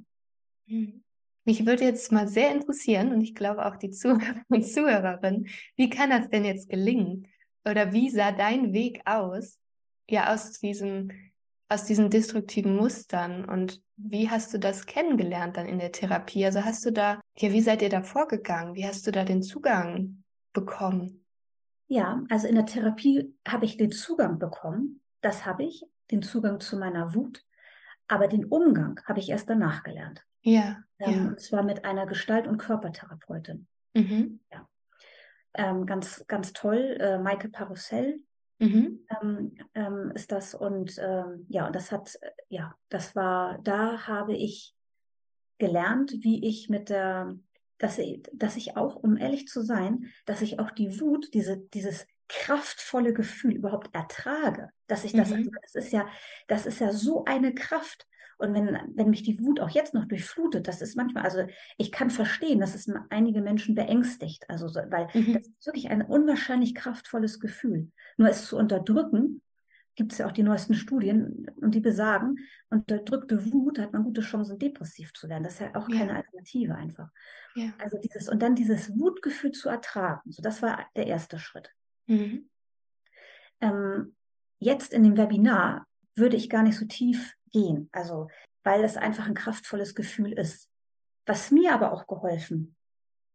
Mhm. 0.66 1.04
Mich 1.44 1.66
würde 1.66 1.84
jetzt 1.84 2.12
mal 2.12 2.28
sehr 2.28 2.52
interessieren 2.52 3.12
und 3.12 3.20
ich 3.20 3.34
glaube 3.34 3.64
auch 3.64 3.76
die 3.76 3.90
Zuhörer 3.90 4.42
und 4.48 4.66
Zuhörerinnen, 4.66 5.48
wie 5.76 5.90
kann 5.90 6.10
das 6.10 6.28
denn 6.28 6.44
jetzt 6.44 6.68
gelingen? 6.68 7.26
Oder 7.64 7.92
wie 7.92 8.10
sah 8.10 8.32
dein 8.32 8.72
Weg 8.72 9.02
aus, 9.04 9.58
ja 10.08 10.32
aus 10.32 10.58
diesem 10.60 11.10
aus 11.70 11.84
diesen 11.84 12.10
destruktiven 12.10 12.74
Mustern 12.74 13.44
und 13.44 13.80
wie 13.96 14.28
hast 14.28 14.52
du 14.52 14.58
das 14.58 14.86
kennengelernt 14.86 15.56
dann 15.56 15.66
in 15.66 15.78
der 15.78 15.92
Therapie? 15.92 16.44
Also 16.44 16.64
hast 16.64 16.84
du 16.84 16.90
da, 16.90 17.20
ja, 17.36 17.52
wie 17.52 17.60
seid 17.60 17.80
ihr 17.80 17.88
da 17.88 18.02
vorgegangen? 18.02 18.74
Wie 18.74 18.84
hast 18.84 19.06
du 19.06 19.12
da 19.12 19.24
den 19.24 19.42
Zugang 19.42 20.24
bekommen? 20.52 21.24
Ja, 21.86 22.24
also 22.28 22.48
in 22.48 22.56
der 22.56 22.66
Therapie 22.66 23.32
habe 23.46 23.66
ich 23.66 23.76
den 23.76 23.92
Zugang 23.92 24.40
bekommen. 24.40 25.00
Das 25.20 25.46
habe 25.46 25.62
ich, 25.62 25.84
den 26.10 26.22
Zugang 26.22 26.58
zu 26.58 26.76
meiner 26.76 27.14
Wut. 27.14 27.44
Aber 28.08 28.26
den 28.26 28.46
Umgang 28.46 29.00
habe 29.04 29.20
ich 29.20 29.28
erst 29.28 29.48
danach 29.48 29.84
gelernt. 29.84 30.26
Ja. 30.42 30.82
Ähm, 30.98 31.12
ja. 31.12 31.28
Und 31.28 31.40
zwar 31.40 31.62
mit 31.62 31.84
einer 31.84 32.06
Gestalt- 32.06 32.46
und 32.46 32.58
Körpertherapeutin. 32.58 33.66
Mhm. 33.94 34.40
Ja. 34.52 34.68
Ähm, 35.54 35.86
ganz, 35.86 36.24
ganz 36.28 36.52
toll. 36.52 36.96
Äh, 37.00 37.18
Maike 37.18 37.48
Parussell 37.48 38.20
Mhm. 38.60 39.06
Ähm, 39.22 39.54
ähm, 39.74 40.12
ist 40.14 40.30
das 40.30 40.54
und 40.54 40.98
ähm, 40.98 41.46
ja, 41.48 41.66
und 41.66 41.74
das 41.74 41.90
hat, 41.90 42.14
äh, 42.20 42.30
ja, 42.50 42.76
das 42.90 43.16
war, 43.16 43.58
da 43.62 44.06
habe 44.06 44.36
ich 44.36 44.74
gelernt, 45.56 46.12
wie 46.20 46.46
ich 46.46 46.68
mit 46.68 46.90
der, 46.90 47.38
dass 47.78 47.98
ich, 47.98 48.22
dass 48.34 48.56
ich 48.56 48.76
auch, 48.76 48.96
um 48.96 49.16
ehrlich 49.16 49.48
zu 49.48 49.62
sein, 49.62 50.10
dass 50.26 50.42
ich 50.42 50.58
auch 50.58 50.70
die 50.70 51.00
Wut, 51.00 51.32
diese, 51.32 51.56
dieses 51.56 52.06
kraftvolle 52.28 53.14
Gefühl 53.14 53.54
überhaupt 53.54 53.94
ertrage, 53.94 54.68
dass 54.86 55.04
ich 55.04 55.12
das, 55.12 55.30
mhm. 55.30 55.36
also 55.36 55.50
das 55.62 55.74
ist 55.74 55.92
ja, 55.92 56.06
das 56.46 56.66
ist 56.66 56.80
ja 56.80 56.92
so 56.92 57.24
eine 57.24 57.54
Kraft. 57.54 58.06
Und 58.40 58.54
wenn, 58.54 58.78
wenn 58.94 59.10
mich 59.10 59.22
die 59.22 59.38
Wut 59.40 59.60
auch 59.60 59.70
jetzt 59.70 59.94
noch 59.94 60.06
durchflutet, 60.06 60.66
das 60.66 60.80
ist 60.80 60.96
manchmal, 60.96 61.24
also 61.24 61.44
ich 61.76 61.92
kann 61.92 62.10
verstehen, 62.10 62.60
dass 62.60 62.74
es 62.74 62.90
einige 63.10 63.42
Menschen 63.42 63.74
beängstigt. 63.74 64.48
Also, 64.48 64.66
weil 64.90 65.08
mhm. 65.12 65.34
das 65.34 65.46
ist 65.46 65.66
wirklich 65.66 65.90
ein 65.90 66.02
unwahrscheinlich 66.02 66.74
kraftvolles 66.74 67.38
Gefühl. 67.40 67.90
Nur 68.16 68.28
es 68.28 68.46
zu 68.46 68.56
unterdrücken, 68.56 69.42
gibt 69.94 70.12
es 70.12 70.18
ja 70.18 70.26
auch 70.26 70.32
die 70.32 70.42
neuesten 70.42 70.74
Studien 70.74 71.50
und 71.56 71.74
die 71.74 71.80
besagen, 71.80 72.38
unterdrückte 72.70 73.52
Wut 73.52 73.78
hat 73.78 73.92
man 73.92 74.04
gute 74.04 74.22
Chancen, 74.22 74.58
depressiv 74.58 75.12
zu 75.12 75.28
werden. 75.28 75.44
Das 75.44 75.54
ist 75.54 75.60
ja 75.60 75.74
auch 75.74 75.88
keine 75.88 76.12
ja. 76.12 76.16
Alternative 76.16 76.74
einfach. 76.74 77.10
Ja. 77.54 77.72
Also 77.78 77.98
dieses, 77.98 78.28
und 78.30 78.40
dann 78.40 78.54
dieses 78.54 78.98
Wutgefühl 78.98 79.52
zu 79.52 79.68
ertragen. 79.68 80.32
So, 80.32 80.40
das 80.40 80.62
war 80.62 80.86
der 80.96 81.06
erste 81.06 81.38
Schritt. 81.38 81.70
Mhm. 82.06 82.48
Ähm, 83.60 84.16
jetzt 84.58 84.94
in 84.94 85.02
dem 85.02 85.18
Webinar 85.18 85.86
würde 86.14 86.36
ich 86.36 86.50
gar 86.50 86.62
nicht 86.62 86.76
so 86.76 86.86
tief 86.86 87.34
gehen. 87.52 87.88
Also, 87.92 88.28
weil 88.62 88.84
es 88.84 88.96
einfach 88.96 89.26
ein 89.26 89.34
kraftvolles 89.34 89.94
Gefühl 89.94 90.32
ist. 90.32 90.68
Was 91.26 91.50
mir 91.50 91.72
aber 91.72 91.92
auch 91.92 92.06
geholfen 92.06 92.76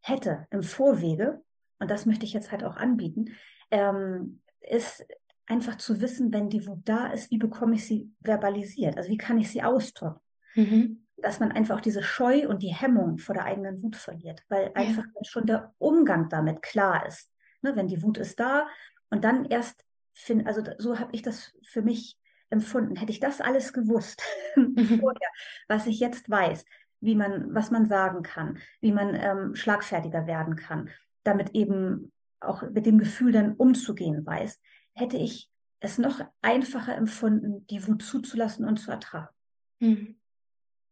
hätte 0.01 0.47
im 0.51 0.63
Vorwege, 0.63 1.41
und 1.79 1.89
das 1.89 2.05
möchte 2.05 2.25
ich 2.25 2.33
jetzt 2.33 2.51
halt 2.51 2.63
auch 2.63 2.77
anbieten, 2.77 3.35
ähm, 3.71 4.41
ist 4.61 5.05
einfach 5.47 5.77
zu 5.77 6.01
wissen, 6.01 6.33
wenn 6.33 6.49
die 6.49 6.65
Wut 6.67 6.81
da 6.85 7.07
ist, 7.07 7.31
wie 7.31 7.37
bekomme 7.37 7.75
ich 7.75 7.85
sie 7.85 8.11
verbalisiert? 8.23 8.97
Also 8.97 9.09
wie 9.09 9.17
kann 9.17 9.37
ich 9.37 9.49
sie 9.49 9.63
ausdrücken? 9.63 10.19
Mhm. 10.55 11.05
Dass 11.17 11.39
man 11.39 11.51
einfach 11.51 11.81
diese 11.81 12.03
Scheu 12.03 12.47
und 12.47 12.61
die 12.63 12.73
Hemmung 12.73 13.17
vor 13.17 13.35
der 13.35 13.45
eigenen 13.45 13.81
Wut 13.81 13.95
verliert, 13.95 14.43
weil 14.49 14.65
ja. 14.65 14.73
einfach 14.73 15.05
schon 15.23 15.45
der 15.45 15.73
Umgang 15.77 16.29
damit 16.29 16.61
klar 16.61 17.05
ist. 17.05 17.31
Ne, 17.61 17.75
wenn 17.75 17.87
die 17.87 18.03
Wut 18.03 18.17
ist 18.17 18.39
da 18.39 18.67
und 19.09 19.23
dann 19.23 19.45
erst 19.45 19.83
finde, 20.13 20.45
also 20.45 20.61
so 20.77 20.99
habe 20.99 21.13
ich 21.13 21.21
das 21.21 21.53
für 21.63 21.81
mich 21.81 22.17
empfunden. 22.49 22.95
Hätte 22.95 23.11
ich 23.11 23.19
das 23.19 23.41
alles 23.41 23.73
gewusst 23.73 24.21
mhm. 24.55 24.99
vorher, 24.99 25.29
was 25.67 25.87
ich 25.87 25.99
jetzt 25.99 26.29
weiß, 26.29 26.65
wie 27.01 27.15
man, 27.15 27.53
was 27.53 27.71
man 27.71 27.85
sagen 27.85 28.23
kann, 28.23 28.59
wie 28.81 28.91
man 28.91 29.15
ähm, 29.15 29.55
schlagfertiger 29.55 30.27
werden 30.27 30.55
kann, 30.55 30.89
damit 31.23 31.51
eben 31.51 32.11
auch 32.39 32.61
mit 32.63 32.85
dem 32.85 32.99
Gefühl 32.99 33.31
dann 33.31 33.53
umzugehen 33.53 34.25
weiß, 34.25 34.59
hätte 34.93 35.17
ich 35.17 35.49
es 35.79 35.97
noch 35.97 36.21
einfacher 36.41 36.95
empfunden, 36.95 37.65
die 37.67 37.85
Wut 37.87 38.01
zuzulassen 38.01 38.65
und 38.65 38.77
zu 38.77 38.91
ertragen. 38.91 39.33
Mhm. 39.79 40.15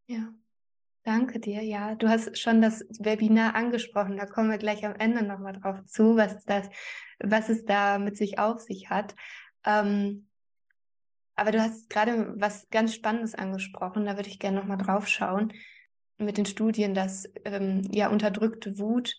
Ja. 0.07 0.33
Danke 1.05 1.41
dir. 1.41 1.61
Ja, 1.61 1.95
du 1.95 2.07
hast 2.07 2.37
schon 2.37 2.61
das 2.61 2.85
Webinar 2.97 3.55
angesprochen. 3.55 4.15
Da 4.15 4.25
kommen 4.25 4.49
wir 4.49 4.57
gleich 4.57 4.85
am 4.85 4.95
Ende 4.95 5.21
nochmal 5.21 5.51
drauf 5.51 5.83
zu, 5.85 6.15
was 6.15 6.45
das, 6.45 6.69
was 7.19 7.49
es 7.49 7.65
da 7.65 7.99
mit 7.99 8.15
sich 8.15 8.39
auf 8.39 8.61
sich 8.61 8.89
hat. 8.89 9.13
Ähm, 9.65 10.27
aber 11.35 11.51
du 11.51 11.61
hast 11.61 11.89
gerade 11.89 12.33
was 12.37 12.69
ganz 12.69 12.93
Spannendes 12.93 13.35
angesprochen. 13.35 14.05
Da 14.05 14.15
würde 14.15 14.29
ich 14.29 14.39
gerne 14.39 14.59
nochmal 14.59 14.77
drauf 14.77 15.07
schauen 15.07 15.53
mit 16.17 16.37
den 16.37 16.45
Studien, 16.45 16.93
dass 16.93 17.29
ähm, 17.45 17.81
ja 17.91 18.09
unterdrückte 18.09 18.77
Wut 18.79 19.15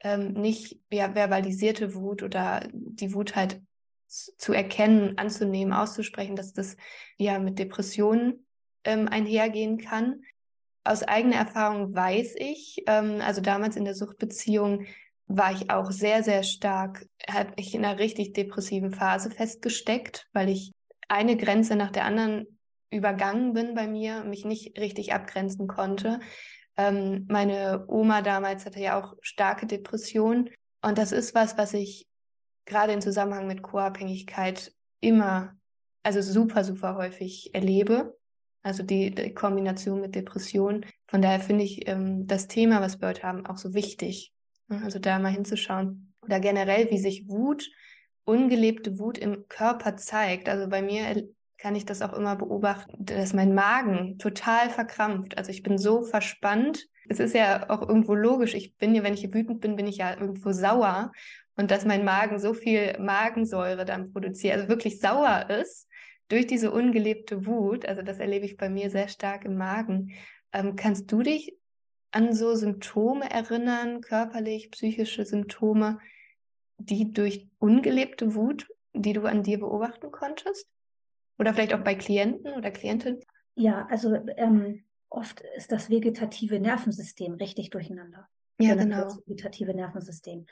ähm, 0.00 0.32
nicht 0.32 0.80
ja 0.90 1.14
verbalisierte 1.14 1.94
Wut 1.94 2.22
oder 2.22 2.68
die 2.72 3.14
Wut 3.14 3.36
halt 3.36 3.62
zu 4.06 4.52
erkennen, 4.52 5.16
anzunehmen, 5.16 5.72
auszusprechen, 5.72 6.36
dass 6.36 6.52
das 6.52 6.76
ja 7.16 7.38
mit 7.38 7.58
Depressionen 7.58 8.44
ähm, 8.84 9.08
einhergehen 9.08 9.78
kann 9.78 10.22
aus 10.84 11.02
eigener 11.02 11.36
Erfahrung 11.36 11.94
weiß 11.94 12.34
ich, 12.36 12.82
ähm, 12.86 13.20
also 13.20 13.40
damals 13.40 13.76
in 13.76 13.84
der 13.84 13.94
Suchtbeziehung 13.94 14.86
war 15.26 15.52
ich 15.52 15.70
auch 15.70 15.90
sehr, 15.90 16.22
sehr 16.22 16.42
stark, 16.42 17.06
habe 17.28 17.52
ich 17.56 17.74
in 17.74 17.84
einer 17.84 17.98
richtig 17.98 18.32
depressiven 18.32 18.92
Phase 18.92 19.30
festgesteckt, 19.30 20.28
weil 20.32 20.48
ich 20.48 20.72
eine 21.08 21.36
Grenze 21.36 21.76
nach 21.76 21.90
der 21.90 22.04
anderen 22.04 22.58
übergangen 22.90 23.52
bin 23.54 23.74
bei 23.74 23.86
mir, 23.86 24.24
mich 24.24 24.44
nicht 24.44 24.78
richtig 24.78 25.14
abgrenzen 25.14 25.66
konnte. 25.66 26.20
Ähm, 26.76 27.26
meine 27.28 27.84
Oma 27.88 28.22
damals 28.22 28.66
hatte 28.66 28.80
ja 28.80 29.00
auch 29.00 29.14
starke 29.20 29.66
Depressionen 29.66 30.50
und 30.82 30.98
das 30.98 31.12
ist 31.12 31.34
was, 31.34 31.56
was 31.56 31.74
ich 31.74 32.06
gerade 32.64 32.92
in 32.92 33.00
Zusammenhang 33.00 33.46
mit 33.46 33.62
Co-Abhängigkeit 33.62 34.72
immer, 35.00 35.56
also 36.02 36.20
super, 36.20 36.64
super 36.64 36.96
häufig 36.96 37.54
erlebe. 37.54 38.16
Also 38.62 38.82
die, 38.82 39.12
die 39.12 39.34
Kombination 39.34 40.00
mit 40.00 40.14
Depression. 40.14 40.86
Von 41.08 41.22
daher 41.22 41.40
finde 41.40 41.64
ich 41.64 41.88
ähm, 41.88 42.26
das 42.26 42.46
Thema, 42.46 42.80
was 42.80 43.00
wir 43.00 43.08
heute 43.08 43.24
haben, 43.24 43.46
auch 43.46 43.58
so 43.58 43.74
wichtig. 43.74 44.32
Also 44.68 44.98
da 44.98 45.18
mal 45.18 45.32
hinzuschauen. 45.32 46.14
Oder 46.22 46.38
generell, 46.38 46.90
wie 46.90 46.98
sich 46.98 47.28
Wut, 47.28 47.68
ungelebte 48.24 48.98
Wut 48.98 49.18
im 49.18 49.48
Körper 49.48 49.96
zeigt. 49.96 50.48
Also 50.48 50.68
bei 50.68 50.82
mir 50.82 51.28
kann 51.58 51.74
ich 51.76 51.84
das 51.84 52.02
auch 52.02 52.12
immer 52.12 52.36
beobachten, 52.36 53.04
dass 53.04 53.32
mein 53.32 53.54
Magen 53.54 54.18
total 54.18 54.70
verkrampft. 54.70 55.38
Also 55.38 55.50
ich 55.50 55.62
bin 55.62 55.78
so 55.78 56.02
verspannt. 56.02 56.86
Es 57.08 57.20
ist 57.20 57.34
ja 57.34 57.70
auch 57.70 57.88
irgendwo 57.88 58.14
logisch. 58.14 58.54
Ich 58.54 58.76
bin 58.76 58.94
ja, 58.94 59.02
wenn 59.02 59.14
ich 59.14 59.32
wütend 59.32 59.60
bin, 59.60 59.76
bin 59.76 59.86
ich 59.86 59.98
ja 59.98 60.18
irgendwo 60.18 60.52
sauer. 60.52 61.12
Und 61.56 61.70
dass 61.70 61.84
mein 61.84 62.04
Magen 62.04 62.38
so 62.38 62.54
viel 62.54 62.98
Magensäure 62.98 63.84
dann 63.84 64.12
produziert, 64.12 64.54
also 64.54 64.68
wirklich 64.68 65.00
sauer 65.00 65.48
ist, 65.50 65.86
durch 66.28 66.46
diese 66.46 66.72
ungelebte 66.72 67.46
Wut, 67.46 67.84
also 67.84 68.00
das 68.00 68.18
erlebe 68.18 68.46
ich 68.46 68.56
bei 68.56 68.70
mir 68.70 68.88
sehr 68.88 69.08
stark 69.08 69.44
im 69.44 69.56
Magen, 69.56 70.12
ähm, 70.52 70.76
kannst 70.76 71.12
du 71.12 71.22
dich 71.22 71.54
an 72.10 72.34
so 72.34 72.54
Symptome 72.54 73.30
erinnern, 73.30 74.00
körperlich, 74.00 74.70
psychische 74.70 75.24
Symptome, 75.24 75.98
die 76.84 77.12
durch 77.12 77.48
ungelebte 77.58 78.34
Wut, 78.34 78.68
die 78.94 79.12
du 79.12 79.22
an 79.22 79.42
dir 79.42 79.58
beobachten 79.58 80.10
konntest? 80.10 80.66
Oder 81.38 81.54
vielleicht 81.54 81.74
auch 81.74 81.82
bei 81.82 81.94
Klienten 81.94 82.52
oder 82.52 82.70
Klientinnen? 82.70 83.20
Ja, 83.54 83.86
also 83.90 84.14
ähm, 84.36 84.84
oft 85.08 85.42
ist 85.56 85.72
das 85.72 85.90
vegetative 85.90 86.60
Nervensystem 86.60 87.34
richtig 87.34 87.70
durcheinander. 87.70 88.28
Ja, 88.58 88.74
genau. 88.74 89.04
Das 89.04 89.18
vegetative 89.26 89.74
Nervensystem. 89.74 90.46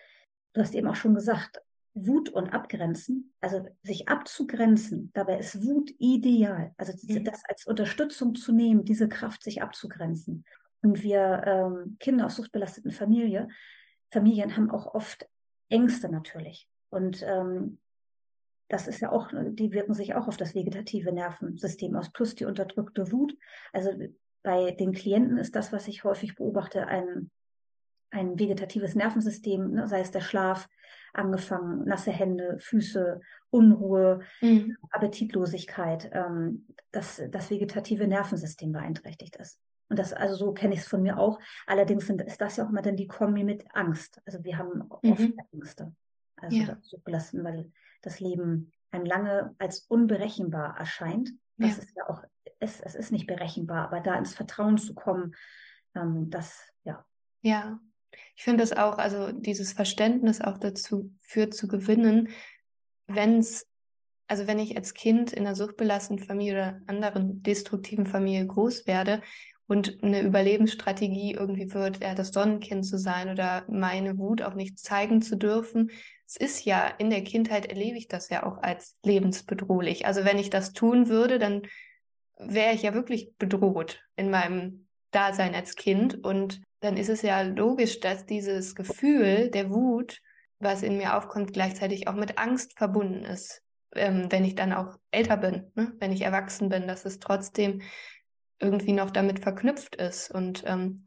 Du 0.53 0.61
hast 0.61 0.75
eben 0.75 0.89
auch 0.89 0.97
schon 0.97 1.15
gesagt, 1.15 1.61
Wut 1.95 2.29
und 2.29 2.51
Abgrenzen, 2.51 3.33
also 3.41 3.67
sich 3.83 4.09
abzugrenzen, 4.09 5.11
dabei 5.13 5.39
ist 5.39 5.65
Wut 5.65 5.93
ideal. 5.99 6.73
Also 6.77 6.93
mhm. 7.07 7.25
das 7.25 7.43
als 7.49 7.67
Unterstützung 7.67 8.35
zu 8.35 8.53
nehmen, 8.53 8.85
diese 8.85 9.09
Kraft, 9.09 9.43
sich 9.43 9.61
abzugrenzen. 9.61 10.45
Und 10.83 11.03
wir 11.03 11.43
ähm, 11.47 11.97
Kinder 11.99 12.27
aus 12.27 12.37
suchtbelasteten 12.37 12.93
Familie, 12.93 13.49
Familien 14.11 14.57
haben 14.57 14.71
auch 14.71 14.95
oft 14.95 15.29
Ängste 15.71 16.11
natürlich. 16.11 16.69
Und 16.91 17.23
ähm, 17.23 17.79
das 18.69 18.87
ist 18.87 19.01
ja 19.01 19.11
auch, 19.11 19.31
die 19.33 19.73
wirken 19.73 19.95
sich 19.95 20.15
auch 20.15 20.29
auf 20.29 20.37
das 20.37 20.55
vegetative 20.55 21.13
Nervensystem 21.13 21.97
aus, 21.97 22.13
plus 22.13 22.35
die 22.35 22.45
unterdrückte 22.45 23.11
Wut. 23.11 23.37
Also 23.73 23.91
bei 24.43 24.73
den 24.73 24.93
Klienten 24.93 25.39
ist 25.39 25.57
das, 25.57 25.73
was 25.73 25.89
ich 25.89 26.05
häufig 26.05 26.37
beobachte, 26.37 26.87
ein, 26.87 27.31
ein 28.11 28.39
vegetatives 28.39 28.95
Nervensystem, 28.95 29.73
ne, 29.73 29.89
sei 29.89 30.01
es 30.01 30.11
der 30.11 30.21
Schlaf, 30.21 30.69
angefangen, 31.13 31.85
nasse 31.85 32.13
Hände, 32.13 32.59
Füße, 32.61 33.21
Unruhe, 33.51 34.21
mhm. 34.41 34.77
Appetitlosigkeit, 34.91 36.11
ähm, 36.13 36.67
dass 36.93 37.21
das 37.31 37.51
vegetative 37.51 38.07
Nervensystem 38.07 38.73
beeinträchtigt 38.73 39.37
ist. 39.37 39.59
Und 39.91 39.99
das, 39.99 40.13
also 40.13 40.37
so 40.37 40.53
kenne 40.53 40.75
ich 40.75 40.81
es 40.81 40.87
von 40.87 41.03
mir 41.03 41.19
auch. 41.19 41.39
Allerdings 41.67 42.07
sind, 42.07 42.23
ist 42.23 42.41
das 42.41 42.57
ja 42.57 42.65
auch 42.65 42.71
immer 42.71 42.81
dann 42.81 42.97
die 42.97 43.09
Kombi 43.09 43.45
mit 43.45 43.65
Angst. 43.75 44.23
Also 44.25 44.43
wir 44.45 44.57
haben 44.57 44.83
oft 44.89 45.05
mhm. 45.05 45.37
Ängste. 45.53 45.93
Also 46.37 46.57
ja. 46.57 46.67
das 46.67 46.89
so 46.89 46.99
belasten, 46.99 47.45
weil 47.45 47.71
das 48.01 48.21
Leben 48.21 48.73
einem 48.93 49.05
lange 49.05 49.55
als 49.59 49.81
unberechenbar 49.81 50.79
erscheint. 50.79 51.31
Das 51.59 51.77
ja. 51.77 51.83
ist 51.83 51.97
ja 51.97 52.09
auch, 52.09 52.23
es, 52.61 52.81
es 52.81 52.95
ist 52.95 53.13
nicht 53.13 53.27
berechenbar, 53.27 53.85
aber 53.85 54.01
da 54.01 54.15
ins 54.15 54.35
Vertrauen 54.35 54.79
zu 54.79 54.95
kommen, 54.95 55.35
ähm, 55.95 56.31
das, 56.31 56.63
ja. 56.85 57.05
Ja, 57.43 57.81
ich 58.37 58.45
finde 58.45 58.63
das 58.63 58.73
auch, 58.73 58.99
also 58.99 59.33
dieses 59.33 59.73
Verständnis 59.73 60.41
auch 60.41 60.59
dazu 60.59 61.13
führt 61.19 61.55
zu 61.55 61.69
gewinnen, 61.69 62.29
wenn 63.07 63.39
es, 63.39 63.67
also 64.29 64.47
wenn 64.47 64.59
ich 64.59 64.77
als 64.77 64.95
Kind 64.95 65.33
in 65.33 65.47
einer 65.47 65.57
suchtbelasteten 65.57 66.25
Familie 66.25 66.53
oder 66.55 66.81
anderen 66.87 67.43
destruktiven 67.43 68.07
Familie 68.07 68.47
groß 68.47 68.87
werde 68.87 69.23
und 69.71 70.03
eine 70.03 70.23
Überlebensstrategie 70.23 71.35
irgendwie 71.35 71.73
wird, 71.73 72.03
ja, 72.03 72.17
das 72.17 72.31
Sonnenkind 72.31 72.85
zu 72.85 72.99
sein 72.99 73.31
oder 73.31 73.65
meine 73.69 74.19
Wut 74.19 74.43
auch 74.43 74.55
nicht 74.55 74.81
zeigen 74.81 75.23
zu 75.23 75.37
dürfen. 75.37 75.93
Es 76.27 76.37
ist 76.37 76.65
ja, 76.65 76.89
in 76.99 77.09
der 77.09 77.23
Kindheit 77.23 77.67
erlebe 77.67 77.97
ich 77.97 78.09
das 78.09 78.31
ja 78.31 78.45
auch 78.45 78.59
als 78.63 78.97
lebensbedrohlich. 79.05 80.07
Also 80.07 80.25
wenn 80.25 80.41
ich 80.41 80.51
das 80.51 80.73
tun 80.73 81.09
würde, 81.09 81.39
dann 81.39 81.63
wäre 82.37 82.75
ich 82.75 82.83
ja 82.83 82.95
wirklich 82.95 83.37
bedroht 83.39 84.03
in 84.17 84.29
meinem 84.29 84.89
Dasein 85.13 85.55
als 85.55 85.77
Kind 85.77 86.25
und 86.25 86.61
dann 86.81 86.97
ist 86.97 87.09
es 87.09 87.23
ja 87.23 87.43
logisch, 87.43 88.01
dass 88.01 88.27
dieses 88.27 88.75
Gefühl 88.75 89.51
der 89.51 89.71
Wut, 89.71 90.21
was 90.59 90.83
in 90.83 90.97
mir 90.97 91.17
aufkommt, 91.17 91.53
gleichzeitig 91.53 92.09
auch 92.09 92.15
mit 92.15 92.39
Angst 92.39 92.77
verbunden 92.77 93.25
ist, 93.25 93.63
ähm, 93.95 94.27
wenn 94.31 94.45
ich 94.45 94.57
dann 94.57 94.73
auch 94.73 94.97
älter 95.13 95.37
bin, 95.37 95.71
ne? 95.77 95.93
wenn 96.01 96.11
ich 96.11 96.23
erwachsen 96.23 96.71
bin, 96.71 96.89
dass 96.89 97.05
es 97.05 97.21
trotzdem 97.21 97.83
irgendwie 98.61 98.93
noch 98.93 99.11
damit 99.11 99.41
verknüpft 99.41 99.97
ist 99.97 100.31
und 100.31 100.63
ähm, 100.67 101.05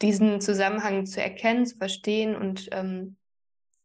diesen 0.00 0.40
Zusammenhang 0.40 1.06
zu 1.06 1.22
erkennen, 1.22 1.64
zu 1.64 1.76
verstehen 1.76 2.34
und 2.34 2.68
ähm, 2.72 3.16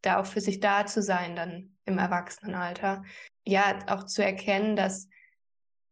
da 0.01 0.19
auch 0.19 0.25
für 0.25 0.41
sich 0.41 0.59
da 0.59 0.85
zu 0.85 1.01
sein 1.01 1.35
dann 1.35 1.77
im 1.85 1.97
Erwachsenenalter. 1.97 3.03
Ja, 3.45 3.79
auch 3.87 4.05
zu 4.05 4.23
erkennen, 4.23 4.75
dass 4.75 5.07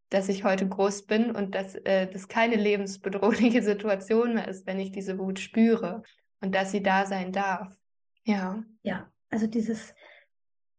dass 0.10 0.30
ich 0.30 0.44
heute 0.44 0.68
groß 0.68 1.08
bin 1.08 1.32
und 1.32 1.56
dass 1.56 1.76
äh, 1.76 2.08
das 2.08 2.28
keine 2.28 2.56
lebensbedrohliche 2.56 3.62
Situation 3.64 4.36
mehr 4.36 4.48
ist, 4.48 4.66
wenn 4.68 4.80
ich 4.80 4.92
diese 4.92 5.18
Wut 5.18 5.40
spüre 5.40 6.04
und 6.42 6.54
dass 6.54 6.72
sie 6.72 6.84
da 6.84 7.06
sein 7.06 7.32
darf. 7.32 7.76
Ja. 8.24 8.64
Ja, 8.84 9.12
also 9.30 9.48
dieses 9.48 9.94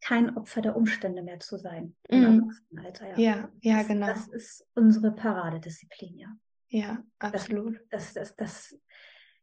kein 0.00 0.36
Opfer 0.36 0.62
der 0.62 0.76
Umstände 0.76 1.22
mehr 1.22 1.40
zu 1.40 1.58
sein 1.58 1.96
mm. 2.10 2.22
Erwachsenenalter. 2.22 3.08
Ja, 3.08 3.16
ja, 3.16 3.50
ja 3.60 3.78
das, 3.78 3.88
genau. 3.88 4.06
Das 4.06 4.28
ist 4.28 4.66
unsere 4.74 5.12
Paradedisziplin, 5.12 6.16
ja. 6.18 6.28
Ja, 6.68 7.02
absolut. 7.18 7.80
Das, 7.90 8.14
das, 8.14 8.36
das, 8.36 8.68
das 8.70 8.80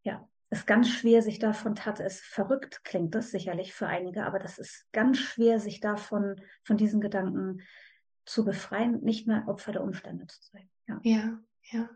ja, 0.04 0.28
ist 0.50 0.68
ganz 0.68 0.90
schwer, 0.90 1.22
sich 1.22 1.40
davon 1.40 1.76
tat 1.76 2.00
es 2.00 2.20
verrückt, 2.20 2.84
klingt 2.84 3.16
das 3.16 3.32
sicherlich 3.32 3.74
für 3.74 3.88
einige, 3.88 4.26
aber 4.26 4.40
das 4.40 4.60
ist 4.60 4.88
ganz 4.92 5.18
schwer, 5.18 5.60
sich 5.60 5.80
davon, 5.80 6.42
von 6.64 6.78
diesen 6.78 7.02
Gedanken 7.02 7.62
zu 8.26 8.46
befreien, 8.46 9.02
nicht 9.02 9.28
mehr 9.28 9.48
Opfer 9.48 9.72
der 9.72 9.84
Umstände 9.84 10.28
zu 10.28 10.42
sein. 10.42 10.70
Ja, 10.88 11.00
ja. 11.04 11.40
ja. 11.72 11.90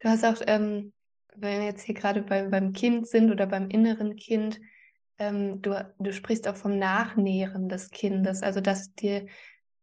Du 0.00 0.08
hast 0.08 0.24
auch, 0.24 0.42
ähm, 0.46 0.92
wenn 1.36 1.60
wir 1.60 1.66
jetzt 1.66 1.82
hier 1.82 1.94
gerade 1.94 2.22
beim, 2.22 2.50
beim 2.50 2.72
Kind 2.72 3.06
sind 3.06 3.30
oder 3.30 3.46
beim 3.46 3.70
inneren 3.70 4.16
Kind, 4.16 4.60
ähm, 5.18 5.62
du, 5.62 5.74
du 5.98 6.12
sprichst 6.12 6.48
auch 6.48 6.56
vom 6.56 6.78
Nachnähren 6.78 7.68
des 7.68 7.90
Kindes, 7.90 8.42
also 8.42 8.60
dass 8.60 8.94
dir 8.94 9.26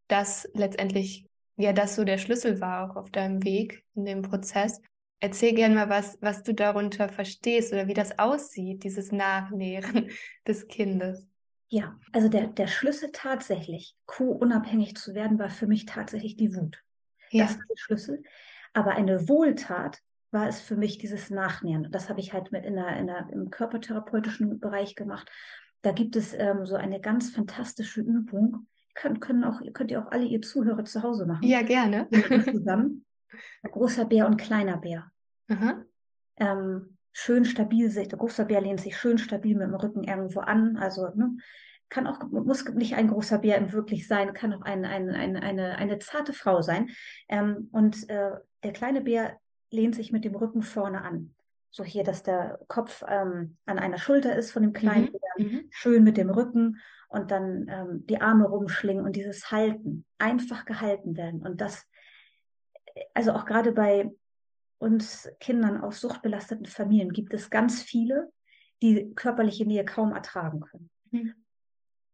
das 0.08 0.50
letztendlich, 0.54 1.26
ja, 1.58 1.74
das 1.74 1.96
so 1.96 2.04
der 2.04 2.18
Schlüssel 2.18 2.60
war 2.60 2.90
auch 2.90 2.96
auf 2.96 3.10
deinem 3.12 3.44
Weg 3.44 3.86
in 3.96 4.06
dem 4.06 4.22
Prozess. 4.22 4.82
Erzähl 5.20 5.54
gerne 5.54 5.76
mal 5.76 5.90
was, 5.90 6.18
was 6.22 6.44
du 6.44 6.54
darunter 6.54 7.08
verstehst 7.08 7.72
oder 7.72 7.88
wie 7.88 7.94
das 7.94 8.18
aussieht, 8.18 8.84
dieses 8.84 9.12
Nachnähren 9.12 10.10
des 10.48 10.68
Kindes. 10.68 11.28
Ja, 11.70 11.98
also 12.12 12.28
der, 12.28 12.48
der 12.48 12.68
Schlüssel 12.68 13.12
tatsächlich, 13.14 13.96
co-unabhängig 14.06 14.98
zu 14.98 15.16
werden, 15.16 15.40
war 15.40 15.50
für 15.50 15.68
mich 15.68 15.86
tatsächlich 15.86 16.36
die 16.36 16.54
Wut. 16.56 16.84
Ja. 17.30 17.46
Das 17.46 17.56
war 17.56 17.64
der 17.70 17.78
Schlüssel. 17.78 18.24
Aber 18.74 18.92
eine 18.92 19.30
Wohltat 19.30 20.02
war 20.32 20.48
es 20.48 20.62
für 20.62 20.76
mich 20.76 20.98
dieses 20.98 21.30
Nachnähern. 21.30 21.88
Das 21.92 22.10
habe 22.10 22.20
ich 22.20 22.34
halt 22.34 22.52
mit 22.52 22.66
in 22.66 22.76
der, 22.76 22.98
in 22.98 23.08
der, 23.08 23.28
im 23.32 23.50
körpertherapeutischen 23.50 24.60
Bereich 24.60 24.96
gemacht. 24.96 25.30
Da 25.82 25.92
gibt 25.92 26.16
es 26.16 26.34
ähm, 26.34 26.66
so 26.66 26.76
eine 26.76 27.00
ganz 27.02 27.32
fantastische 27.32 28.02
Übung, 28.02 28.68
Können, 28.94 29.20
können 29.20 29.44
auch, 29.44 29.62
könnt 29.74 29.92
ihr 29.92 30.02
auch 30.02 30.12
alle 30.12 30.26
ihr 30.26 30.42
Zuhörer 30.42 30.86
zu 30.86 31.02
Hause 31.02 31.26
machen. 31.26 31.44
Ja, 31.44 31.62
gerne. 31.62 32.08
Zusammen. 32.52 33.06
Großer 33.64 34.06
Bär 34.06 34.28
und 34.28 34.38
kleiner 34.38 34.78
Bär. 34.78 35.12
Ähm, 36.38 36.98
schön 37.14 37.46
stabil 37.46 37.90
sich, 37.90 38.08
der 38.10 38.20
große 38.20 38.46
Bär 38.46 38.62
lehnt 38.62 38.82
sich 38.82 38.98
schön 38.98 39.18
stabil 39.18 39.56
mit 39.56 39.68
dem 39.68 39.76
Rücken 39.76 40.04
irgendwo 40.04 40.42
an. 40.42 40.78
Also 40.78 41.08
ne, 41.16 41.38
kann 41.90 42.08
auch, 42.08 42.22
muss 42.30 42.66
nicht 42.70 42.96
ein 42.96 43.08
großer 43.08 43.40
Bär 43.40 43.72
wirklich 43.74 44.08
sein, 44.08 44.34
kann 44.34 44.54
auch 44.54 44.62
ein, 44.62 44.86
ein, 44.86 45.10
ein, 45.10 45.36
eine, 45.36 45.78
eine 45.78 46.00
zarte 46.00 46.34
Frau 46.34 46.62
sein. 46.62 46.90
Ähm, 47.28 47.70
und 47.72 48.10
äh, 48.10 48.32
der 48.64 48.74
kleine 48.74 49.02
Bär 49.02 49.38
lehnt 49.72 49.96
sich 49.96 50.12
mit 50.12 50.26
dem 50.26 50.36
Rücken 50.36 50.62
vorne 50.62 51.02
an. 51.02 51.34
So 51.72 51.84
hier, 51.84 52.04
dass 52.04 52.22
der 52.22 52.60
Kopf 52.68 53.04
ähm, 53.08 53.58
an 53.66 53.80
einer 53.80 53.98
Schulter 53.98 54.36
ist 54.36 54.52
von 54.52 54.62
dem 54.62 54.74
kleinen 54.74 55.06
mhm. 55.06 55.12
Bären, 55.12 55.54
mhm. 55.54 55.68
schön 55.70 56.04
mit 56.04 56.18
dem 56.18 56.30
Rücken 56.30 56.78
und 57.08 57.32
dann 57.32 57.68
ähm, 57.70 58.06
die 58.08 58.20
Arme 58.22 58.48
rumschlingen 58.48 59.06
und 59.06 59.16
dieses 59.16 59.52
Halten, 59.52 60.06
einfach 60.18 60.66
gehalten 60.66 61.16
werden. 61.16 61.42
Und 61.42 61.62
das, 61.62 61.86
also 63.14 63.32
auch 63.32 63.46
gerade 63.46 63.72
bei 63.72 64.12
uns 64.80 65.30
Kindern 65.40 65.80
aus 65.82 66.02
suchtbelasteten 66.02 66.66
Familien 66.66 67.14
gibt 67.14 67.34
es 67.34 67.50
ganz 67.50 67.82
viele, 67.82 68.32
die 68.82 69.14
körperliche 69.16 69.66
Nähe 69.66 69.86
kaum 69.86 70.12
ertragen 70.12 70.62
können. 70.62 70.90
Mhm. 71.12 71.36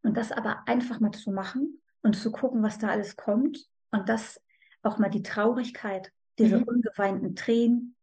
Und 0.04 0.17
das 0.17 0.32
aber 0.32 0.63
einfach 0.67 1.00
mal 1.00 1.12
zu 1.12 1.32
machen 1.32 1.82
und 2.02 2.15
zu 2.15 2.32
gucken, 2.32 2.62
was 2.62 2.78
da 2.78 2.89
alles 2.89 3.15
kommt 3.15 3.67
und 3.91 4.08
das 4.10 4.43
auch 4.84 5.00
mal 5.00 5.10
die 5.10 5.24
Traurigkeit, 5.24 6.12
diese 6.39 6.60
mhm. 6.60 6.63
ungeweinten 6.63 7.36
Tränen, 7.36 7.95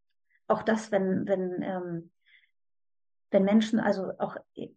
auch 0.47 0.63
das, 0.63 0.93
wenn, 0.93 1.27
wenn, 1.27 1.63
ähm, 1.63 2.11
wenn 3.31 3.45
Menschen, 3.45 3.81
also 3.81 4.13
auch 4.19 4.37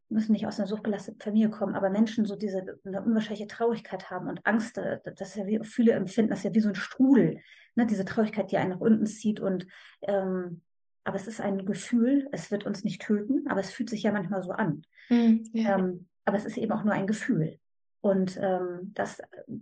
müssen 0.10 0.32
nicht 0.32 0.48
aus 0.48 0.60
einer 0.60 0.68
suchtbelasteten 0.68 1.22
Familie 1.22 1.50
kommen, 1.50 1.76
aber 1.76 1.90
Menschen 1.90 2.26
so 2.26 2.36
diese 2.36 2.80
eine 2.86 3.04
unwahrscheinliche 3.04 3.48
Traurigkeit 3.48 4.10
haben 4.10 4.28
und 4.28 4.46
Angst, 4.46 4.78
äh, 4.78 5.00
das 5.16 5.30
ist 5.30 5.36
ja 5.36 5.48
wie 5.48 5.60
viele 5.64 5.94
empfinden, 5.94 6.30
das 6.30 6.40
ist 6.40 6.46
ja 6.46 6.54
wie 6.54 6.62
so 6.62 6.70
ein 6.70 6.76
Strudel, 6.76 7.40
ne? 7.76 7.86
diese 7.86 8.06
Traurigkeit, 8.06 8.52
die 8.52 8.58
einen 8.58 8.72
nach 8.72 8.80
unten 8.80 9.06
zieht 9.06 9.40
und 9.40 9.68
ähm, 10.02 10.62
aber 11.04 11.16
es 11.16 11.28
ist 11.28 11.40
ein 11.40 11.66
Gefühl, 11.66 12.28
es 12.34 12.52
wird 12.52 12.66
uns 12.66 12.84
nicht 12.84 13.02
töten, 13.02 13.48
aber 13.48 13.62
es 13.62 13.72
fühlt 13.72 13.90
sich 13.90 14.04
ja 14.04 14.12
manchmal 14.12 14.44
so 14.44 14.52
an. 14.52 14.84
Mhm, 15.08 15.46
ähm, 15.54 16.08
aber 16.26 16.36
es 16.36 16.44
ist 16.44 16.58
eben 16.58 16.74
auch 16.74 16.84
nur 16.84 16.94
ein 16.94 17.08
Gefühl. 17.08 17.60
Und 18.00 18.38
ähm, 18.42 18.92
das 18.94 19.22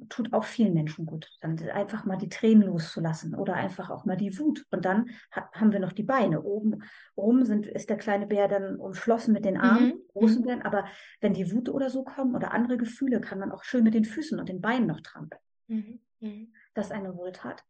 tut 0.09 0.33
auch 0.33 0.43
vielen 0.43 0.73
Menschen 0.73 1.05
gut, 1.05 1.31
dann 1.41 1.57
einfach 1.69 2.05
mal 2.05 2.17
die 2.17 2.29
Tränen 2.29 2.63
loszulassen 2.63 3.33
oder 3.33 3.53
einfach 3.53 3.89
auch 3.89 4.05
mal 4.05 4.17
die 4.17 4.37
Wut. 4.37 4.65
Und 4.71 4.83
dann 4.85 5.09
ha 5.31 5.49
haben 5.53 5.71
wir 5.71 5.79
noch 5.79 5.93
die 5.93 6.03
Beine. 6.03 6.43
Oben 6.43 6.83
rum 7.15 7.45
sind, 7.45 7.65
ist 7.65 7.89
der 7.89 7.97
kleine 7.97 8.27
Bär 8.27 8.47
dann 8.47 8.75
umschlossen 8.75 9.33
mit 9.33 9.45
den 9.45 9.57
Armen, 9.57 9.87
mhm. 9.87 10.01
großen 10.13 10.41
mhm. 10.41 10.45
Bären. 10.45 10.61
Aber 10.63 10.85
wenn 11.21 11.33
die 11.33 11.51
Wut 11.51 11.69
oder 11.69 11.89
so 11.89 12.03
kommen 12.03 12.35
oder 12.35 12.51
andere 12.51 12.77
Gefühle, 12.77 13.21
kann 13.21 13.39
man 13.39 13.51
auch 13.51 13.63
schön 13.63 13.83
mit 13.83 13.93
den 13.93 14.05
Füßen 14.05 14.37
und 14.37 14.49
den 14.49 14.61
Beinen 14.61 14.87
noch 14.87 14.99
trampeln. 14.99 15.41
Mhm. 15.67 15.99
Mhm. 16.19 16.53
Das 16.73 16.87
ist 16.87 16.91
eine 16.91 17.15
Wohltat. 17.15 17.63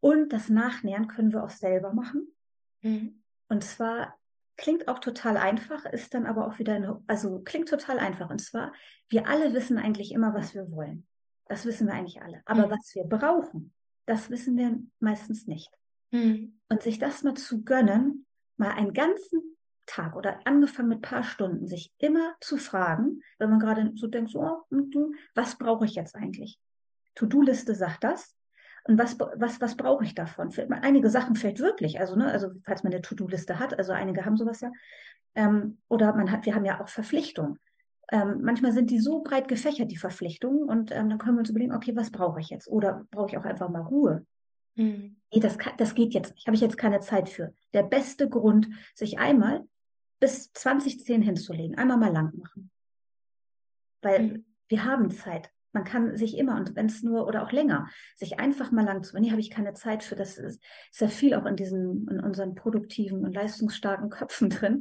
Und 0.00 0.32
das 0.32 0.50
Nachnähern 0.50 1.08
können 1.08 1.32
wir 1.32 1.42
auch 1.42 1.50
selber 1.50 1.94
machen. 1.94 2.28
Mhm. 2.82 3.22
Und 3.48 3.64
zwar 3.64 4.19
Klingt 4.60 4.88
auch 4.88 4.98
total 4.98 5.38
einfach, 5.38 5.86
ist 5.86 6.12
dann 6.12 6.26
aber 6.26 6.46
auch 6.46 6.58
wieder, 6.58 6.74
eine, 6.74 7.02
also 7.06 7.40
klingt 7.40 7.70
total 7.70 7.98
einfach. 7.98 8.28
Und 8.28 8.42
zwar, 8.42 8.74
wir 9.08 9.26
alle 9.26 9.54
wissen 9.54 9.78
eigentlich 9.78 10.12
immer, 10.12 10.34
was 10.34 10.54
wir 10.54 10.70
wollen. 10.70 11.06
Das 11.46 11.64
wissen 11.64 11.86
wir 11.86 11.94
eigentlich 11.94 12.20
alle. 12.20 12.42
Aber 12.44 12.66
mhm. 12.66 12.70
was 12.72 12.94
wir 12.94 13.04
brauchen, 13.04 13.72
das 14.04 14.28
wissen 14.28 14.58
wir 14.58 14.78
meistens 14.98 15.46
nicht. 15.46 15.70
Mhm. 16.10 16.60
Und 16.68 16.82
sich 16.82 16.98
das 16.98 17.22
mal 17.22 17.32
zu 17.32 17.64
gönnen, 17.64 18.26
mal 18.58 18.72
einen 18.72 18.92
ganzen 18.92 19.56
Tag 19.86 20.14
oder 20.14 20.46
angefangen 20.46 20.90
mit 20.90 20.98
ein 20.98 21.10
paar 21.10 21.22
Stunden, 21.22 21.66
sich 21.66 21.90
immer 21.96 22.34
zu 22.42 22.58
fragen, 22.58 23.22
wenn 23.38 23.48
man 23.48 23.60
gerade 23.60 23.92
so 23.94 24.08
denkt, 24.08 24.30
so, 24.30 24.40
oh, 24.42 25.10
was 25.34 25.56
brauche 25.56 25.86
ich 25.86 25.94
jetzt 25.94 26.14
eigentlich? 26.14 26.60
To-Do-Liste 27.14 27.74
sagt 27.74 28.04
das. 28.04 28.36
Und 28.84 28.98
was, 28.98 29.18
was, 29.18 29.60
was 29.60 29.76
brauche 29.76 30.04
ich 30.04 30.14
davon? 30.14 30.52
Einige 30.70 31.10
Sachen 31.10 31.36
vielleicht 31.36 31.60
wirklich, 31.60 32.00
also, 32.00 32.16
ne, 32.16 32.30
also 32.30 32.48
falls 32.64 32.82
man 32.82 32.92
eine 32.92 33.02
To-Do-Liste 33.02 33.58
hat, 33.58 33.78
also 33.78 33.92
einige 33.92 34.24
haben 34.24 34.36
sowas 34.36 34.60
ja. 34.60 34.70
Ähm, 35.34 35.78
oder 35.88 36.14
man 36.14 36.32
hat, 36.32 36.46
wir 36.46 36.54
haben 36.54 36.64
ja 36.64 36.80
auch 36.80 36.88
Verpflichtungen. 36.88 37.58
Ähm, 38.10 38.40
manchmal 38.42 38.72
sind 38.72 38.90
die 38.90 38.98
so 38.98 39.22
breit 39.22 39.46
gefächert, 39.46 39.92
die 39.92 39.96
Verpflichtungen, 39.96 40.68
und 40.68 40.90
ähm, 40.90 41.08
dann 41.08 41.18
können 41.18 41.36
wir 41.36 41.40
uns 41.40 41.50
überlegen, 41.50 41.74
okay, 41.74 41.94
was 41.94 42.10
brauche 42.10 42.40
ich 42.40 42.50
jetzt? 42.50 42.66
Oder 42.68 43.06
brauche 43.10 43.28
ich 43.28 43.38
auch 43.38 43.44
einfach 43.44 43.68
mal 43.68 43.82
Ruhe? 43.82 44.26
Mhm. 44.74 45.16
Nee, 45.32 45.40
das, 45.40 45.58
kann, 45.58 45.74
das 45.76 45.94
geht 45.94 46.12
jetzt 46.12 46.34
nicht. 46.34 46.46
Habe 46.46 46.56
ich 46.56 46.60
jetzt 46.60 46.78
keine 46.78 47.00
Zeit 47.00 47.28
für. 47.28 47.54
Der 47.72 47.84
beste 47.84 48.28
Grund, 48.28 48.68
sich 48.94 49.18
einmal 49.18 49.64
bis 50.18 50.52
2010 50.52 51.22
hinzulegen, 51.22 51.78
einmal 51.78 51.98
mal 51.98 52.12
lang 52.12 52.36
machen. 52.36 52.70
Weil 54.02 54.22
mhm. 54.22 54.44
wir 54.68 54.84
haben 54.84 55.10
Zeit. 55.10 55.50
Man 55.72 55.84
kann 55.84 56.16
sich 56.16 56.36
immer, 56.36 56.56
und 56.56 56.74
wenn 56.74 56.86
es 56.86 57.02
nur 57.02 57.26
oder 57.26 57.44
auch 57.44 57.52
länger, 57.52 57.88
sich 58.16 58.40
einfach 58.40 58.72
mal 58.72 58.84
lang 58.84 59.02
zu, 59.02 59.18
nee, 59.18 59.30
habe 59.30 59.40
ich 59.40 59.50
keine 59.50 59.74
Zeit 59.74 60.02
für, 60.02 60.16
das 60.16 60.36
ist, 60.36 60.62
ist 60.90 61.00
ja 61.00 61.08
viel 61.08 61.34
auch 61.34 61.46
in 61.46 61.56
diesen, 61.56 62.08
in 62.08 62.20
unseren 62.20 62.54
produktiven 62.54 63.24
und 63.24 63.34
leistungsstarken 63.34 64.10
Köpfen 64.10 64.50
drin. 64.50 64.80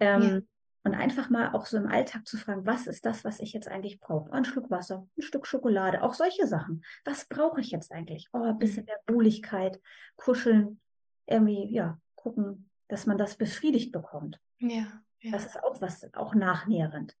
Ähm, 0.00 0.22
ja. 0.22 0.40
Und 0.84 0.94
einfach 0.94 1.28
mal 1.28 1.52
auch 1.52 1.66
so 1.66 1.76
im 1.76 1.88
Alltag 1.88 2.26
zu 2.26 2.36
fragen, 2.36 2.64
was 2.64 2.86
ist 2.86 3.04
das, 3.04 3.24
was 3.24 3.40
ich 3.40 3.52
jetzt 3.52 3.68
eigentlich 3.68 4.00
brauche? 4.00 4.32
Ein 4.32 4.44
Schluck 4.44 4.70
Wasser, 4.70 5.06
ein 5.18 5.22
Stück 5.22 5.46
Schokolade, 5.46 6.02
auch 6.02 6.14
solche 6.14 6.46
Sachen. 6.46 6.82
Was 7.04 7.26
brauche 7.26 7.60
ich 7.60 7.72
jetzt 7.72 7.92
eigentlich? 7.92 8.28
Oh, 8.32 8.44
ein 8.44 8.58
bisschen 8.58 8.84
mhm. 8.84 8.86
mehr 8.86 9.16
Wohligkeit, 9.16 9.80
kuscheln, 10.16 10.80
irgendwie, 11.26 11.68
ja, 11.74 12.00
gucken, 12.14 12.70
dass 12.88 13.06
man 13.06 13.18
das 13.18 13.36
befriedigt 13.36 13.92
bekommt. 13.92 14.40
Ja, 14.58 14.86
ja. 15.20 15.32
Das 15.32 15.46
ist 15.46 15.62
auch 15.62 15.80
was, 15.80 16.08
auch 16.14 16.34
nachnährend. 16.34 17.16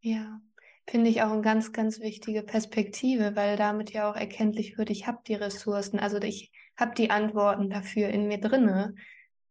Ja, 0.00 0.40
finde 0.90 1.08
ich 1.08 1.22
auch 1.22 1.30
eine 1.30 1.40
ganz, 1.40 1.72
ganz 1.72 2.00
wichtige 2.00 2.42
Perspektive, 2.42 3.36
weil 3.36 3.56
damit 3.56 3.92
ja 3.92 4.10
auch 4.10 4.16
erkenntlich 4.16 4.76
wird, 4.76 4.90
ich 4.90 5.06
habe 5.06 5.18
die 5.24 5.34
Ressourcen, 5.34 6.00
also 6.00 6.18
ich 6.18 6.50
habe 6.76 6.96
die 6.96 7.10
Antworten 7.10 7.70
dafür 7.70 8.08
in 8.08 8.26
mir 8.26 8.40
drinne, 8.40 8.96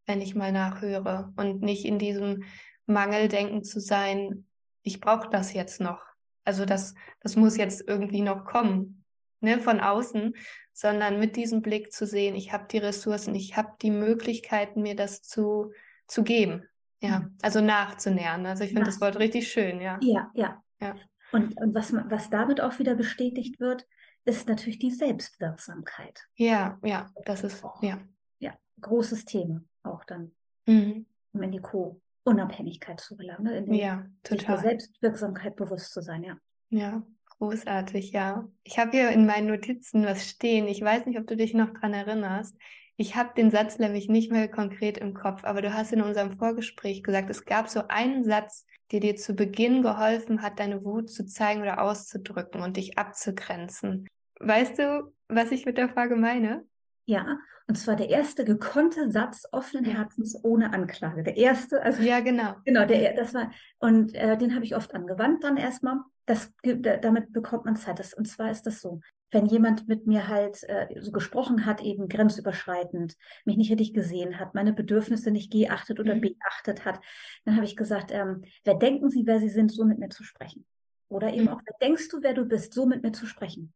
wenn 0.05 0.19
ich 0.19 0.35
mal 0.35 0.51
nachhöre 0.51 1.31
und 1.37 1.61
nicht 1.61 1.85
in 1.85 1.97
diesem 1.97 2.43
Mangeldenken 2.87 3.63
zu 3.63 3.79
sein, 3.79 4.47
ich 4.83 4.99
brauche 4.99 5.29
das 5.29 5.53
jetzt 5.53 5.79
noch. 5.79 6.01
Also 6.43 6.65
das, 6.65 6.93
das 7.21 7.37
muss 7.37 7.55
jetzt 7.55 7.87
irgendwie 7.87 8.21
noch 8.21 8.43
kommen, 8.43 9.05
ne, 9.39 9.59
von 9.59 9.79
außen, 9.79 10.35
sondern 10.73 11.19
mit 11.19 11.37
diesem 11.37 11.61
Blick 11.61 11.93
zu 11.93 12.05
sehen, 12.05 12.35
ich 12.35 12.51
habe 12.51 12.67
die 12.69 12.79
Ressourcen, 12.79 13.33
ich 13.33 13.55
habe 13.55 13.69
die 13.81 13.91
Möglichkeiten, 13.91 14.81
mir 14.81 14.95
das 14.95 15.21
zu, 15.21 15.71
zu 16.05 16.23
geben. 16.23 16.65
Ja, 17.01 17.19
mhm. 17.19 17.37
also 17.41 17.61
nachzunähern. 17.61 18.45
Also 18.45 18.65
ich 18.65 18.71
finde 18.71 18.87
das 18.87 18.99
Wort 18.99 19.19
richtig 19.19 19.49
schön, 19.49 19.79
ja. 19.79 19.97
Ja, 20.01 20.29
ja. 20.33 20.61
ja. 20.81 20.95
Und, 21.31 21.57
und 21.57 21.75
was, 21.75 21.93
was 21.93 22.29
damit 22.29 22.61
auch 22.61 22.79
wieder 22.79 22.95
bestätigt 22.95 23.59
wird, 23.59 23.85
ist 24.25 24.47
natürlich 24.47 24.79
die 24.79 24.91
Selbstwirksamkeit. 24.91 26.27
Ja, 26.35 26.77
ja, 26.83 27.09
das 27.25 27.43
ist, 27.43 27.63
ja. 27.81 27.99
Ja, 28.39 28.53
großes 28.81 29.25
Thema 29.25 29.63
auch 29.83 30.03
dann, 30.05 30.31
mhm. 30.65 31.05
um 31.33 31.43
in 31.43 31.51
die 31.51 31.61
Co-Unabhängigkeit 31.61 32.99
zu 32.99 33.15
gelangen, 33.15 33.43
ne? 33.43 33.57
in 33.57 33.65
den, 33.65 33.73
ja, 33.73 34.05
total. 34.23 34.55
der 34.55 34.57
Selbstwirksamkeit 34.57 35.55
bewusst 35.55 35.93
zu 35.93 36.01
sein, 36.01 36.23
ja. 36.23 36.37
Ja, 36.69 37.03
großartig, 37.37 38.11
ja. 38.11 38.47
Ich 38.63 38.77
habe 38.77 38.91
hier 38.91 39.09
in 39.09 39.25
meinen 39.25 39.47
Notizen 39.47 40.05
was 40.05 40.27
stehen. 40.27 40.67
Ich 40.67 40.81
weiß 40.81 41.05
nicht, 41.05 41.19
ob 41.19 41.27
du 41.27 41.35
dich 41.35 41.53
noch 41.53 41.73
dran 41.73 41.93
erinnerst. 41.93 42.55
Ich 42.99 43.15
habe 43.15 43.29
den 43.33 43.49
Satz 43.49 43.79
nämlich 43.79 44.09
nicht 44.09 44.29
mehr 44.29 44.49
konkret 44.49 44.97
im 44.97 45.13
Kopf, 45.13 45.45
aber 45.45 45.61
du 45.61 45.73
hast 45.73 45.93
in 45.93 46.01
unserem 46.01 46.37
Vorgespräch 46.37 47.01
gesagt, 47.01 47.29
es 47.29 47.45
gab 47.45 47.69
so 47.69 47.83
einen 47.87 48.25
Satz, 48.25 48.65
der 48.91 48.99
dir 48.99 49.15
zu 49.15 49.35
Beginn 49.35 49.81
geholfen 49.83 50.41
hat, 50.41 50.59
deine 50.59 50.83
Wut 50.83 51.09
zu 51.09 51.25
zeigen 51.25 51.61
oder 51.61 51.81
auszudrücken 51.81 52.61
und 52.61 52.75
dich 52.75 52.97
abzugrenzen. 52.97 54.05
Weißt 54.41 54.79
du, 54.79 55.13
was 55.29 55.51
ich 55.51 55.65
mit 55.65 55.77
der 55.77 55.87
Frage 55.87 56.17
meine? 56.17 56.65
Ja, 57.05 57.37
und 57.69 57.75
zwar 57.75 57.95
der 57.95 58.09
erste 58.09 58.43
gekonnte 58.43 59.09
Satz 59.09 59.43
offenen 59.53 59.85
Herzens 59.85 60.37
ohne 60.43 60.73
Anklage. 60.73 61.23
Der 61.23 61.37
erste, 61.37 61.81
also 61.81 62.03
ja 62.03 62.19
genau, 62.19 62.55
genau, 62.65 62.83
der, 62.83 63.13
das 63.13 63.33
war 63.33 63.49
und 63.79 64.13
äh, 64.13 64.37
den 64.37 64.53
habe 64.55 64.65
ich 64.65 64.75
oft 64.75 64.93
angewandt 64.93 65.45
dann 65.45 65.55
erstmal. 65.55 66.01
Das, 66.25 66.51
damit 66.63 67.31
bekommt 67.31 67.63
man 67.63 67.77
Zeit. 67.77 67.97
Das, 67.97 68.13
und 68.13 68.27
zwar 68.27 68.51
ist 68.51 68.63
das 68.63 68.81
so: 68.81 68.99
wenn 69.31 69.45
jemand 69.45 69.87
mit 69.87 70.07
mir 70.07 70.27
halt 70.27 70.63
äh, 70.63 70.87
so 70.99 71.11
gesprochen 71.11 71.65
hat, 71.65 71.81
eben 71.81 72.07
grenzüberschreitend, 72.07 73.15
mich 73.45 73.57
nicht 73.57 73.71
richtig 73.71 73.93
gesehen 73.93 74.39
hat, 74.39 74.55
meine 74.55 74.73
Bedürfnisse 74.73 75.31
nicht 75.31 75.51
geachtet 75.51 75.99
oder 75.99 76.15
mhm. 76.15 76.21
beachtet 76.21 76.85
hat, 76.85 76.99
dann 77.45 77.55
habe 77.55 77.65
ich 77.65 77.75
gesagt, 77.75 78.11
ähm, 78.11 78.43
wer 78.63 78.75
denken 78.75 79.09
Sie, 79.09 79.25
wer 79.25 79.39
Sie 79.39 79.49
sind, 79.49 79.71
so 79.71 79.85
mit 79.85 79.99
mir 79.99 80.09
zu 80.09 80.23
sprechen? 80.23 80.65
Oder 81.09 81.33
eben 81.33 81.43
mhm. 81.43 81.49
auch, 81.49 81.61
wer 81.65 81.87
denkst 81.87 82.09
du, 82.09 82.21
wer 82.21 82.33
du 82.33 82.45
bist, 82.45 82.73
so 82.73 82.85
mit 82.85 83.03
mir 83.03 83.11
zu 83.11 83.25
sprechen? 83.25 83.73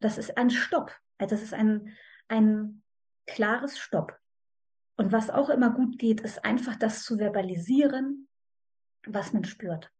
Das 0.00 0.18
ist 0.18 0.36
ein 0.36 0.50
Stopp. 0.50 0.92
Also 1.18 1.34
das 1.34 1.44
ist 1.44 1.54
ein, 1.54 1.92
ein 2.28 2.82
klares 3.26 3.78
Stopp. 3.78 4.18
Und 4.96 5.12
was 5.12 5.30
auch 5.30 5.50
immer 5.50 5.70
gut 5.70 5.98
geht, 5.98 6.20
ist 6.20 6.44
einfach 6.44 6.76
das 6.76 7.02
zu 7.02 7.18
verbalisieren, 7.18 8.28
was 9.06 9.32
man 9.32 9.44
spürt. 9.44 9.90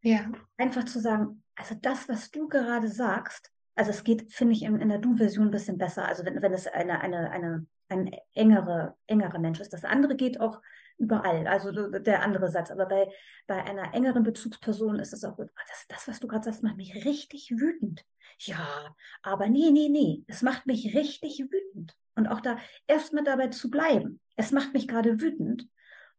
Ja. 0.00 0.30
Einfach 0.56 0.84
zu 0.84 1.00
sagen, 1.00 1.42
also 1.56 1.74
das, 1.80 2.08
was 2.08 2.30
du 2.30 2.48
gerade 2.48 2.88
sagst, 2.88 3.50
Also 3.78 3.90
es 3.92 4.02
geht, 4.02 4.32
finde 4.32 4.54
ich, 4.54 4.62
in, 4.62 4.80
in 4.80 4.88
der 4.88 4.98
Du-Version 4.98 5.46
ein 5.46 5.52
bisschen 5.52 5.78
besser. 5.78 6.04
Also 6.04 6.24
wenn, 6.24 6.42
wenn 6.42 6.52
es 6.52 6.66
eine, 6.66 7.00
eine, 7.00 7.30
eine, 7.30 7.66
ein 7.88 8.10
engere, 8.34 8.96
engerer 9.06 9.38
Mensch 9.38 9.60
ist. 9.60 9.72
Das 9.72 9.84
andere 9.84 10.16
geht 10.16 10.40
auch 10.40 10.60
überall, 10.96 11.46
also 11.46 11.70
der 11.70 12.24
andere 12.24 12.50
Satz. 12.50 12.72
Aber 12.72 12.86
bei, 12.86 13.08
bei 13.46 13.62
einer 13.62 13.94
engeren 13.94 14.24
Bezugsperson 14.24 14.98
ist 14.98 15.12
es 15.12 15.22
auch 15.22 15.36
gut. 15.36 15.48
Das, 15.68 15.86
das 15.86 16.08
was 16.08 16.18
du 16.18 16.26
gerade 16.26 16.44
sagst, 16.44 16.64
macht 16.64 16.76
mich 16.76 17.04
richtig 17.04 17.52
wütend. 17.52 18.04
Ja, 18.40 18.96
aber 19.22 19.48
nee, 19.48 19.70
nee, 19.70 19.88
nee, 19.88 20.24
es 20.26 20.42
macht 20.42 20.66
mich 20.66 20.96
richtig 20.96 21.40
wütend. 21.40 21.96
Und 22.16 22.26
auch 22.26 22.40
da 22.40 22.58
erstmal 22.88 23.22
dabei 23.22 23.46
zu 23.46 23.70
bleiben. 23.70 24.18
Es 24.34 24.50
macht 24.50 24.72
mich 24.72 24.88
gerade 24.88 25.20
wütend, 25.20 25.68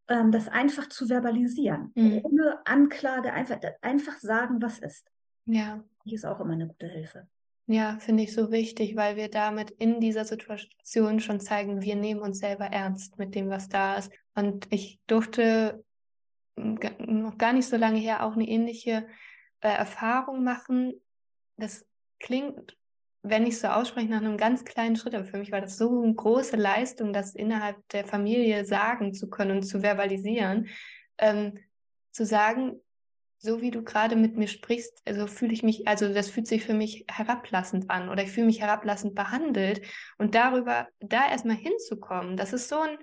ähm, 0.07 0.31
das 0.31 0.47
einfach 0.47 0.87
zu 0.87 1.09
verbalisieren. 1.09 1.91
Mhm. 1.95 2.21
Ohne 2.23 2.65
Anklage, 2.65 3.33
einfach, 3.33 3.59
einfach 3.81 4.17
sagen, 4.19 4.61
was 4.61 4.79
ist. 4.79 5.11
Ja. 5.43 5.83
Die 6.05 6.15
ist 6.15 6.25
auch 6.25 6.39
immer 6.39 6.53
eine 6.53 6.67
gute 6.67 6.87
Hilfe. 6.87 7.27
Ja, 7.71 7.99
finde 7.99 8.23
ich 8.23 8.33
so 8.33 8.49
wichtig, 8.49 8.95
weil 8.95 9.15
wir 9.15 9.29
damit 9.29 9.69
in 9.69 9.99
dieser 9.99 10.25
Situation 10.25 11.19
schon 11.19 11.39
zeigen, 11.39 11.83
wir 11.83 11.95
nehmen 11.95 12.19
uns 12.19 12.39
selber 12.39 12.65
ernst 12.65 13.19
mit 13.19 13.35
dem, 13.35 13.51
was 13.51 13.69
da 13.69 13.95
ist. 13.95 14.11
Und 14.33 14.65
ich 14.71 14.99
durfte 15.05 15.83
noch 16.55 17.37
gar 17.37 17.53
nicht 17.53 17.67
so 17.67 17.77
lange 17.77 17.99
her 17.99 18.25
auch 18.25 18.33
eine 18.33 18.47
ähnliche 18.47 19.05
äh, 19.61 19.67
Erfahrung 19.67 20.43
machen. 20.43 20.99
Das 21.57 21.85
klingt, 22.19 22.75
wenn 23.21 23.45
ich 23.45 23.59
so 23.59 23.67
ausspreche, 23.67 24.09
nach 24.09 24.17
einem 24.17 24.37
ganz 24.37 24.65
kleinen 24.65 24.95
Schritt, 24.95 25.13
aber 25.13 25.25
für 25.25 25.37
mich 25.37 25.51
war 25.51 25.61
das 25.61 25.77
so 25.77 26.01
eine 26.01 26.15
große 26.15 26.57
Leistung, 26.57 27.13
das 27.13 27.35
innerhalb 27.35 27.87
der 27.89 28.03
Familie 28.03 28.65
sagen 28.65 29.13
zu 29.13 29.29
können 29.29 29.57
und 29.57 29.63
zu 29.63 29.83
verbalisieren. 29.83 30.69
Ähm, 31.19 31.59
zu 32.13 32.25
sagen, 32.25 32.81
so 33.41 33.61
wie 33.61 33.71
du 33.71 33.83
gerade 33.83 34.17
mit 34.17 34.35
mir 34.35 34.47
sprichst, 34.47 35.01
also 35.05 35.25
fühle 35.25 35.53
ich 35.53 35.63
mich, 35.63 35.87
also 35.87 36.13
das 36.13 36.29
fühlt 36.29 36.45
sich 36.45 36.65
für 36.65 36.73
mich 36.73 37.05
herablassend 37.09 37.89
an 37.89 38.09
oder 38.09 38.23
ich 38.23 38.31
fühle 38.31 38.47
mich 38.47 38.59
herablassend 38.59 39.15
behandelt 39.15 39.81
und 40.17 40.35
darüber, 40.35 40.87
da 40.99 41.29
erstmal 41.29 41.55
hinzukommen, 41.55 42.35
das 42.35 42.51
ist 42.51 42.67
so 42.67 42.79
ein 42.79 42.97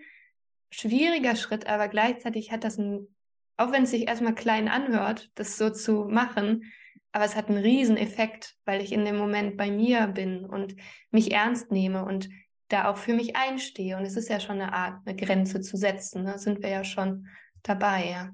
schwieriger 0.70 1.36
Schritt, 1.36 1.66
aber 1.66 1.88
gleichzeitig 1.88 2.52
hat 2.52 2.64
das 2.64 2.76
ein, 2.78 3.08
auch 3.56 3.72
wenn 3.72 3.84
es 3.84 3.90
sich 3.90 4.06
erstmal 4.06 4.34
klein 4.34 4.68
anhört, 4.68 5.30
das 5.36 5.56
so 5.56 5.70
zu 5.70 6.04
machen, 6.04 6.70
aber 7.12 7.24
es 7.24 7.34
hat 7.34 7.48
einen 7.48 7.62
riesen 7.62 7.96
Effekt, 7.96 8.56
weil 8.66 8.82
ich 8.82 8.92
in 8.92 9.06
dem 9.06 9.16
Moment 9.16 9.56
bei 9.56 9.70
mir 9.70 10.06
bin 10.06 10.44
und 10.44 10.76
mich 11.10 11.32
ernst 11.32 11.72
nehme 11.72 12.04
und 12.04 12.28
da 12.68 12.90
auch 12.90 12.98
für 12.98 13.14
mich 13.14 13.36
einstehe 13.36 13.96
und 13.96 14.04
es 14.04 14.16
ist 14.16 14.28
ja 14.28 14.38
schon 14.38 14.60
eine 14.60 14.74
Art, 14.74 15.00
eine 15.06 15.16
Grenze 15.16 15.62
zu 15.62 15.78
setzen, 15.78 16.26
da 16.26 16.32
ne? 16.32 16.38
sind 16.38 16.62
wir 16.62 16.68
ja 16.68 16.84
schon 16.84 17.28
dabei, 17.62 18.10
ja. 18.10 18.32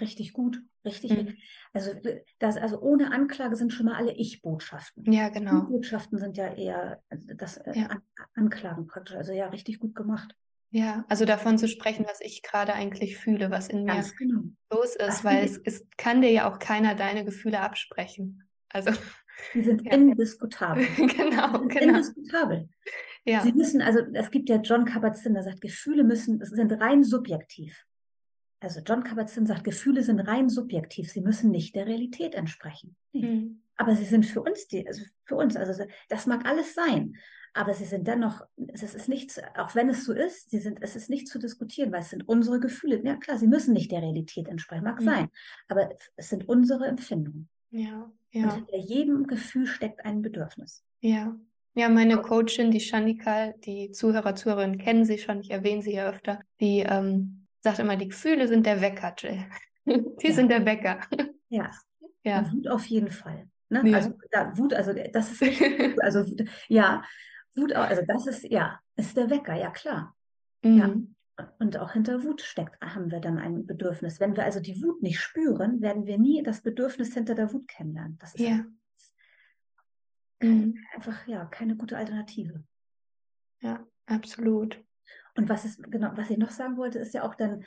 Richtig 0.00 0.32
gut. 0.32 0.60
Richtig. 0.84 1.12
Mhm. 1.12 1.36
Also, 1.72 1.92
das, 2.38 2.56
also 2.56 2.80
ohne 2.80 3.12
Anklage 3.12 3.56
sind 3.56 3.72
schon 3.72 3.86
mal 3.86 3.94
alle 3.94 4.12
Ich-Botschaften. 4.12 5.10
Ja, 5.10 5.30
genau. 5.30 5.62
botschaften 5.62 6.18
sind 6.18 6.36
ja 6.36 6.52
eher 6.52 7.02
also 7.08 7.34
das 7.34 7.56
äh, 7.58 7.72
ja. 7.78 7.86
An 7.86 8.02
Anklagen 8.34 8.86
praktisch. 8.86 9.16
Also 9.16 9.32
ja, 9.32 9.48
richtig 9.48 9.78
gut 9.78 9.94
gemacht. 9.94 10.36
Ja, 10.70 11.04
also 11.08 11.24
davon 11.24 11.56
zu 11.56 11.68
sprechen, 11.68 12.04
was 12.08 12.20
ich 12.20 12.42
gerade 12.42 12.74
eigentlich 12.74 13.16
fühle, 13.16 13.50
was 13.50 13.68
in 13.68 13.84
mir 13.84 14.04
genau. 14.18 14.42
los 14.72 14.96
ist, 14.96 15.00
das 15.00 15.24
weil 15.24 15.44
es, 15.44 15.56
es 15.64 15.86
kann 15.96 16.20
dir 16.20 16.32
ja 16.32 16.50
auch 16.50 16.58
keiner 16.58 16.96
deine 16.96 17.24
Gefühle 17.24 17.60
absprechen. 17.60 18.42
Also 18.70 18.90
die 19.54 19.62
sind 19.62 19.82
ja. 19.84 19.92
indiskutabel. 19.92 20.84
genau, 20.96 21.58
sind 21.58 21.68
genau. 21.68 21.94
Indiskutabel. 21.94 22.68
Ja. 23.24 23.40
Sie 23.42 23.52
müssen, 23.52 23.80
also 23.80 24.00
es 24.14 24.30
gibt 24.32 24.48
ja 24.48 24.56
John 24.56 24.84
Kabat-Zinn, 24.84 25.34
der 25.34 25.44
sagt, 25.44 25.60
Gefühle 25.60 26.02
müssen, 26.02 26.44
sind 26.44 26.72
rein 26.72 27.04
subjektiv. 27.04 27.86
Also 28.64 28.80
John 28.80 29.04
Kabat-Zinn 29.04 29.46
sagt, 29.46 29.64
Gefühle 29.64 30.02
sind 30.02 30.20
rein 30.20 30.48
subjektiv, 30.48 31.10
sie 31.10 31.20
müssen 31.20 31.50
nicht 31.50 31.74
der 31.74 31.86
Realität 31.86 32.34
entsprechen. 32.34 32.96
Mhm. 33.12 33.60
Aber 33.76 33.94
sie 33.94 34.04
sind 34.04 34.24
für 34.24 34.42
uns, 34.42 34.68
die, 34.68 34.86
also 34.86 35.02
für 35.24 35.36
uns, 35.36 35.56
also 35.56 35.84
das 36.08 36.26
mag 36.26 36.46
alles 36.46 36.74
sein, 36.74 37.16
aber 37.52 37.72
sie 37.72 37.84
sind 37.84 38.08
dennoch, 38.08 38.44
es 38.72 38.82
ist 38.82 39.08
nicht, 39.08 39.40
auch 39.56 39.74
wenn 39.74 39.88
es 39.88 40.04
so 40.04 40.12
ist, 40.12 40.50
sie 40.50 40.58
sind, 40.58 40.78
es 40.82 40.96
ist 40.96 41.08
nicht 41.08 41.28
zu 41.28 41.38
diskutieren, 41.38 41.92
weil 41.92 42.00
es 42.00 42.10
sind 42.10 42.28
unsere 42.28 42.58
Gefühle. 42.58 43.00
Ja 43.04 43.16
klar, 43.16 43.38
sie 43.38 43.46
müssen 43.46 43.72
nicht 43.72 43.92
der 43.92 44.02
Realität 44.02 44.48
entsprechen, 44.48 44.84
mag 44.84 45.00
mhm. 45.00 45.04
sein, 45.04 45.28
aber 45.68 45.90
es 46.16 46.28
sind 46.28 46.48
unsere 46.48 46.86
Empfindungen. 46.86 47.48
Ja, 47.70 48.10
ja. 48.32 48.44
Und 48.44 48.54
hinter 48.54 48.76
jedem 48.76 49.26
Gefühl 49.26 49.66
steckt 49.66 50.04
ein 50.04 50.22
Bedürfnis. 50.22 50.84
Ja. 51.00 51.36
Ja, 51.76 51.88
meine 51.88 52.22
Coachin, 52.22 52.70
die 52.70 52.78
Shanika, 52.78 53.52
die 53.52 53.90
Zuhörer, 53.90 54.36
Zuhörerinnen 54.36 54.78
kennen 54.78 55.04
sie 55.04 55.18
schon, 55.18 55.40
ich 55.40 55.50
erwähne 55.50 55.82
sie 55.82 55.94
ja 55.94 56.08
öfter, 56.08 56.40
die 56.60 56.84
ähm, 56.88 57.43
sagt 57.64 57.78
immer, 57.78 57.96
die 57.96 58.08
Gefühle 58.08 58.46
sind 58.46 58.66
der 58.66 58.80
Wecker, 58.80 59.14
Jill. 59.18 59.44
Die 59.86 60.28
ja. 60.28 60.32
sind 60.32 60.48
der 60.50 60.64
Wecker. 60.64 61.00
Ja. 61.48 61.70
ja. 62.22 62.50
Wut 62.52 62.68
auf 62.68 62.86
jeden 62.86 63.10
Fall. 63.10 63.48
Ne? 63.68 63.82
Ja. 63.88 63.96
Also 63.96 64.18
da, 64.30 64.56
Wut, 64.56 64.72
also 64.72 64.92
das 64.92 65.32
ist 65.32 65.42
nicht, 65.42 66.00
also 66.00 66.24
ja, 66.68 67.02
Wut, 67.54 67.72
also 67.72 68.02
das 68.06 68.26
ist, 68.26 68.44
ja, 68.44 68.80
ist 68.96 69.16
der 69.16 69.30
Wecker, 69.30 69.54
ja 69.54 69.70
klar. 69.70 70.14
Mhm. 70.62 70.78
Ja. 70.78 71.46
Und 71.58 71.76
auch 71.78 71.92
hinter 71.92 72.22
Wut 72.22 72.42
steckt, 72.42 72.80
haben 72.80 73.10
wir 73.10 73.20
dann 73.20 73.38
ein 73.38 73.66
Bedürfnis. 73.66 74.20
Wenn 74.20 74.36
wir 74.36 74.44
also 74.44 74.60
die 74.60 74.80
Wut 74.82 75.02
nicht 75.02 75.20
spüren, 75.20 75.80
werden 75.80 76.06
wir 76.06 76.18
nie 76.18 76.42
das 76.42 76.62
Bedürfnis 76.62 77.12
hinter 77.14 77.34
der 77.34 77.52
Wut 77.52 77.66
kennenlernen. 77.66 78.18
Das 78.20 78.34
ist 78.34 78.46
ja. 78.46 78.64
mhm. 80.40 80.78
einfach 80.94 81.26
ja 81.26 81.44
keine 81.46 81.76
gute 81.76 81.96
Alternative. 81.96 82.62
Ja, 83.60 83.84
absolut. 84.06 84.82
Und 85.36 85.48
was 85.48 85.64
ist, 85.64 85.82
genau, 85.90 86.12
was 86.14 86.30
ich 86.30 86.38
noch 86.38 86.50
sagen 86.50 86.76
wollte, 86.76 86.98
ist 86.98 87.14
ja 87.14 87.24
auch 87.24 87.34
dann, 87.34 87.64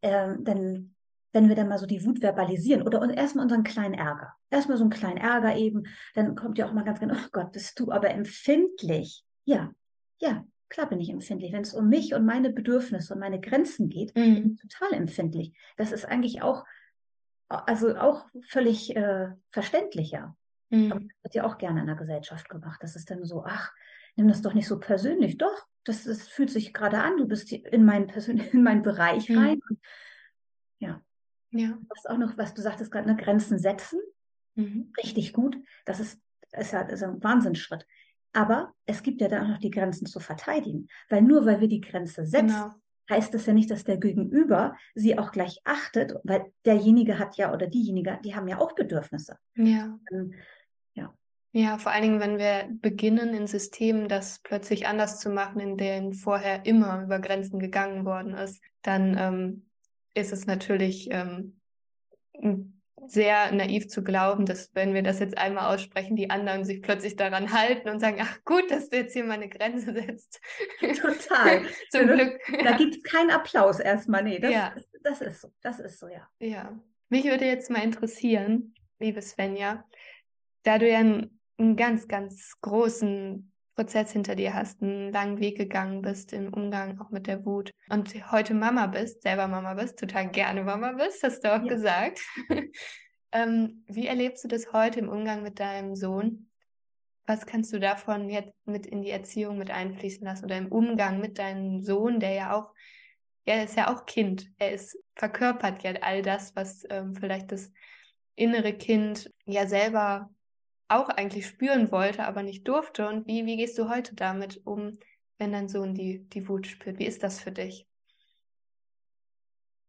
äh, 0.00 0.36
dann, 0.40 0.94
wenn 1.32 1.48
wir 1.48 1.56
dann 1.56 1.68
mal 1.68 1.78
so 1.78 1.86
die 1.86 2.04
Wut 2.04 2.20
verbalisieren 2.20 2.82
oder 2.82 3.08
erstmal 3.14 3.44
unseren 3.44 3.64
kleinen 3.64 3.94
Ärger. 3.94 4.34
Erstmal 4.50 4.76
so 4.76 4.84
einen 4.84 4.90
kleinen 4.90 5.18
Ärger 5.18 5.56
eben, 5.56 5.84
dann 6.14 6.34
kommt 6.34 6.58
ja 6.58 6.66
auch 6.66 6.72
mal 6.72 6.84
ganz 6.84 7.00
genau, 7.00 7.14
oh 7.14 7.28
Gott, 7.32 7.52
bist 7.52 7.78
du 7.80 7.90
aber 7.90 8.10
empfindlich. 8.10 9.24
Ja, 9.44 9.72
ja, 10.20 10.44
klar 10.68 10.88
bin 10.88 11.00
ich 11.00 11.10
empfindlich. 11.10 11.52
Wenn 11.52 11.62
es 11.62 11.74
um 11.74 11.88
mich 11.88 12.14
und 12.14 12.24
meine 12.24 12.50
Bedürfnisse 12.50 13.14
und 13.14 13.20
meine 13.20 13.40
Grenzen 13.40 13.88
geht, 13.88 14.14
mhm. 14.16 14.34
bin 14.34 14.52
ich 14.52 14.60
total 14.60 14.98
empfindlich. 14.98 15.52
Das 15.76 15.92
ist 15.92 16.04
eigentlich 16.04 16.42
auch, 16.42 16.64
also 17.48 17.96
auch 17.96 18.26
völlig 18.42 18.94
äh, 18.96 19.28
verständlicher. 19.50 20.36
Mhm. 20.70 20.92
Aber 20.92 21.00
das 21.00 21.22
wird 21.22 21.34
ja 21.34 21.44
auch 21.44 21.58
gerne 21.58 21.80
in 21.80 21.86
der 21.86 21.96
Gesellschaft 21.96 22.48
gemacht. 22.48 22.82
Das 22.82 22.96
ist 22.96 23.10
dann 23.10 23.24
so, 23.24 23.44
ach, 23.44 23.72
nimm 24.16 24.28
das 24.28 24.42
doch 24.42 24.54
nicht 24.54 24.68
so 24.68 24.78
persönlich. 24.78 25.38
Doch, 25.38 25.66
das, 25.88 26.04
das 26.04 26.28
fühlt 26.28 26.50
sich 26.50 26.72
gerade 26.72 27.00
an, 27.00 27.16
du 27.16 27.26
bist 27.26 27.52
in 27.52 27.84
meinen, 27.84 28.08
in 28.52 28.62
meinen 28.62 28.82
Bereich 28.82 29.28
mhm. 29.28 29.38
rein. 29.38 29.60
Und, 29.68 29.78
ja. 30.78 31.02
ja. 31.50 31.78
Was 31.88 32.06
auch 32.06 32.18
noch, 32.18 32.36
was 32.36 32.54
du 32.54 32.62
sagtest 32.62 32.90
gerade, 32.90 33.08
ne, 33.08 33.16
Grenzen 33.16 33.58
setzen. 33.58 34.00
Mhm. 34.54 34.92
Richtig 34.98 35.32
gut. 35.32 35.56
Das 35.84 36.00
ist, 36.00 36.20
ist, 36.52 36.72
ja, 36.72 36.82
ist 36.82 37.02
ein 37.02 37.22
Wahnsinnsschritt. 37.22 37.86
Aber 38.32 38.74
es 38.84 39.02
gibt 39.02 39.20
ja 39.20 39.28
da 39.28 39.42
auch 39.42 39.48
noch 39.48 39.58
die 39.58 39.70
Grenzen 39.70 40.06
zu 40.06 40.20
verteidigen. 40.20 40.88
Weil 41.08 41.22
nur 41.22 41.46
weil 41.46 41.60
wir 41.60 41.68
die 41.68 41.80
Grenze 41.80 42.26
setzen, 42.26 42.48
genau. 42.48 42.74
heißt 43.10 43.32
das 43.32 43.46
ja 43.46 43.54
nicht, 43.54 43.70
dass 43.70 43.84
der 43.84 43.96
Gegenüber 43.96 44.76
sie 44.94 45.18
auch 45.18 45.32
gleich 45.32 45.60
achtet, 45.64 46.14
weil 46.24 46.52
derjenige 46.66 47.18
hat 47.18 47.36
ja 47.36 47.52
oder 47.52 47.66
diejenige, 47.66 48.18
die 48.22 48.34
haben 48.34 48.48
ja 48.48 48.58
auch 48.58 48.74
Bedürfnisse. 48.74 49.38
Ja. 49.54 49.98
Ähm, 50.12 50.34
ja, 51.58 51.76
vor 51.76 51.90
allen 51.90 52.02
Dingen, 52.02 52.20
wenn 52.20 52.38
wir 52.38 52.68
beginnen, 52.70 53.34
in 53.34 53.48
Systemen 53.48 54.08
das 54.08 54.38
plötzlich 54.44 54.86
anders 54.86 55.18
zu 55.18 55.28
machen, 55.28 55.58
in 55.58 55.76
denen 55.76 56.12
vorher 56.12 56.64
immer 56.66 57.02
über 57.02 57.18
Grenzen 57.18 57.58
gegangen 57.58 58.04
worden 58.04 58.34
ist, 58.34 58.62
dann 58.82 59.18
ähm, 59.18 59.66
ist 60.14 60.32
es 60.32 60.46
natürlich 60.46 61.08
ähm, 61.10 61.58
sehr 63.08 63.50
naiv 63.50 63.88
zu 63.88 64.04
glauben, 64.04 64.46
dass 64.46 64.72
wenn 64.76 64.94
wir 64.94 65.02
das 65.02 65.18
jetzt 65.18 65.36
einmal 65.36 65.74
aussprechen, 65.74 66.14
die 66.14 66.30
anderen 66.30 66.64
sich 66.64 66.80
plötzlich 66.80 67.16
daran 67.16 67.52
halten 67.52 67.88
und 67.88 67.98
sagen, 67.98 68.18
ach 68.20 68.38
gut, 68.44 68.70
dass 68.70 68.88
du 68.88 68.98
jetzt 68.98 69.14
hier 69.14 69.24
mal 69.24 69.34
eine 69.34 69.48
Grenze 69.48 69.92
setzt. 69.92 70.40
Total. 70.78 71.66
Zum 71.90 72.06
Glück. 72.06 72.38
Da 72.62 72.76
gibt 72.76 72.98
es 72.98 73.02
keinen 73.02 73.32
Applaus 73.32 73.80
erstmal. 73.80 74.22
Nee, 74.22 74.38
das, 74.38 74.52
ja. 74.52 74.74
das 75.02 75.22
ist 75.22 75.40
so. 75.40 75.48
Das 75.60 75.80
ist 75.80 75.98
so, 75.98 76.06
ja. 76.06 76.28
Ja. 76.38 76.78
Mich 77.08 77.24
würde 77.24 77.46
jetzt 77.46 77.68
mal 77.68 77.82
interessieren, 77.82 78.74
liebe 79.00 79.22
Svenja, 79.22 79.84
da 80.62 80.78
du 80.78 80.88
ja 80.88 80.98
ein 80.98 81.37
einen 81.58 81.76
ganz, 81.76 82.08
ganz 82.08 82.54
großen 82.60 83.52
Prozess 83.78 84.10
hinter 84.10 84.34
dir 84.34 84.54
hast, 84.54 84.82
einen 84.82 85.12
langen 85.12 85.38
Weg 85.38 85.56
gegangen 85.56 86.02
bist 86.02 86.32
im 86.32 86.52
Umgang 86.52 87.00
auch 87.00 87.10
mit 87.10 87.28
der 87.28 87.44
Wut 87.44 87.70
und 87.88 88.12
heute 88.32 88.54
Mama 88.54 88.88
bist, 88.88 89.22
selber 89.22 89.46
Mama 89.46 89.74
bist, 89.74 90.00
total 90.00 90.28
gerne 90.30 90.64
Mama 90.64 90.92
bist, 90.92 91.22
hast 91.22 91.44
du 91.44 91.54
auch 91.54 91.62
ja. 91.62 91.68
gesagt. 91.68 92.20
ähm, 93.32 93.84
wie 93.86 94.08
erlebst 94.08 94.42
du 94.42 94.48
das 94.48 94.72
heute 94.72 94.98
im 94.98 95.08
Umgang 95.08 95.44
mit 95.44 95.60
deinem 95.60 95.94
Sohn? 95.94 96.50
Was 97.26 97.46
kannst 97.46 97.72
du 97.72 97.78
davon 97.78 98.28
jetzt 98.30 98.52
mit 98.64 98.84
in 98.84 99.02
die 99.02 99.10
Erziehung 99.10 99.58
mit 99.58 99.70
einfließen 99.70 100.24
lassen 100.24 100.46
oder 100.46 100.56
im 100.56 100.72
Umgang 100.72 101.20
mit 101.20 101.38
deinem 101.38 101.80
Sohn, 101.80 102.18
der 102.18 102.32
ja 102.32 102.54
auch, 102.54 102.72
er 103.44 103.62
ist 103.62 103.76
ja 103.76 103.94
auch 103.94 104.06
Kind, 104.06 104.50
er 104.58 104.72
ist 104.72 104.98
verkörpert 105.14 105.84
ja 105.84 105.92
all 106.00 106.22
das, 106.22 106.56
was 106.56 106.84
ähm, 106.90 107.14
vielleicht 107.14 107.52
das 107.52 107.70
innere 108.34 108.72
Kind 108.72 109.32
ja 109.44 109.68
selber 109.68 110.30
auch 110.88 111.08
eigentlich 111.08 111.46
spüren 111.46 111.92
wollte, 111.92 112.24
aber 112.24 112.42
nicht 112.42 112.66
durfte. 112.66 113.08
Und 113.08 113.26
wie, 113.26 113.46
wie 113.46 113.56
gehst 113.56 113.78
du 113.78 113.88
heute 113.88 114.14
damit 114.14 114.60
um, 114.64 114.98
wenn 115.38 115.52
dein 115.52 115.68
Sohn 115.68 115.94
die, 115.94 116.28
die 116.28 116.48
Wut 116.48 116.66
spürt? 116.66 116.98
Wie 116.98 117.06
ist 117.06 117.22
das 117.22 117.40
für 117.40 117.52
dich? 117.52 117.86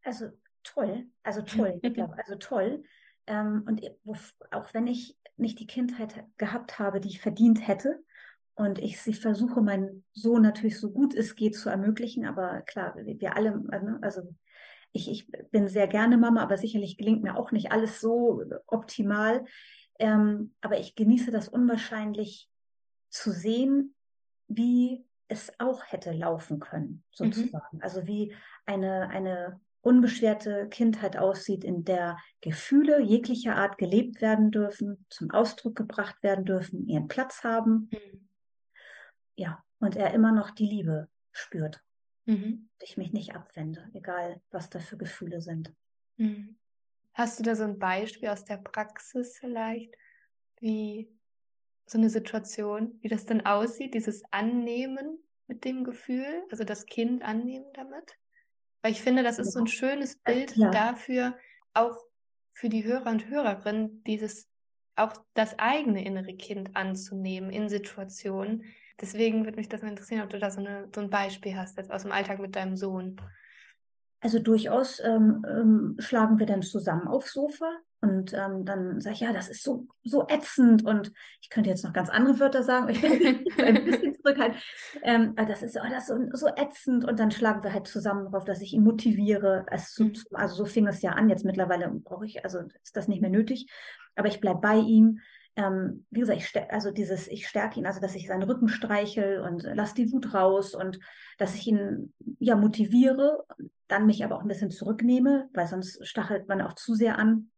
Also 0.03 0.31
toll, 0.63 1.07
also 1.23 1.41
toll, 1.43 1.79
ich 1.81 1.93
glaube, 1.93 2.17
also 2.17 2.35
toll. 2.35 2.83
Ähm, 3.27 3.63
und 3.67 3.81
auch 4.51 4.73
wenn 4.73 4.87
ich 4.87 5.17
nicht 5.37 5.59
die 5.59 5.67
Kindheit 5.67 6.25
gehabt 6.37 6.79
habe, 6.79 6.99
die 6.99 7.09
ich 7.09 7.21
verdient 7.21 7.67
hätte. 7.67 8.03
Und 8.55 8.77
ich 8.77 9.01
sie 9.01 9.13
versuche, 9.13 9.61
meinen 9.61 10.03
Sohn 10.11 10.41
natürlich 10.41 10.77
so 10.77 10.91
gut 10.91 11.13
es 11.13 11.35
geht 11.35 11.55
zu 11.55 11.69
ermöglichen. 11.69 12.25
Aber 12.25 12.61
klar, 12.63 12.93
wir 12.97 13.37
alle, 13.37 13.57
ne, 13.57 13.99
also 14.01 14.35
ich, 14.91 15.09
ich 15.09 15.31
bin 15.51 15.69
sehr 15.69 15.87
gerne 15.87 16.17
Mama, 16.17 16.43
aber 16.43 16.57
sicherlich 16.57 16.97
gelingt 16.97 17.23
mir 17.23 17.37
auch 17.37 17.51
nicht 17.51 17.71
alles 17.71 18.01
so 18.01 18.43
optimal. 18.67 19.45
Ähm, 19.99 20.53
aber 20.61 20.79
ich 20.79 20.95
genieße 20.95 21.31
das 21.31 21.49
unwahrscheinlich 21.49 22.49
zu 23.09 23.31
sehen, 23.31 23.95
wie 24.47 25.05
es 25.27 25.51
auch 25.59 25.83
hätte 25.85 26.11
laufen 26.11 26.59
können, 26.59 26.87
mhm. 26.87 27.03
sozusagen. 27.11 27.77
Mhm. 27.77 27.83
Also 27.83 28.07
wie 28.07 28.33
eine, 28.65 29.09
eine 29.09 29.59
unbeschwerte 29.81 30.67
Kindheit 30.69 31.17
aussieht, 31.17 31.63
in 31.63 31.85
der 31.85 32.17
Gefühle 32.41 33.01
jeglicher 33.01 33.55
Art 33.55 33.77
gelebt 33.77 34.21
werden 34.21 34.51
dürfen, 34.51 35.05
zum 35.09 35.31
Ausdruck 35.31 35.75
gebracht 35.75 36.21
werden 36.23 36.45
dürfen, 36.45 36.87
ihren 36.87 37.07
Platz 37.07 37.43
haben. 37.43 37.89
Mhm. 37.91 38.29
Ja, 39.35 39.63
und 39.79 39.95
er 39.95 40.13
immer 40.13 40.31
noch 40.31 40.51
die 40.51 40.65
Liebe 40.65 41.07
spürt. 41.31 41.81
Mhm. 42.25 42.69
Ich 42.81 42.97
mich 42.97 43.13
nicht 43.13 43.35
abwende, 43.35 43.89
egal 43.93 44.41
was 44.51 44.69
da 44.69 44.79
für 44.79 44.97
Gefühle 44.97 45.41
sind. 45.41 45.73
Mhm. 46.17 46.57
Hast 47.13 47.39
du 47.39 47.43
da 47.43 47.55
so 47.55 47.63
ein 47.63 47.79
Beispiel 47.79 48.29
aus 48.29 48.45
der 48.45 48.57
Praxis 48.57 49.37
vielleicht, 49.39 49.93
wie 50.59 51.09
so 51.85 51.97
eine 51.97 52.09
Situation, 52.09 52.97
wie 53.01 53.07
das 53.07 53.25
dann 53.25 53.45
aussieht, 53.45 53.93
dieses 53.93 54.23
Annehmen 54.31 55.19
mit 55.47 55.65
dem 55.65 55.83
Gefühl, 55.83 56.43
also 56.51 56.63
das 56.63 56.85
Kind 56.85 57.23
annehmen 57.23 57.65
damit? 57.73 58.17
Weil 58.81 58.91
ich 58.91 59.01
finde, 59.01 59.23
das 59.23 59.39
ist 59.39 59.53
so 59.53 59.59
ein 59.59 59.67
schönes 59.67 60.17
Bild 60.17 60.55
ja. 60.55 60.69
dafür, 60.69 61.37
auch 61.73 61.97
für 62.51 62.69
die 62.69 62.83
Hörer 62.83 63.09
und 63.09 63.27
Hörerinnen, 63.27 64.03
dieses 64.03 64.49
auch 64.99 65.13
das 65.33 65.57
eigene 65.57 66.05
innere 66.05 66.35
Kind 66.35 66.75
anzunehmen 66.75 67.51
in 67.51 67.69
Situationen. 67.69 68.65
Deswegen 68.99 69.45
würde 69.45 69.57
mich 69.57 69.69
das 69.69 69.81
mal 69.81 69.89
interessieren, 69.89 70.21
ob 70.21 70.29
du 70.29 70.39
da 70.39 70.51
so, 70.51 70.59
eine, 70.59 70.89
so 70.93 71.01
ein 71.01 71.09
Beispiel 71.09 71.55
hast, 71.55 71.77
jetzt 71.77 71.91
aus 71.91 72.03
dem 72.03 72.11
Alltag 72.11 72.39
mit 72.39 72.55
deinem 72.55 72.75
Sohn. 72.75 73.15
Also 74.21 74.39
durchaus 74.39 74.99
ähm, 74.99 75.45
ähm, 75.47 75.95
schlagen 75.99 76.39
wir 76.39 76.45
dann 76.45 76.61
zusammen 76.61 77.07
aufs 77.07 77.33
Sofa 77.33 77.71
und 78.01 78.33
ähm, 78.33 78.63
dann 78.63 79.01
sage 79.01 79.15
ich, 79.15 79.19
ja, 79.21 79.33
das 79.33 79.49
ist 79.49 79.63
so, 79.63 79.87
so 80.03 80.25
ätzend 80.27 80.85
und 80.85 81.11
ich 81.41 81.49
könnte 81.49 81.69
jetzt 81.69 81.83
noch 81.83 81.91
ganz 81.91 82.09
andere 82.09 82.39
Wörter 82.39 82.63
sagen, 82.63 82.89
ich 82.89 83.01
bin 83.01 83.11
ein 83.57 83.85
bisschen 83.85 84.15
zurückhaltend. 84.15 84.63
Ähm, 85.03 85.35
das 85.35 85.63
ist, 85.63 85.77
oh, 85.77 85.89
das 85.89 86.09
ist 86.09 86.31
so, 86.31 86.47
so 86.47 86.47
ätzend 86.55 87.03
und 87.05 87.19
dann 87.19 87.31
schlagen 87.31 87.61
wir 87.63 87.73
halt 87.73 87.87
zusammen 87.87 88.25
darauf, 88.25 88.45
dass 88.45 88.61
ich 88.61 88.73
ihn 88.73 88.83
motiviere. 88.83 89.65
Also, 89.69 90.05
mhm. 90.05 90.13
also 90.31 90.55
so 90.55 90.65
fing 90.65 90.87
es 90.87 91.01
ja 91.01 91.11
an, 91.11 91.29
jetzt 91.29 91.43
mittlerweile 91.43 91.89
brauche 91.89 92.25
ich, 92.25 92.43
also 92.45 92.59
ist 92.83 92.95
das 92.95 93.09
nicht 93.09 93.21
mehr 93.21 93.29
nötig, 93.29 93.69
aber 94.15 94.29
ich 94.29 94.39
bleibe 94.39 94.61
bei 94.61 94.75
ihm. 94.75 95.19
Ähm, 95.59 96.05
wie 96.09 96.21
gesagt, 96.21 96.39
ich 96.39 96.71
also 96.71 96.89
dieses, 96.89 97.27
ich 97.27 97.45
stärke 97.45 97.79
ihn, 97.79 97.85
also 97.85 97.99
dass 97.99 98.15
ich 98.15 98.27
seinen 98.27 98.43
Rücken 98.43 98.69
streichel 98.69 99.41
und 99.41 99.63
lasse 99.63 99.93
die 99.93 100.09
Wut 100.13 100.33
raus 100.33 100.73
und 100.73 101.01
dass 101.37 101.53
ich 101.53 101.67
ihn 101.67 102.13
ja 102.39 102.55
motiviere, 102.55 103.43
dann 103.89 104.05
mich 104.05 104.23
aber 104.23 104.37
auch 104.37 104.41
ein 104.41 104.47
bisschen 104.47 104.71
zurücknehme, 104.71 105.49
weil 105.53 105.67
sonst 105.67 106.07
stachelt 106.07 106.47
man 106.47 106.61
auch 106.61 106.73
zu 106.73 106.95
sehr 106.95 107.19
an. 107.19 107.51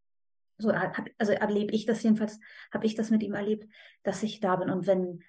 So, 0.58 0.74
hab, 0.74 1.10
also 1.20 1.34
erlebe 1.34 1.74
ich 1.74 1.86
das 1.86 2.02
jedenfalls, 2.02 2.40
habe 2.74 2.88
ich 2.88 2.96
das 2.96 3.12
mit 3.12 3.22
ihm 3.22 3.36
erlebt, 3.36 3.72
dass 4.02 4.24
ich 4.24 4.40
da 4.40 4.56
bin. 4.56 4.72
Und 4.72 4.88
wenn 4.88 5.20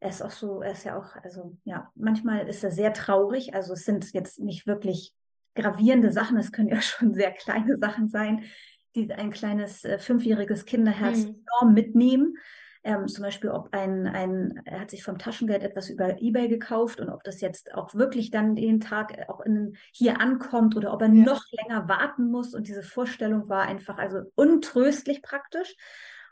er 0.00 0.10
ist 0.10 0.20
auch 0.20 0.30
so, 0.30 0.60
er 0.60 0.72
ist 0.72 0.84
ja 0.84 0.98
auch, 0.98 1.16
also 1.24 1.56
ja, 1.64 1.90
manchmal 1.94 2.46
ist 2.46 2.62
er 2.62 2.70
sehr 2.70 2.92
traurig. 2.92 3.54
Also 3.54 3.72
es 3.72 3.86
sind 3.86 4.12
jetzt 4.12 4.38
nicht 4.38 4.66
wirklich 4.66 5.14
gravierende 5.54 6.12
Sachen, 6.12 6.36
es 6.36 6.52
können 6.52 6.68
ja 6.68 6.80
schon 6.82 7.14
sehr 7.14 7.32
kleine 7.32 7.78
Sachen 7.78 8.08
sein, 8.08 8.44
die 8.94 9.12
ein 9.12 9.30
kleines 9.30 9.84
äh, 9.84 9.98
fünfjähriges 9.98 10.64
Kinderherz 10.64 11.24
mhm. 11.24 11.44
enorm 11.60 11.74
mitnehmen. 11.74 12.34
Ähm, 12.84 13.08
zum 13.08 13.24
Beispiel, 13.24 13.50
ob 13.50 13.68
ein, 13.72 14.06
ein, 14.06 14.62
er 14.64 14.80
hat 14.80 14.90
sich 14.90 15.02
vom 15.02 15.18
Taschengeld 15.18 15.62
etwas 15.62 15.90
über 15.90 16.22
Ebay 16.22 16.48
gekauft 16.48 17.00
und 17.00 17.08
ob 17.10 17.24
das 17.24 17.40
jetzt 17.40 17.74
auch 17.74 17.94
wirklich 17.94 18.30
dann 18.30 18.54
den 18.54 18.80
Tag 18.80 19.28
auch 19.28 19.40
in, 19.40 19.76
hier 19.92 20.20
ankommt 20.20 20.76
oder 20.76 20.92
ob 20.92 21.02
er 21.02 21.08
ja. 21.08 21.24
noch 21.24 21.42
länger 21.50 21.88
warten 21.88 22.30
muss. 22.30 22.54
Und 22.54 22.68
diese 22.68 22.82
Vorstellung 22.82 23.48
war 23.48 23.62
einfach 23.62 23.98
also 23.98 24.20
untröstlich 24.36 25.22
praktisch. 25.22 25.74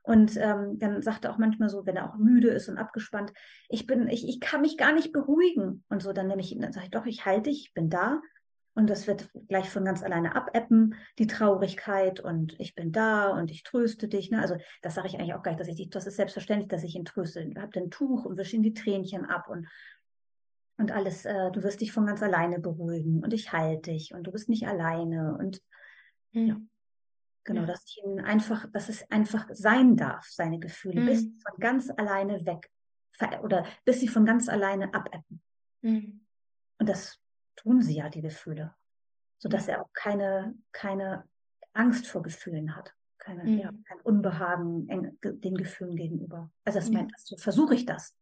Und 0.03 0.37
ähm, 0.37 0.79
dann 0.79 1.03
sagt 1.03 1.25
er 1.25 1.33
auch 1.33 1.39
manchmal 1.39 1.69
so, 1.69 1.85
wenn 1.85 1.97
er 1.97 2.09
auch 2.09 2.17
müde 2.17 2.49
ist 2.49 2.69
und 2.69 2.79
abgespannt, 2.79 3.33
ich 3.69 3.89
bin, 3.89 4.07
ich, 4.07 4.29
ich 4.29 4.39
kann 4.39 4.61
mich 4.61 4.79
gar 4.79 4.93
nicht 4.93 5.13
beruhigen. 5.13 5.85
Und 5.89 6.01
so, 6.01 6.13
dann 6.13 6.29
nehme 6.29 6.41
ich 6.41 6.53
ihn, 6.53 6.61
dann 6.61 6.73
sage 6.73 6.87
ich, 6.87 6.93
doch, 6.93 7.07
ich 7.07 7.27
halte 7.27 7.51
dich, 7.51 7.67
ich 7.67 7.75
bin 7.75 7.91
da. 7.91 8.21
Und 8.77 8.91
das 8.91 9.07
wird 9.07 9.31
gleich 9.49 9.71
von 9.71 9.87
ganz 9.87 10.03
alleine 10.03 10.37
abeppen, 10.37 10.97
die 11.19 11.27
Traurigkeit 11.27 12.21
und 12.21 12.61
ich 12.61 12.75
bin 12.75 12.93
da 12.93 13.31
und 13.31 13.51
ich 13.51 13.63
tröste 13.63 14.07
dich. 14.07 14.31
Ne? 14.31 14.39
Also 14.39 14.59
das 14.83 14.95
sage 14.95 15.09
ich 15.09 15.15
eigentlich 15.15 15.33
auch 15.33 15.43
gar 15.43 15.53
nicht, 15.53 15.61
dass 15.61 15.69
ich 15.69 15.77
dich, 15.77 15.89
das 15.89 16.07
ist 16.07 16.17
selbstverständlich, 16.17 16.69
dass 16.69 16.85
ich 16.85 16.95
ihn 16.95 17.07
tröste. 17.07 17.41
Ich 17.41 17.57
habe 17.57 17.81
ein 17.81 17.91
Tuch 17.91 18.27
und 18.27 18.37
wische 18.37 18.55
ihm 18.55 18.63
die 18.63 18.75
Tränchen 18.75 19.25
ab 19.25 19.49
und, 19.49 19.67
und 20.77 20.93
alles, 20.93 21.25
äh, 21.25 21.51
du 21.53 21.63
wirst 21.63 21.81
dich 21.81 21.91
von 21.91 22.05
ganz 22.05 22.23
alleine 22.23 22.59
beruhigen 22.59 23.25
und 23.25 23.33
ich 23.33 23.51
halte 23.51 23.93
dich 23.93 24.13
und 24.13 24.25
du 24.25 24.31
bist 24.31 24.51
nicht 24.51 24.69
alleine 24.69 25.39
und 25.39 25.63
mhm. 26.33 26.47
ja. 26.47 26.57
Genau, 27.45 27.61
ja. 27.63 27.67
dass 27.69 27.83
ich 27.87 28.05
ihn 28.05 28.21
einfach, 28.21 28.71
dass 28.73 28.91
es 28.91 29.11
einfach 29.11 29.47
sein 29.53 29.97
darf, 29.97 30.27
seine 30.29 30.59
Gefühle, 30.59 31.01
mhm. 31.01 31.07
bis 31.07 31.21
von 31.21 31.59
ganz 31.61 31.91
alleine 31.97 32.45
weg 32.45 32.71
oder 33.43 33.65
bis 33.87 34.01
sie 34.01 34.09
von 34.09 34.27
ganz 34.27 34.51
alleine 34.51 34.93
abeppen. 34.93 35.41
Mhm. 35.81 36.27
Und 36.79 36.89
das 36.91 37.19
tun 37.57 37.83
sie 37.83 37.97
ja, 37.97 38.09
die 38.09 38.23
Gefühle, 38.23 38.75
sodass 39.39 39.69
er 39.69 39.83
auch 39.83 39.93
keine, 39.93 40.55
keine 40.73 41.25
Angst 41.73 42.07
vor 42.07 42.23
Gefühlen 42.23 42.77
hat, 42.77 42.95
keine, 43.19 43.45
mhm. 43.45 43.59
ja, 43.59 43.73
kein 43.87 44.01
Unbehagen 44.01 45.19
den 45.23 45.55
Gefühlen 45.57 45.97
gegenüber. 45.97 46.51
Also 46.65 46.79
das 46.79 46.89
ja. 46.89 46.95
meint, 46.95 47.13
so 47.19 47.37
versuche 47.37 47.75
ich 47.75 47.87
das. 47.87 48.17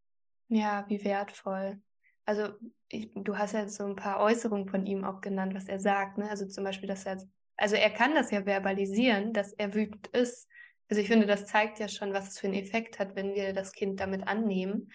Ja, 0.49 0.85
wie 0.89 1.05
wertvoll. 1.05 1.81
Also 2.27 2.55
ich, 2.89 3.11
du 3.15 3.37
hast 3.37 3.53
ja 3.53 3.69
so 3.69 3.85
ein 3.85 3.97
paar 3.97 4.21
Äußerungen 4.21 4.69
von 4.69 4.87
ihm 4.87 5.05
auch 5.05 5.21
genannt, 5.21 5.55
was 5.55 5.69
er 5.69 5.79
sagt. 5.79 6.19
Ne? 6.19 6.29
Also 6.29 6.47
zum 6.47 6.65
Beispiel, 6.65 6.89
dass 6.89 7.05
er, 7.05 7.23
also 7.57 7.77
er 7.77 7.91
kann 7.91 8.15
das 8.15 8.31
ja 8.31 8.43
verbalisieren, 8.43 9.33
dass 9.33 9.53
er 9.53 9.75
wütend 9.75 10.07
ist. 10.09 10.49
Also 10.89 11.01
ich 11.01 11.09
finde, 11.09 11.27
das 11.27 11.47
zeigt 11.47 11.79
ja 11.79 11.89
schon, 11.89 12.13
was 12.13 12.29
es 12.29 12.39
für 12.39 12.47
einen 12.47 12.57
Effekt 12.57 12.99
hat, 12.99 13.17
wenn 13.17 13.35
wir 13.35 13.53
das 13.53 13.73
Kind 13.73 14.01
damit 14.01 14.27
annehmen 14.27 14.91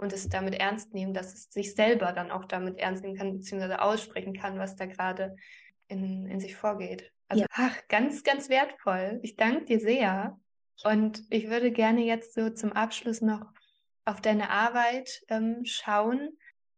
und 0.00 0.12
es 0.12 0.28
damit 0.28 0.54
ernst 0.54 0.94
nehmen, 0.94 1.12
dass 1.12 1.34
es 1.34 1.50
sich 1.50 1.74
selber 1.74 2.12
dann 2.12 2.30
auch 2.30 2.46
damit 2.46 2.78
ernst 2.78 3.02
nehmen 3.02 3.16
kann, 3.16 3.32
beziehungsweise 3.34 3.82
aussprechen 3.82 4.32
kann, 4.32 4.58
was 4.58 4.76
da 4.76 4.86
gerade 4.86 5.36
in, 5.88 6.26
in 6.26 6.40
sich 6.40 6.56
vorgeht. 6.56 7.12
Also, 7.28 7.42
ja. 7.42 7.46
ach, 7.52 7.76
ganz, 7.88 8.22
ganz 8.22 8.48
wertvoll. 8.48 9.20
Ich 9.22 9.36
danke 9.36 9.64
dir 9.66 9.80
sehr. 9.80 10.38
Und 10.82 11.22
ich 11.28 11.48
würde 11.50 11.70
gerne 11.70 12.02
jetzt 12.02 12.34
so 12.34 12.48
zum 12.50 12.72
Abschluss 12.72 13.20
noch 13.20 13.46
auf 14.06 14.20
deine 14.20 14.50
Arbeit 14.50 15.22
ähm, 15.28 15.60
schauen. 15.64 16.30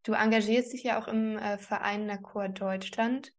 Du 0.02 0.14
engagierst 0.14 0.72
dich 0.72 0.82
ja 0.82 1.00
auch 1.00 1.06
im 1.06 1.38
äh, 1.38 1.58
Verein 1.58 2.06
Nakor 2.06 2.48
Deutschland 2.48 3.32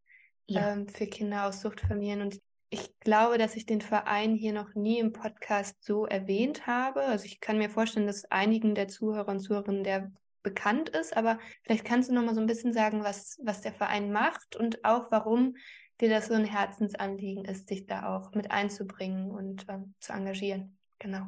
ja. 0.46 0.72
ähm, 0.72 0.88
für 0.88 1.06
Kinder 1.06 1.46
aus 1.46 1.60
Suchtfamilien. 1.60 2.22
Und 2.22 2.40
ich 2.70 2.98
glaube, 3.00 3.38
dass 3.38 3.56
ich 3.56 3.66
den 3.66 3.80
Verein 3.80 4.34
hier 4.34 4.52
noch 4.52 4.74
nie 4.74 4.98
im 4.98 5.12
Podcast 5.12 5.82
so 5.84 6.06
erwähnt 6.06 6.66
habe. 6.66 7.02
Also 7.02 7.26
ich 7.26 7.40
kann 7.40 7.58
mir 7.58 7.70
vorstellen, 7.70 8.06
dass 8.06 8.24
einigen 8.30 8.74
der 8.74 8.88
Zuhörer 8.88 9.28
und 9.28 9.40
Zuhörerinnen 9.40 9.84
der 9.84 10.12
bekannt 10.42 10.90
ist, 10.90 11.16
aber 11.16 11.38
vielleicht 11.62 11.84
kannst 11.84 12.10
du 12.10 12.14
noch 12.14 12.22
mal 12.22 12.34
so 12.34 12.40
ein 12.40 12.46
bisschen 12.46 12.72
sagen, 12.72 13.02
was, 13.02 13.38
was 13.42 13.62
der 13.62 13.72
Verein 13.72 14.12
macht 14.12 14.56
und 14.56 14.84
auch 14.84 15.10
warum 15.10 15.56
dir 16.00 16.10
das 16.10 16.26
so 16.26 16.34
ein 16.34 16.44
Herzensanliegen 16.44 17.44
ist, 17.44 17.70
dich 17.70 17.86
da 17.86 18.14
auch 18.14 18.32
mit 18.34 18.50
einzubringen 18.50 19.30
und 19.30 19.68
äh, 19.68 19.78
zu 20.00 20.12
engagieren. 20.12 20.76
Genau. 20.98 21.26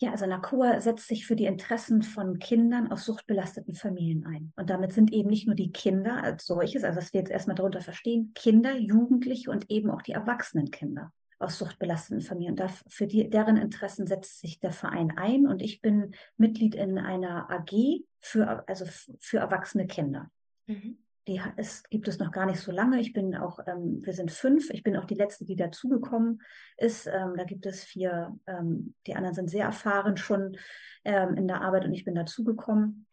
Ja, 0.00 0.12
also 0.12 0.26
NACOA 0.26 0.80
setzt 0.80 1.08
sich 1.08 1.26
für 1.26 1.34
die 1.34 1.46
Interessen 1.46 2.02
von 2.02 2.38
Kindern 2.38 2.90
aus 2.92 3.04
suchtbelasteten 3.04 3.74
Familien 3.74 4.24
ein. 4.26 4.52
Und 4.56 4.70
damit 4.70 4.92
sind 4.92 5.12
eben 5.12 5.28
nicht 5.28 5.46
nur 5.46 5.56
die 5.56 5.72
Kinder 5.72 6.22
als 6.22 6.46
solches, 6.46 6.84
also 6.84 6.98
was 6.98 7.12
wir 7.12 7.20
jetzt 7.20 7.32
erstmal 7.32 7.56
darunter 7.56 7.80
verstehen, 7.80 8.32
Kinder, 8.34 8.76
Jugendliche 8.76 9.50
und 9.50 9.68
eben 9.70 9.90
auch 9.90 10.02
die 10.02 10.12
erwachsenen 10.12 10.70
Kinder 10.70 11.12
aus 11.40 11.58
suchtbelasteten 11.58 12.20
Familien. 12.20 12.58
Und 12.58 12.70
für 12.88 13.08
die, 13.08 13.28
deren 13.28 13.56
Interessen 13.56 14.06
setzt 14.06 14.40
sich 14.40 14.60
der 14.60 14.72
Verein 14.72 15.12
ein. 15.16 15.48
Und 15.48 15.62
ich 15.62 15.80
bin 15.80 16.14
Mitglied 16.36 16.76
in 16.76 16.98
einer 16.98 17.50
AG 17.50 18.04
für, 18.20 18.64
also 18.68 18.84
für 19.18 19.38
erwachsene 19.38 19.86
Kinder. 19.88 20.30
Mhm 20.66 20.98
die 21.28 21.40
es 21.56 21.82
gibt 21.90 22.08
es 22.08 22.18
noch 22.18 22.32
gar 22.32 22.46
nicht 22.46 22.60
so 22.60 22.72
lange. 22.72 22.98
Ich 23.00 23.12
bin 23.12 23.36
auch, 23.36 23.60
ähm, 23.66 24.04
wir 24.04 24.14
sind 24.14 24.32
fünf. 24.32 24.70
Ich 24.70 24.82
bin 24.82 24.96
auch 24.96 25.04
die 25.04 25.14
letzte, 25.14 25.44
die 25.44 25.56
dazugekommen 25.56 26.40
ist. 26.78 27.06
Ähm, 27.06 27.34
da 27.36 27.44
gibt 27.44 27.66
es 27.66 27.84
vier. 27.84 28.36
Ähm, 28.46 28.94
die 29.06 29.14
anderen 29.14 29.34
sind 29.34 29.50
sehr 29.50 29.66
erfahren 29.66 30.16
schon 30.16 30.56
ähm, 31.04 31.34
in 31.34 31.46
der 31.46 31.60
Arbeit 31.60 31.84
und 31.84 31.92
ich 31.92 32.04
bin 32.04 32.14
dazugekommen. 32.14 33.06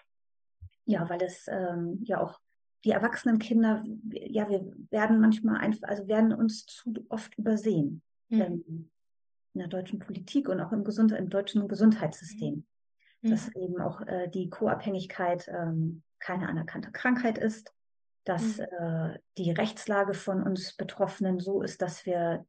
Ja, 0.86 1.09
weil 1.09 1.22
es 1.22 1.47
ähm, 1.49 1.99
ja 2.03 2.22
auch 2.22 2.39
die 2.86 2.91
erwachsenen 2.91 3.39
Kinder, 3.39 3.84
ja, 4.11 4.47
wir 4.47 4.72
werden 4.91 5.20
manchmal 5.20 5.59
einfach, 5.59 5.89
also 5.89 6.07
werden 6.07 6.32
uns 6.32 6.66
zu 6.68 6.93
oft 7.09 7.36
übersehen 7.38 8.01
mhm. 8.30 8.89
in 9.53 9.59
der 9.59 9.68
deutschen 9.68 9.99
Politik 9.99 10.47
und 10.47 10.61
auch 10.61 10.72
im, 10.72 10.84
Gesund 10.84 11.11
im 11.11 11.30
deutschen 11.30 11.68
Gesundheitssystem. 11.68 12.66
Mhm. 13.22 13.30
Dass 13.30 13.49
eben 13.55 13.82
auch 13.82 14.01
äh, 14.01 14.30
die 14.30 14.49
Co-Abhängigkeit 14.49 15.49
ähm, 15.49 16.03
keine 16.20 16.47
anerkannte 16.47 16.91
Krankheit 16.91 17.38
ist 17.38 17.74
dass 18.26 18.57
mhm. 18.57 18.63
äh, 18.63 19.19
die 19.38 19.51
Rechtslage 19.51 20.13
von 20.13 20.43
uns 20.43 20.73
Betroffenen 20.73 21.39
so 21.39 21.61
ist, 21.61 21.82
dass 21.82 22.05
wir 22.05 22.45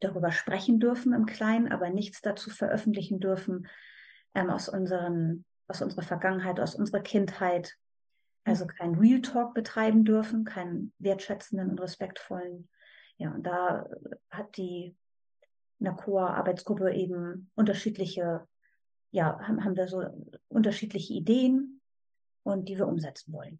darüber 0.00 0.30
sprechen 0.30 0.78
dürfen 0.78 1.14
im 1.14 1.26
Kleinen, 1.26 1.72
aber 1.72 1.90
nichts 1.90 2.20
dazu 2.20 2.50
veröffentlichen 2.50 3.18
dürfen 3.18 3.66
ähm, 4.34 4.50
aus, 4.50 4.68
unseren, 4.68 5.44
aus 5.66 5.80
unserer 5.80 6.02
Vergangenheit, 6.02 6.60
aus 6.60 6.74
unserer 6.74 7.00
Kindheit. 7.00 7.74
Also 8.44 8.64
mhm. 8.64 8.68
kein 8.68 8.94
Real 8.94 9.22
Talk 9.22 9.54
betreiben 9.54 10.04
dürfen, 10.04 10.44
keinen 10.44 10.92
wertschätzenden 10.98 11.70
und 11.70 11.80
respektvollen. 11.80 12.68
Ja, 13.16 13.30
und 13.30 13.44
da 13.44 13.86
hat 14.30 14.58
die 14.58 14.94
NACOA-Arbeitsgruppe 15.78 16.92
eben 16.92 17.50
unterschiedliche, 17.54 18.46
ja, 19.10 19.40
haben, 19.40 19.64
haben 19.64 19.76
wir 19.76 19.88
so 19.88 20.04
unterschiedliche 20.48 21.14
Ideen 21.14 21.80
und 22.42 22.68
die 22.68 22.76
wir 22.76 22.86
umsetzen 22.86 23.32
wollen. 23.32 23.58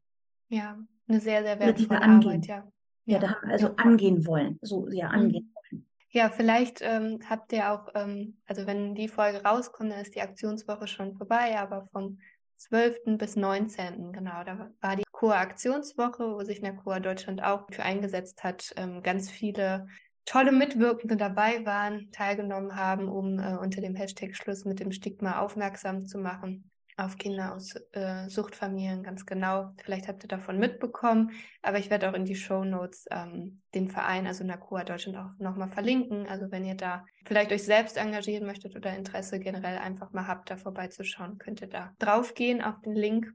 Ja, 0.48 0.78
eine 1.08 1.20
sehr, 1.20 1.42
sehr 1.42 1.58
wertvolle 1.58 2.02
Arbeit, 2.02 2.46
ja. 2.46 2.56
Ja, 3.04 3.14
ja 3.14 3.18
da 3.18 3.28
haben 3.28 3.46
wir 3.46 3.52
also 3.52 3.66
ja. 3.68 3.74
angehen 3.76 4.26
wollen, 4.26 4.58
so 4.62 4.88
ja, 4.88 5.08
mhm. 5.08 5.14
angehen 5.14 5.54
wollen. 5.54 5.86
Ja, 6.10 6.30
vielleicht 6.30 6.80
ähm, 6.82 7.20
habt 7.28 7.52
ihr 7.52 7.72
auch, 7.72 7.88
ähm, 7.94 8.38
also 8.46 8.66
wenn 8.66 8.94
die 8.94 9.08
Folge 9.08 9.42
rauskommt, 9.42 9.92
dann 9.92 10.00
ist 10.00 10.14
die 10.14 10.22
Aktionswoche 10.22 10.86
schon 10.86 11.14
vorbei, 11.16 11.58
aber 11.58 11.88
vom 11.92 12.18
12. 12.56 13.18
bis 13.18 13.36
19. 13.36 14.12
genau, 14.12 14.42
da 14.44 14.70
war 14.80 14.96
die 14.96 15.04
Chor-Aktionswoche, 15.12 16.34
wo 16.34 16.42
sich 16.42 16.62
NACOA 16.62 17.00
Deutschland 17.00 17.42
auch 17.42 17.66
für 17.70 17.82
eingesetzt 17.82 18.44
hat, 18.44 18.72
ähm, 18.76 19.02
ganz 19.02 19.30
viele 19.30 19.88
tolle 20.24 20.52
Mitwirkende 20.52 21.16
dabei 21.16 21.64
waren, 21.66 22.10
teilgenommen 22.12 22.74
haben, 22.74 23.08
um 23.08 23.38
äh, 23.38 23.56
unter 23.56 23.80
dem 23.80 23.94
Hashtag 23.94 24.34
Schluss 24.34 24.64
mit 24.64 24.80
dem 24.80 24.92
Stigma 24.92 25.40
aufmerksam 25.40 26.06
zu 26.06 26.18
machen 26.18 26.70
auf 26.96 27.18
Kinder 27.18 27.54
aus 27.54 27.74
äh, 27.92 28.28
Suchtfamilien 28.28 29.02
ganz 29.02 29.26
genau. 29.26 29.72
Vielleicht 29.82 30.08
habt 30.08 30.24
ihr 30.24 30.28
davon 30.28 30.58
mitbekommen, 30.58 31.32
aber 31.62 31.78
ich 31.78 31.90
werde 31.90 32.08
auch 32.08 32.14
in 32.14 32.24
die 32.24 32.34
Show 32.34 32.64
Notes 32.64 33.06
ähm, 33.10 33.60
den 33.74 33.90
Verein, 33.90 34.26
also 34.26 34.44
NACOA 34.44 34.84
Deutschland, 34.84 35.18
auch 35.18 35.38
nochmal 35.38 35.68
verlinken. 35.68 36.26
Also 36.26 36.50
wenn 36.50 36.64
ihr 36.64 36.74
da 36.74 37.04
vielleicht 37.26 37.52
euch 37.52 37.64
selbst 37.64 37.98
engagieren 37.98 38.46
möchtet 38.46 38.74
oder 38.76 38.96
Interesse 38.96 39.38
generell 39.38 39.76
einfach 39.78 40.12
mal 40.12 40.26
habt, 40.26 40.50
da 40.50 40.56
vorbeizuschauen, 40.56 41.38
könnt 41.38 41.60
ihr 41.60 41.68
da 41.68 41.94
draufgehen 41.98 42.62
auf 42.62 42.80
den 42.80 42.94
Link. 42.94 43.32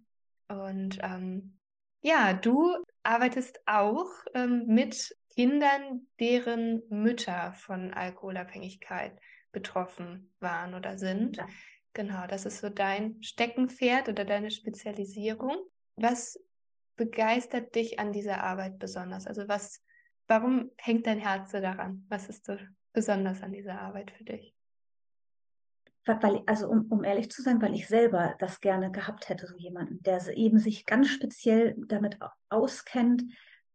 Und 0.47 0.97
ähm, 1.03 1.57
ja, 2.01 2.33
du 2.33 2.75
arbeitest 3.03 3.61
auch 3.67 4.09
ähm, 4.33 4.65
mit 4.67 5.15
Kindern, 5.35 6.07
deren 6.19 6.81
Mütter 6.89 7.53
von 7.53 7.93
Alkoholabhängigkeit 7.93 9.13
betroffen 9.51 10.33
waren 10.39 10.73
oder 10.73 10.97
sind. 10.97 11.37
Ja. 11.37 11.47
Genau, 11.93 12.25
das 12.27 12.45
ist 12.45 12.59
so 12.59 12.69
dein 12.69 13.21
Steckenpferd 13.21 14.07
oder 14.07 14.23
deine 14.23 14.51
Spezialisierung. 14.51 15.57
Was 15.95 16.39
begeistert 16.95 17.75
dich 17.75 17.99
an 17.99 18.13
dieser 18.13 18.43
Arbeit 18.43 18.79
besonders? 18.79 19.27
Also 19.27 19.47
was, 19.47 19.83
warum 20.27 20.71
hängt 20.77 21.05
dein 21.07 21.19
Herz 21.19 21.51
so 21.51 21.59
daran? 21.59 22.05
Was 22.09 22.29
ist 22.29 22.45
so 22.45 22.55
besonders 22.93 23.41
an 23.41 23.51
dieser 23.51 23.81
Arbeit 23.81 24.11
für 24.11 24.23
dich? 24.23 24.55
Weil, 26.05 26.41
also 26.47 26.67
um, 26.67 26.87
um 26.89 27.03
ehrlich 27.03 27.29
zu 27.29 27.41
sein, 27.41 27.61
weil 27.61 27.75
ich 27.75 27.87
selber 27.87 28.35
das 28.39 28.59
gerne 28.59 28.91
gehabt 28.91 29.29
hätte, 29.29 29.45
so 29.47 29.55
jemanden, 29.57 30.01
der 30.01 30.25
eben 30.35 30.57
sich 30.57 30.85
ganz 30.85 31.09
speziell 31.09 31.75
damit 31.87 32.17
auskennt, 32.49 33.23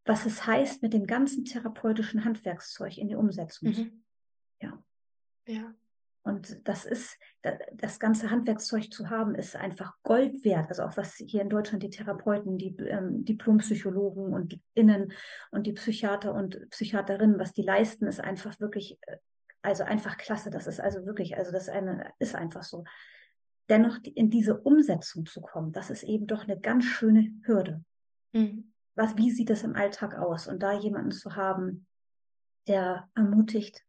was 0.05 0.25
es 0.25 0.45
heißt, 0.45 0.81
mit 0.81 0.93
dem 0.93 1.05
ganzen 1.05 1.45
therapeutischen 1.45 2.25
Handwerkszeug 2.25 2.97
in 2.97 3.07
die 3.07 3.15
Umsetzung. 3.15 3.69
Mhm. 3.69 4.03
Ja. 4.61 4.83
Ja. 5.47 5.73
Und 6.27 6.67
das 6.67 6.83
ist, 6.83 7.17
das 7.73 8.01
ganze 8.01 8.29
Handwerkszeug 8.29 8.91
zu 8.91 9.09
haben, 9.09 9.33
ist 9.33 9.55
einfach 9.55 9.93
Gold 10.03 10.43
wert. 10.43 10.67
Also 10.67 10.83
auch 10.83 10.97
was 10.97 11.15
hier 11.15 11.41
in 11.41 11.49
Deutschland 11.49 11.83
die 11.83 11.89
Therapeuten, 11.89 12.57
die 12.57 12.75
ähm, 12.79 13.23
Diplompsychologen 13.23 14.33
und 14.33 14.51
die 14.51 14.61
Innen 14.73 15.13
und 15.51 15.65
die 15.67 15.71
Psychiater 15.71 16.33
und 16.33 16.69
Psychiaterinnen, 16.71 17.39
was 17.39 17.53
die 17.53 17.61
leisten, 17.61 18.07
ist 18.07 18.19
einfach 18.19 18.59
wirklich, 18.59 18.99
äh, 19.03 19.15
also 19.61 19.85
einfach 19.85 20.17
klasse. 20.17 20.49
Das 20.49 20.67
ist 20.67 20.81
also 20.81 21.05
wirklich, 21.05 21.37
also 21.37 21.53
das 21.53 21.69
eine, 21.69 22.11
ist 22.19 22.35
einfach 22.35 22.63
so. 22.63 22.83
Dennoch 23.69 23.97
in 24.03 24.29
diese 24.29 24.59
Umsetzung 24.59 25.25
zu 25.25 25.39
kommen, 25.39 25.71
das 25.71 25.89
ist 25.89 26.03
eben 26.03 26.27
doch 26.27 26.43
eine 26.43 26.59
ganz 26.59 26.83
schöne 26.83 27.31
Hürde. 27.43 27.85
Mhm. 28.33 28.73
Was, 28.95 29.15
wie 29.15 29.31
sieht 29.31 29.49
das 29.49 29.63
im 29.63 29.77
Alltag 29.77 30.15
aus? 30.15 30.47
Und 30.47 30.61
da 30.61 30.73
jemanden 30.73 31.11
zu 31.11 31.37
haben, 31.37 31.87
der 32.67 33.07
ermutigt, 33.15 33.85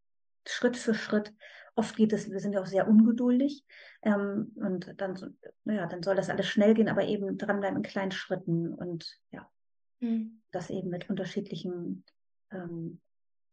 Schritt 0.47 0.76
für 0.76 0.95
Schritt 0.95 1.34
oft 1.79 1.97
geht 1.97 2.12
es, 2.12 2.29
wir 2.31 2.41
sind 2.41 2.53
ja 2.53 2.61
auch 2.61 2.66
sehr 2.66 2.89
ungeduldig 2.89 3.64
ähm, 4.03 4.53
und 4.57 5.01
dann, 5.01 5.39
naja, 5.64 5.87
dann 5.87 6.03
soll 6.03 6.16
das 6.16 6.29
alles 6.29 6.49
schnell 6.49 6.74
gehen, 6.74 6.89
aber 6.89 7.05
eben 7.05 7.39
dranbleiben 7.39 7.76
in 7.76 7.83
kleinen 7.85 8.11
Schritten 8.11 8.74
und 8.74 9.20
ja, 9.31 9.49
mhm. 10.01 10.43
das 10.51 10.70
eben 10.70 10.91
mit 10.91 11.09
unterschiedlichen 11.09 12.05
ähm, 12.51 13.01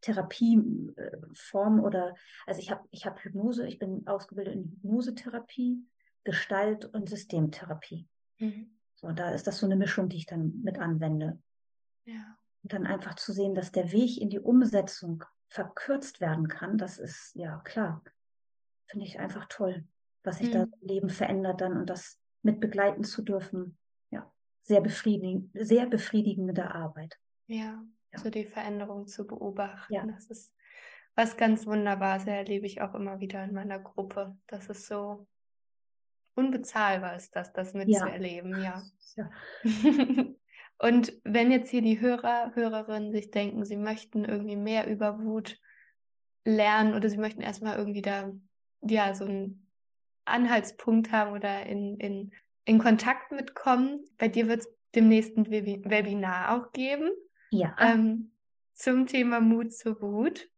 Therapieformen 0.02 1.80
oder, 1.80 2.16
also 2.48 2.60
ich 2.60 2.72
habe 2.72 2.88
ich 2.90 3.06
hab 3.06 3.24
Hypnose, 3.24 3.68
ich 3.68 3.78
bin 3.78 4.08
ausgebildet 4.08 4.56
in 4.56 4.64
Hypnosetherapie, 4.72 5.86
Gestalt 6.24 6.86
und 6.86 7.08
Systemtherapie. 7.08 8.08
Mhm. 8.40 8.72
So, 8.96 9.12
da 9.12 9.30
ist 9.32 9.46
das 9.46 9.60
so 9.60 9.68
eine 9.68 9.76
Mischung, 9.76 10.10
die 10.10 10.18
ich 10.18 10.26
dann 10.26 10.62
mit 10.64 10.80
anwende. 10.80 11.40
Ja. 12.06 12.38
Und 12.64 12.74
dann 12.74 12.88
einfach 12.88 13.14
zu 13.16 13.34
sehen, 13.34 13.54
dass 13.54 13.72
der 13.72 13.92
Weg 13.92 14.20
in 14.20 14.32
die 14.32 14.40
Umsetzung 14.40 15.24
verkürzt 15.48 16.22
werden 16.22 16.48
kann, 16.48 16.80
das 16.80 16.98
ist 16.98 17.36
ja 17.36 17.60
klar 17.60 18.02
finde 18.88 19.06
ich 19.06 19.20
einfach 19.20 19.46
toll, 19.50 19.86
was 20.24 20.40
sich 20.40 20.50
mhm. 20.50 20.54
da 20.54 20.64
im 20.64 20.74
Leben 20.82 21.10
verändert 21.10 21.62
dann 21.62 21.78
und 21.78 21.90
das 21.90 22.20
mit 22.42 22.60
begleiten 22.60 23.04
zu 23.04 23.22
dürfen. 23.22 23.78
Ja, 24.12 24.32
sehr 24.62 24.82
befriedigend, 24.82 25.52
sehr 25.54 25.86
befriedigende 25.88 26.72
Arbeit. 26.74 27.18
Ja, 27.48 27.84
ja, 28.12 28.20
so 28.20 28.30
die 28.30 28.46
Veränderung 28.46 29.08
zu 29.08 29.26
beobachten. 29.26 29.94
Ja. 29.94 30.06
Das 30.06 30.30
ist 30.30 30.54
was 31.16 31.38
ganz 31.38 31.66
Wunderbares, 31.66 32.26
erlebe 32.28 32.66
ich 32.66 32.82
auch 32.82 32.94
immer 32.94 33.20
wieder 33.20 33.44
in 33.44 33.54
meiner 33.54 33.80
Gruppe. 33.80 34.38
Das 34.48 34.68
ist 34.70 34.88
so 34.88 35.28
unbezahlbar 36.36 37.16
ist 37.16 37.36
das, 37.36 37.54
das 37.54 37.74
mitzuerleben, 37.74 38.62
ja. 38.62 38.84
ja. 39.16 39.30
Und 40.78 41.14
wenn 41.24 41.52
jetzt 41.52 41.70
hier 41.70 41.82
die 41.82 42.02
Hörer, 42.02 42.52
Hörerinnen 42.54 43.14
sich 43.14 43.32
denken, 43.32 43.64
sie 43.64 43.78
möchten 43.78 44.26
irgendwie 44.26 44.58
mehr 44.58 44.88
über 44.88 45.24
Wut 45.24 45.58
lernen 46.44 46.94
oder 46.94 47.10
sie 47.10 47.18
möchten 47.18 47.42
erstmal 47.42 47.78
irgendwie 47.78 48.02
da 48.02 48.34
ja, 48.88 49.14
so 49.14 49.26
einen 49.26 49.68
Anhaltspunkt 50.26 51.12
haben 51.12 51.32
oder 51.32 51.66
in, 51.66 51.98
in, 51.98 52.32
in 52.66 52.80
Kontakt 52.80 53.32
mitkommen. 53.32 54.06
Bei 54.18 54.28
dir 54.28 54.48
wird 54.48 54.62
es 54.62 54.70
demnächst 54.94 55.38
ein 55.38 55.50
Webinar 55.50 56.56
auch 56.56 56.72
geben. 56.72 57.12
Ja. 57.52 57.76
Ähm, 57.80 58.32
zum 58.74 59.08
Thema 59.08 59.40
Mut 59.40 59.74
zur 59.74 60.02
Wut. 60.02 60.50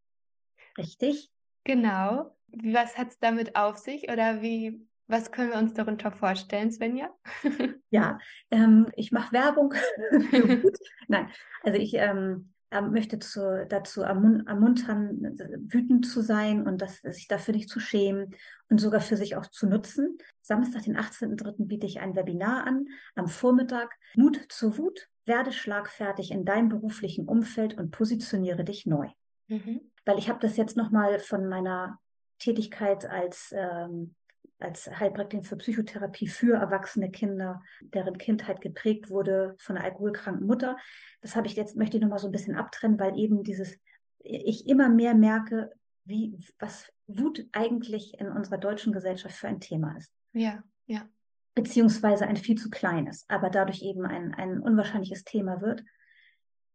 Richtig. 0.77 1.31
Genau. 1.63 2.35
Was 2.47 2.97
hat 2.97 3.09
es 3.09 3.19
damit 3.19 3.55
auf 3.55 3.77
sich 3.77 4.09
oder 4.09 4.41
wie, 4.41 4.87
was 5.07 5.31
können 5.31 5.51
wir 5.51 5.57
uns 5.57 5.73
darunter 5.73 6.11
vorstellen, 6.11 6.71
Svenja? 6.71 7.09
ja, 7.89 8.17
ähm, 8.51 8.87
ich 8.95 9.11
mache 9.11 9.33
Werbung. 9.33 9.73
Nein, 11.07 11.29
also 11.63 11.77
ich 11.77 11.93
ähm, 11.95 12.53
möchte 12.71 13.19
zu, 13.19 13.65
dazu 13.69 14.01
ermuntern, 14.01 15.37
wütend 15.69 16.05
zu 16.05 16.21
sein 16.21 16.67
und 16.67 16.81
das, 16.81 17.01
sich 17.01 17.27
dafür 17.27 17.53
nicht 17.53 17.69
zu 17.69 17.79
schämen 17.79 18.35
und 18.69 18.79
sogar 18.79 18.99
für 18.99 19.15
sich 19.15 19.35
auch 19.35 19.45
zu 19.47 19.67
nutzen. 19.67 20.17
Samstag, 20.41 20.83
den 20.83 20.97
18.03. 20.97 21.67
biete 21.67 21.85
ich 21.85 21.99
ein 21.99 22.15
Webinar 22.15 22.67
an 22.67 22.87
am 23.15 23.27
Vormittag. 23.27 23.95
Mut 24.15 24.39
zur 24.49 24.77
Wut, 24.77 25.07
werde 25.25 25.51
schlagfertig 25.51 26.31
in 26.31 26.45
deinem 26.45 26.69
beruflichen 26.69 27.27
Umfeld 27.27 27.77
und 27.77 27.91
positioniere 27.91 28.63
dich 28.63 28.85
neu. 28.85 29.07
Mhm. 29.47 29.81
Weil 30.05 30.19
ich 30.19 30.29
habe 30.29 30.39
das 30.39 30.57
jetzt 30.57 30.75
nochmal 30.75 31.19
von 31.19 31.47
meiner 31.47 31.99
Tätigkeit 32.39 33.05
als 33.05 33.53
ähm, 33.55 34.15
als 34.59 34.89
Heilpraktikerin 34.99 35.43
für 35.45 35.57
Psychotherapie 35.57 36.27
für 36.27 36.55
erwachsene 36.55 37.11
Kinder, 37.11 37.61
deren 37.81 38.17
Kindheit 38.17 38.61
geprägt 38.61 39.09
wurde 39.09 39.55
von 39.59 39.77
einer 39.77 39.85
alkoholkranken 39.85 40.47
Mutter. 40.47 40.77
Das 41.21 41.35
habe 41.35 41.47
ich 41.47 41.55
jetzt, 41.55 41.75
möchte 41.75 41.97
ich 41.97 42.03
nochmal 42.03 42.19
so 42.19 42.27
ein 42.27 42.31
bisschen 42.31 42.55
abtrennen, 42.55 42.99
weil 42.99 43.17
eben 43.17 43.43
dieses, 43.43 43.77
ich 44.19 44.67
immer 44.67 44.89
mehr 44.89 45.13
merke, 45.13 45.71
wie, 46.05 46.37
was 46.59 46.91
Wut 47.07 47.45
eigentlich 47.51 48.19
in 48.19 48.29
unserer 48.29 48.57
deutschen 48.57 48.93
Gesellschaft 48.93 49.35
für 49.35 49.47
ein 49.47 49.59
Thema 49.59 49.95
ist. 49.97 50.13
Ja, 50.33 50.63
ja. 50.85 51.07
Beziehungsweise 51.53 52.27
ein 52.27 52.37
viel 52.37 52.57
zu 52.57 52.69
kleines, 52.69 53.25
aber 53.29 53.49
dadurch 53.49 53.81
eben 53.81 54.05
ein, 54.05 54.33
ein 54.33 54.59
unwahrscheinliches 54.59 55.23
Thema 55.23 55.61
wird. 55.61 55.83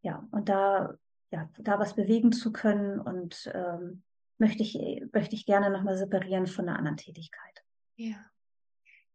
Ja, 0.02 0.26
und 0.32 0.48
da, 0.48 0.94
ja, 1.30 1.48
da 1.58 1.78
was 1.78 1.94
bewegen 1.94 2.32
zu 2.32 2.52
können 2.52 2.98
und 2.98 3.50
ähm, 3.54 4.02
möchte 4.38 4.62
ich, 4.62 4.76
möchte 5.12 5.36
ich 5.36 5.46
gerne 5.46 5.70
nochmal 5.70 5.96
separieren 5.96 6.46
von 6.46 6.68
einer 6.68 6.78
anderen 6.78 6.96
Tätigkeit. 6.96 7.62
Ja, 7.96 8.16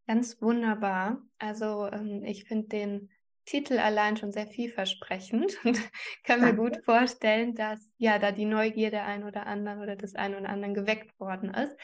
ganz 0.06 0.40
wunderbar. 0.40 1.22
Also 1.38 1.88
ähm, 1.92 2.24
ich 2.24 2.44
finde 2.44 2.68
den 2.68 3.10
Titel 3.48 3.78
allein 3.78 4.18
schon 4.18 4.30
sehr 4.30 4.46
vielversprechend 4.46 5.56
und 5.64 5.80
kann 6.24 6.42
mir 6.42 6.54
gut 6.54 6.84
vorstellen, 6.84 7.54
dass 7.54 7.80
ja 7.96 8.18
da 8.18 8.30
die 8.30 8.44
Neugier 8.44 9.04
ein 9.04 9.24
oder 9.24 9.46
anderen 9.46 9.80
oder 9.80 9.96
des 9.96 10.14
einen 10.14 10.34
oder 10.34 10.50
anderen 10.50 10.74
geweckt 10.74 11.18
worden 11.18 11.54
ist. 11.54 11.74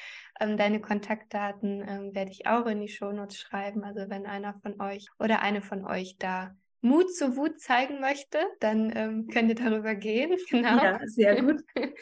Ähm, 0.40 0.56
deine 0.56 0.80
Kontaktdaten 0.80 1.82
ähm, 1.86 2.14
werde 2.14 2.30
ich 2.30 2.46
auch 2.46 2.66
in 2.66 2.80
die 2.80 2.88
Shownotes 2.88 3.38
schreiben. 3.38 3.82
Also 3.82 4.10
wenn 4.10 4.26
einer 4.26 4.54
von 4.60 4.80
euch 4.80 5.06
oder 5.18 5.40
eine 5.40 5.62
von 5.62 5.86
euch 5.86 6.16
da 6.18 6.54
Mut 6.84 7.14
zur 7.14 7.34
Wut 7.36 7.58
zeigen 7.60 7.98
möchte, 7.98 8.38
dann 8.60 8.92
ähm, 8.94 9.28
könnt 9.28 9.48
ihr 9.48 9.54
darüber 9.54 9.94
gehen. 9.94 10.36
Genau. 10.50 10.76
Ja, 10.76 11.00
sehr 11.06 11.42
gut. 11.42 11.62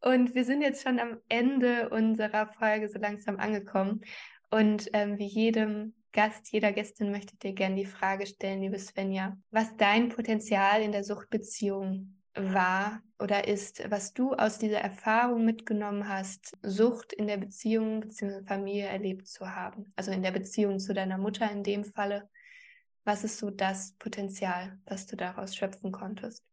Und 0.00 0.34
wir 0.34 0.44
sind 0.44 0.62
jetzt 0.62 0.82
schon 0.82 0.98
am 0.98 1.18
Ende 1.28 1.90
unserer 1.90 2.46
Folge 2.46 2.88
so 2.88 2.98
langsam 2.98 3.36
angekommen. 3.36 4.00
Und 4.52 4.90
ähm, 4.92 5.18
wie 5.18 5.26
jedem 5.26 5.94
Gast, 6.12 6.52
jeder 6.52 6.72
Gästin 6.72 7.10
möchte 7.10 7.32
ich 7.32 7.38
dir 7.38 7.54
gerne 7.54 7.74
die 7.74 7.86
Frage 7.86 8.26
stellen, 8.26 8.60
liebe 8.60 8.78
Svenja, 8.78 9.36
was 9.50 9.76
dein 9.78 10.10
Potenzial 10.10 10.82
in 10.82 10.92
der 10.92 11.04
Suchtbeziehung 11.04 12.18
war 12.34 13.02
oder 13.18 13.48
ist, 13.48 13.90
was 13.90 14.12
du 14.12 14.34
aus 14.34 14.58
dieser 14.58 14.80
Erfahrung 14.80 15.44
mitgenommen 15.44 16.08
hast, 16.08 16.52
Sucht 16.62 17.12
in 17.14 17.26
der 17.26 17.38
Beziehung 17.38 18.00
bzw. 18.00 18.44
Familie 18.44 18.86
erlebt 18.86 19.26
zu 19.26 19.54
haben. 19.54 19.86
Also 19.96 20.10
in 20.10 20.22
der 20.22 20.32
Beziehung 20.32 20.78
zu 20.78 20.92
deiner 20.92 21.18
Mutter 21.18 21.50
in 21.50 21.62
dem 21.62 21.84
Falle 21.84 22.28
was 23.04 23.24
ist 23.24 23.38
so 23.38 23.50
das 23.50 23.92
Potenzial, 23.98 24.78
das 24.84 25.06
du 25.06 25.16
daraus 25.16 25.56
schöpfen 25.56 25.90
konntest? 25.90 26.44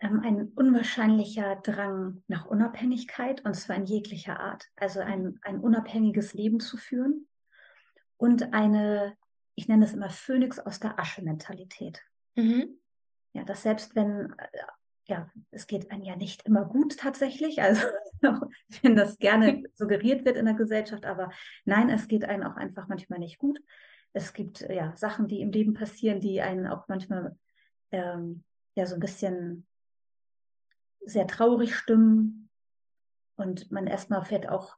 Ähm, 0.00 0.20
ein 0.20 0.48
unwahrscheinlicher 0.54 1.56
Drang 1.56 2.22
nach 2.28 2.46
Unabhängigkeit 2.46 3.44
und 3.44 3.54
zwar 3.54 3.76
in 3.76 3.86
jeglicher 3.86 4.40
Art. 4.40 4.66
Also 4.76 5.00
ein, 5.00 5.38
ein 5.42 5.60
unabhängiges 5.60 6.34
Leben 6.34 6.60
zu 6.60 6.76
führen 6.76 7.26
und 8.16 8.52
eine, 8.52 9.16
ich 9.54 9.68
nenne 9.68 9.84
es 9.84 9.94
immer 9.94 10.10
Phönix 10.10 10.58
aus 10.58 10.80
der 10.80 10.98
Asche-Mentalität. 10.98 12.02
Mhm. 12.36 12.78
Ja, 13.32 13.44
dass 13.44 13.62
selbst 13.62 13.94
wenn, 13.94 14.34
äh, 14.38 14.48
ja, 15.06 15.30
es 15.50 15.66
geht 15.66 15.90
einem 15.90 16.04
ja 16.04 16.16
nicht 16.16 16.46
immer 16.46 16.64
gut 16.64 16.98
tatsächlich, 16.98 17.62
also 17.62 17.86
wenn 18.82 18.96
das 18.96 19.18
gerne 19.18 19.62
suggeriert 19.74 20.24
wird 20.24 20.36
in 20.36 20.46
der 20.46 20.54
Gesellschaft, 20.54 21.06
aber 21.06 21.30
nein, 21.64 21.90
es 21.90 22.08
geht 22.08 22.24
einem 22.24 22.44
auch 22.44 22.56
einfach 22.56 22.88
manchmal 22.88 23.18
nicht 23.18 23.38
gut 23.38 23.60
es 24.14 24.32
gibt 24.32 24.60
ja 24.60 24.96
Sachen, 24.96 25.26
die 25.26 25.40
im 25.40 25.50
Leben 25.50 25.74
passieren, 25.74 26.20
die 26.20 26.40
einen 26.40 26.68
auch 26.68 26.88
manchmal 26.88 27.36
ähm, 27.90 28.44
ja 28.76 28.86
so 28.86 28.94
ein 28.94 29.00
bisschen 29.00 29.66
sehr 31.06 31.26
traurig 31.26 31.76
stimmen 31.76 32.48
und 33.36 33.70
man 33.70 33.86
erstmal 33.86 34.24
fährt 34.24 34.48
auch, 34.48 34.76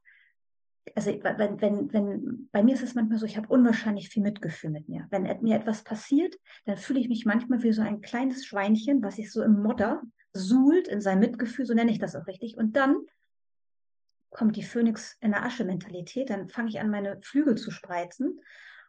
also 0.95 1.11
wenn, 1.11 1.61
wenn, 1.61 1.93
wenn, 1.93 2.49
bei 2.51 2.63
mir 2.63 2.73
ist 2.73 2.83
es 2.83 2.95
manchmal 2.95 3.19
so, 3.19 3.25
ich 3.25 3.37
habe 3.37 3.49
unwahrscheinlich 3.49 4.09
viel 4.09 4.23
Mitgefühl 4.23 4.69
mit 4.69 4.87
mir. 4.87 5.05
Wenn 5.09 5.23
mir 5.41 5.55
etwas 5.55 5.83
passiert, 5.83 6.35
dann 6.65 6.77
fühle 6.77 6.99
ich 6.99 7.09
mich 7.09 7.25
manchmal 7.25 7.61
wie 7.63 7.73
so 7.73 7.81
ein 7.81 8.01
kleines 8.01 8.45
Schweinchen, 8.45 9.03
was 9.03 9.17
sich 9.17 9.31
so 9.31 9.43
im 9.43 9.61
Modder 9.61 10.01
suhlt 10.33 10.87
in 10.87 11.01
sein 11.01 11.19
Mitgefühl, 11.19 11.65
so 11.65 11.73
nenne 11.73 11.91
ich 11.91 11.99
das 11.99 12.15
auch 12.15 12.27
richtig. 12.27 12.57
Und 12.57 12.75
dann 12.75 12.97
kommt 14.29 14.55
die 14.55 14.63
Phönix 14.63 15.17
in 15.19 15.31
der 15.31 15.43
Asche-Mentalität, 15.43 16.29
dann 16.29 16.47
fange 16.47 16.69
ich 16.69 16.79
an, 16.79 16.89
meine 16.89 17.19
Flügel 17.21 17.55
zu 17.55 17.71
spreizen 17.71 18.39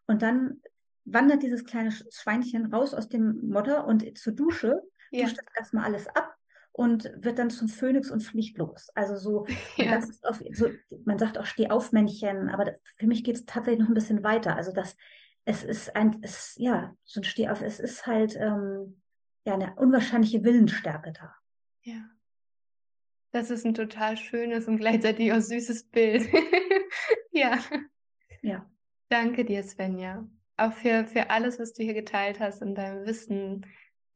und 0.06 0.22
dann 0.22 0.60
wandert 1.04 1.42
dieses 1.42 1.64
kleine 1.64 1.90
Schweinchen 1.90 2.72
raus 2.72 2.92
aus 2.92 3.08
dem 3.08 3.48
Modder 3.48 3.86
und 3.86 4.18
zur 4.18 4.34
Dusche, 4.34 4.82
ja. 5.10 5.24
duscht 5.24 5.38
das 5.38 5.46
erstmal 5.56 5.84
alles 5.84 6.06
ab 6.08 6.36
und 6.78 7.10
wird 7.16 7.40
dann 7.40 7.50
zum 7.50 7.66
Phönix 7.66 8.08
und 8.08 8.20
fliegt 8.20 8.56
los. 8.56 8.88
Also 8.94 9.16
so, 9.16 9.46
ja. 9.76 9.98
auf, 10.22 10.40
so 10.52 10.68
man 11.04 11.18
sagt 11.18 11.36
auch 11.36 11.44
Steh 11.44 11.70
auf 11.70 11.90
Männchen, 11.90 12.48
aber 12.50 12.66
das, 12.66 12.80
für 12.96 13.08
mich 13.08 13.24
geht 13.24 13.34
es 13.34 13.46
tatsächlich 13.46 13.80
noch 13.80 13.88
ein 13.88 13.94
bisschen 13.94 14.22
weiter. 14.22 14.54
Also 14.54 14.70
das, 14.72 14.96
es 15.44 15.64
ist 15.64 15.96
ein, 15.96 16.18
es, 16.22 16.54
ja, 16.56 16.94
so 17.02 17.18
ein 17.18 17.24
Steh 17.24 17.48
auf, 17.48 17.62
es 17.62 17.80
ist 17.80 18.06
halt 18.06 18.36
ähm, 18.36 19.02
ja 19.44 19.54
eine 19.54 19.74
unwahrscheinliche 19.74 20.44
Willensstärke 20.44 21.12
da. 21.12 21.34
Ja. 21.82 22.08
Das 23.32 23.50
ist 23.50 23.66
ein 23.66 23.74
total 23.74 24.16
schönes 24.16 24.68
und 24.68 24.78
gleichzeitig 24.78 25.32
auch 25.32 25.40
süßes 25.40 25.88
Bild. 25.90 26.28
ja. 27.32 27.58
Ja. 28.40 28.70
Danke 29.08 29.44
dir, 29.44 29.64
Svenja. 29.64 30.28
Auch 30.56 30.72
für, 30.72 31.06
für 31.06 31.28
alles, 31.30 31.58
was 31.58 31.72
du 31.72 31.82
hier 31.82 31.94
geteilt 31.94 32.38
hast 32.38 32.62
und 32.62 32.76
deinem 32.76 33.04
Wissen 33.04 33.66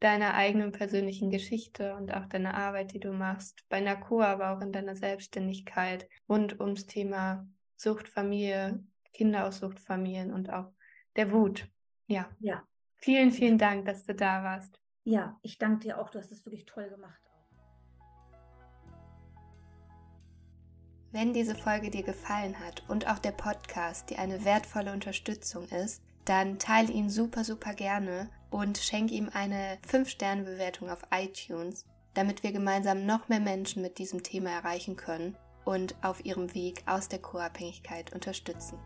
deiner 0.03 0.33
eigenen 0.33 0.73
persönlichen 0.73 1.29
Geschichte 1.29 1.95
und 1.95 2.13
auch 2.13 2.25
deiner 2.25 2.55
Arbeit, 2.55 2.93
die 2.93 2.99
du 2.99 3.13
machst, 3.13 3.63
bei 3.69 3.79
NACO, 3.79 4.21
aber 4.21 4.51
auch 4.51 4.59
in 4.59 4.73
deiner 4.73 4.97
Selbstständigkeit 4.97 6.09
rund 6.27 6.59
ums 6.59 6.87
Thema 6.87 7.47
Suchtfamilie, 7.77 8.83
Kinder 9.13 9.47
aus 9.47 9.59
Suchtfamilien 9.59 10.33
und 10.33 10.49
auch 10.51 10.71
der 11.15 11.31
Wut. 11.31 11.69
Ja. 12.07 12.29
Ja. 12.39 12.63
Vielen, 12.97 13.31
vielen 13.31 13.57
Dank, 13.57 13.85
dass 13.85 14.03
du 14.05 14.13
da 14.13 14.43
warst. 14.43 14.77
Ja, 15.05 15.39
ich 15.41 15.57
danke 15.57 15.87
dir 15.87 15.99
auch. 15.99 16.09
Du 16.09 16.19
hast 16.19 16.31
es 16.31 16.45
wirklich 16.45 16.65
toll 16.65 16.89
gemacht. 16.89 17.21
Wenn 21.11 21.31
diese 21.31 21.55
Folge 21.55 21.89
dir 21.89 22.03
gefallen 22.03 22.59
hat 22.59 22.83
und 22.89 23.07
auch 23.07 23.19
der 23.19 23.31
Podcast 23.31 24.09
dir 24.09 24.19
eine 24.19 24.43
wertvolle 24.43 24.91
Unterstützung 24.91 25.67
ist, 25.69 26.03
dann 26.25 26.59
teile 26.59 26.91
ihn 26.91 27.09
super, 27.09 27.43
super 27.43 27.73
gerne 27.73 28.29
und 28.49 28.77
schenke 28.77 29.13
ihm 29.13 29.29
eine 29.33 29.77
5-Sterne-Bewertung 29.89 30.89
auf 30.89 31.01
iTunes, 31.11 31.85
damit 32.13 32.43
wir 32.43 32.51
gemeinsam 32.51 33.05
noch 33.05 33.29
mehr 33.29 33.39
Menschen 33.39 33.81
mit 33.81 33.97
diesem 33.97 34.23
Thema 34.23 34.51
erreichen 34.51 34.95
können 34.95 35.35
und 35.65 35.95
auf 36.03 36.23
ihrem 36.25 36.53
Weg 36.53 36.83
aus 36.85 37.07
der 37.07 37.19
Co-Abhängigkeit 37.19 38.13
unterstützen. 38.13 38.77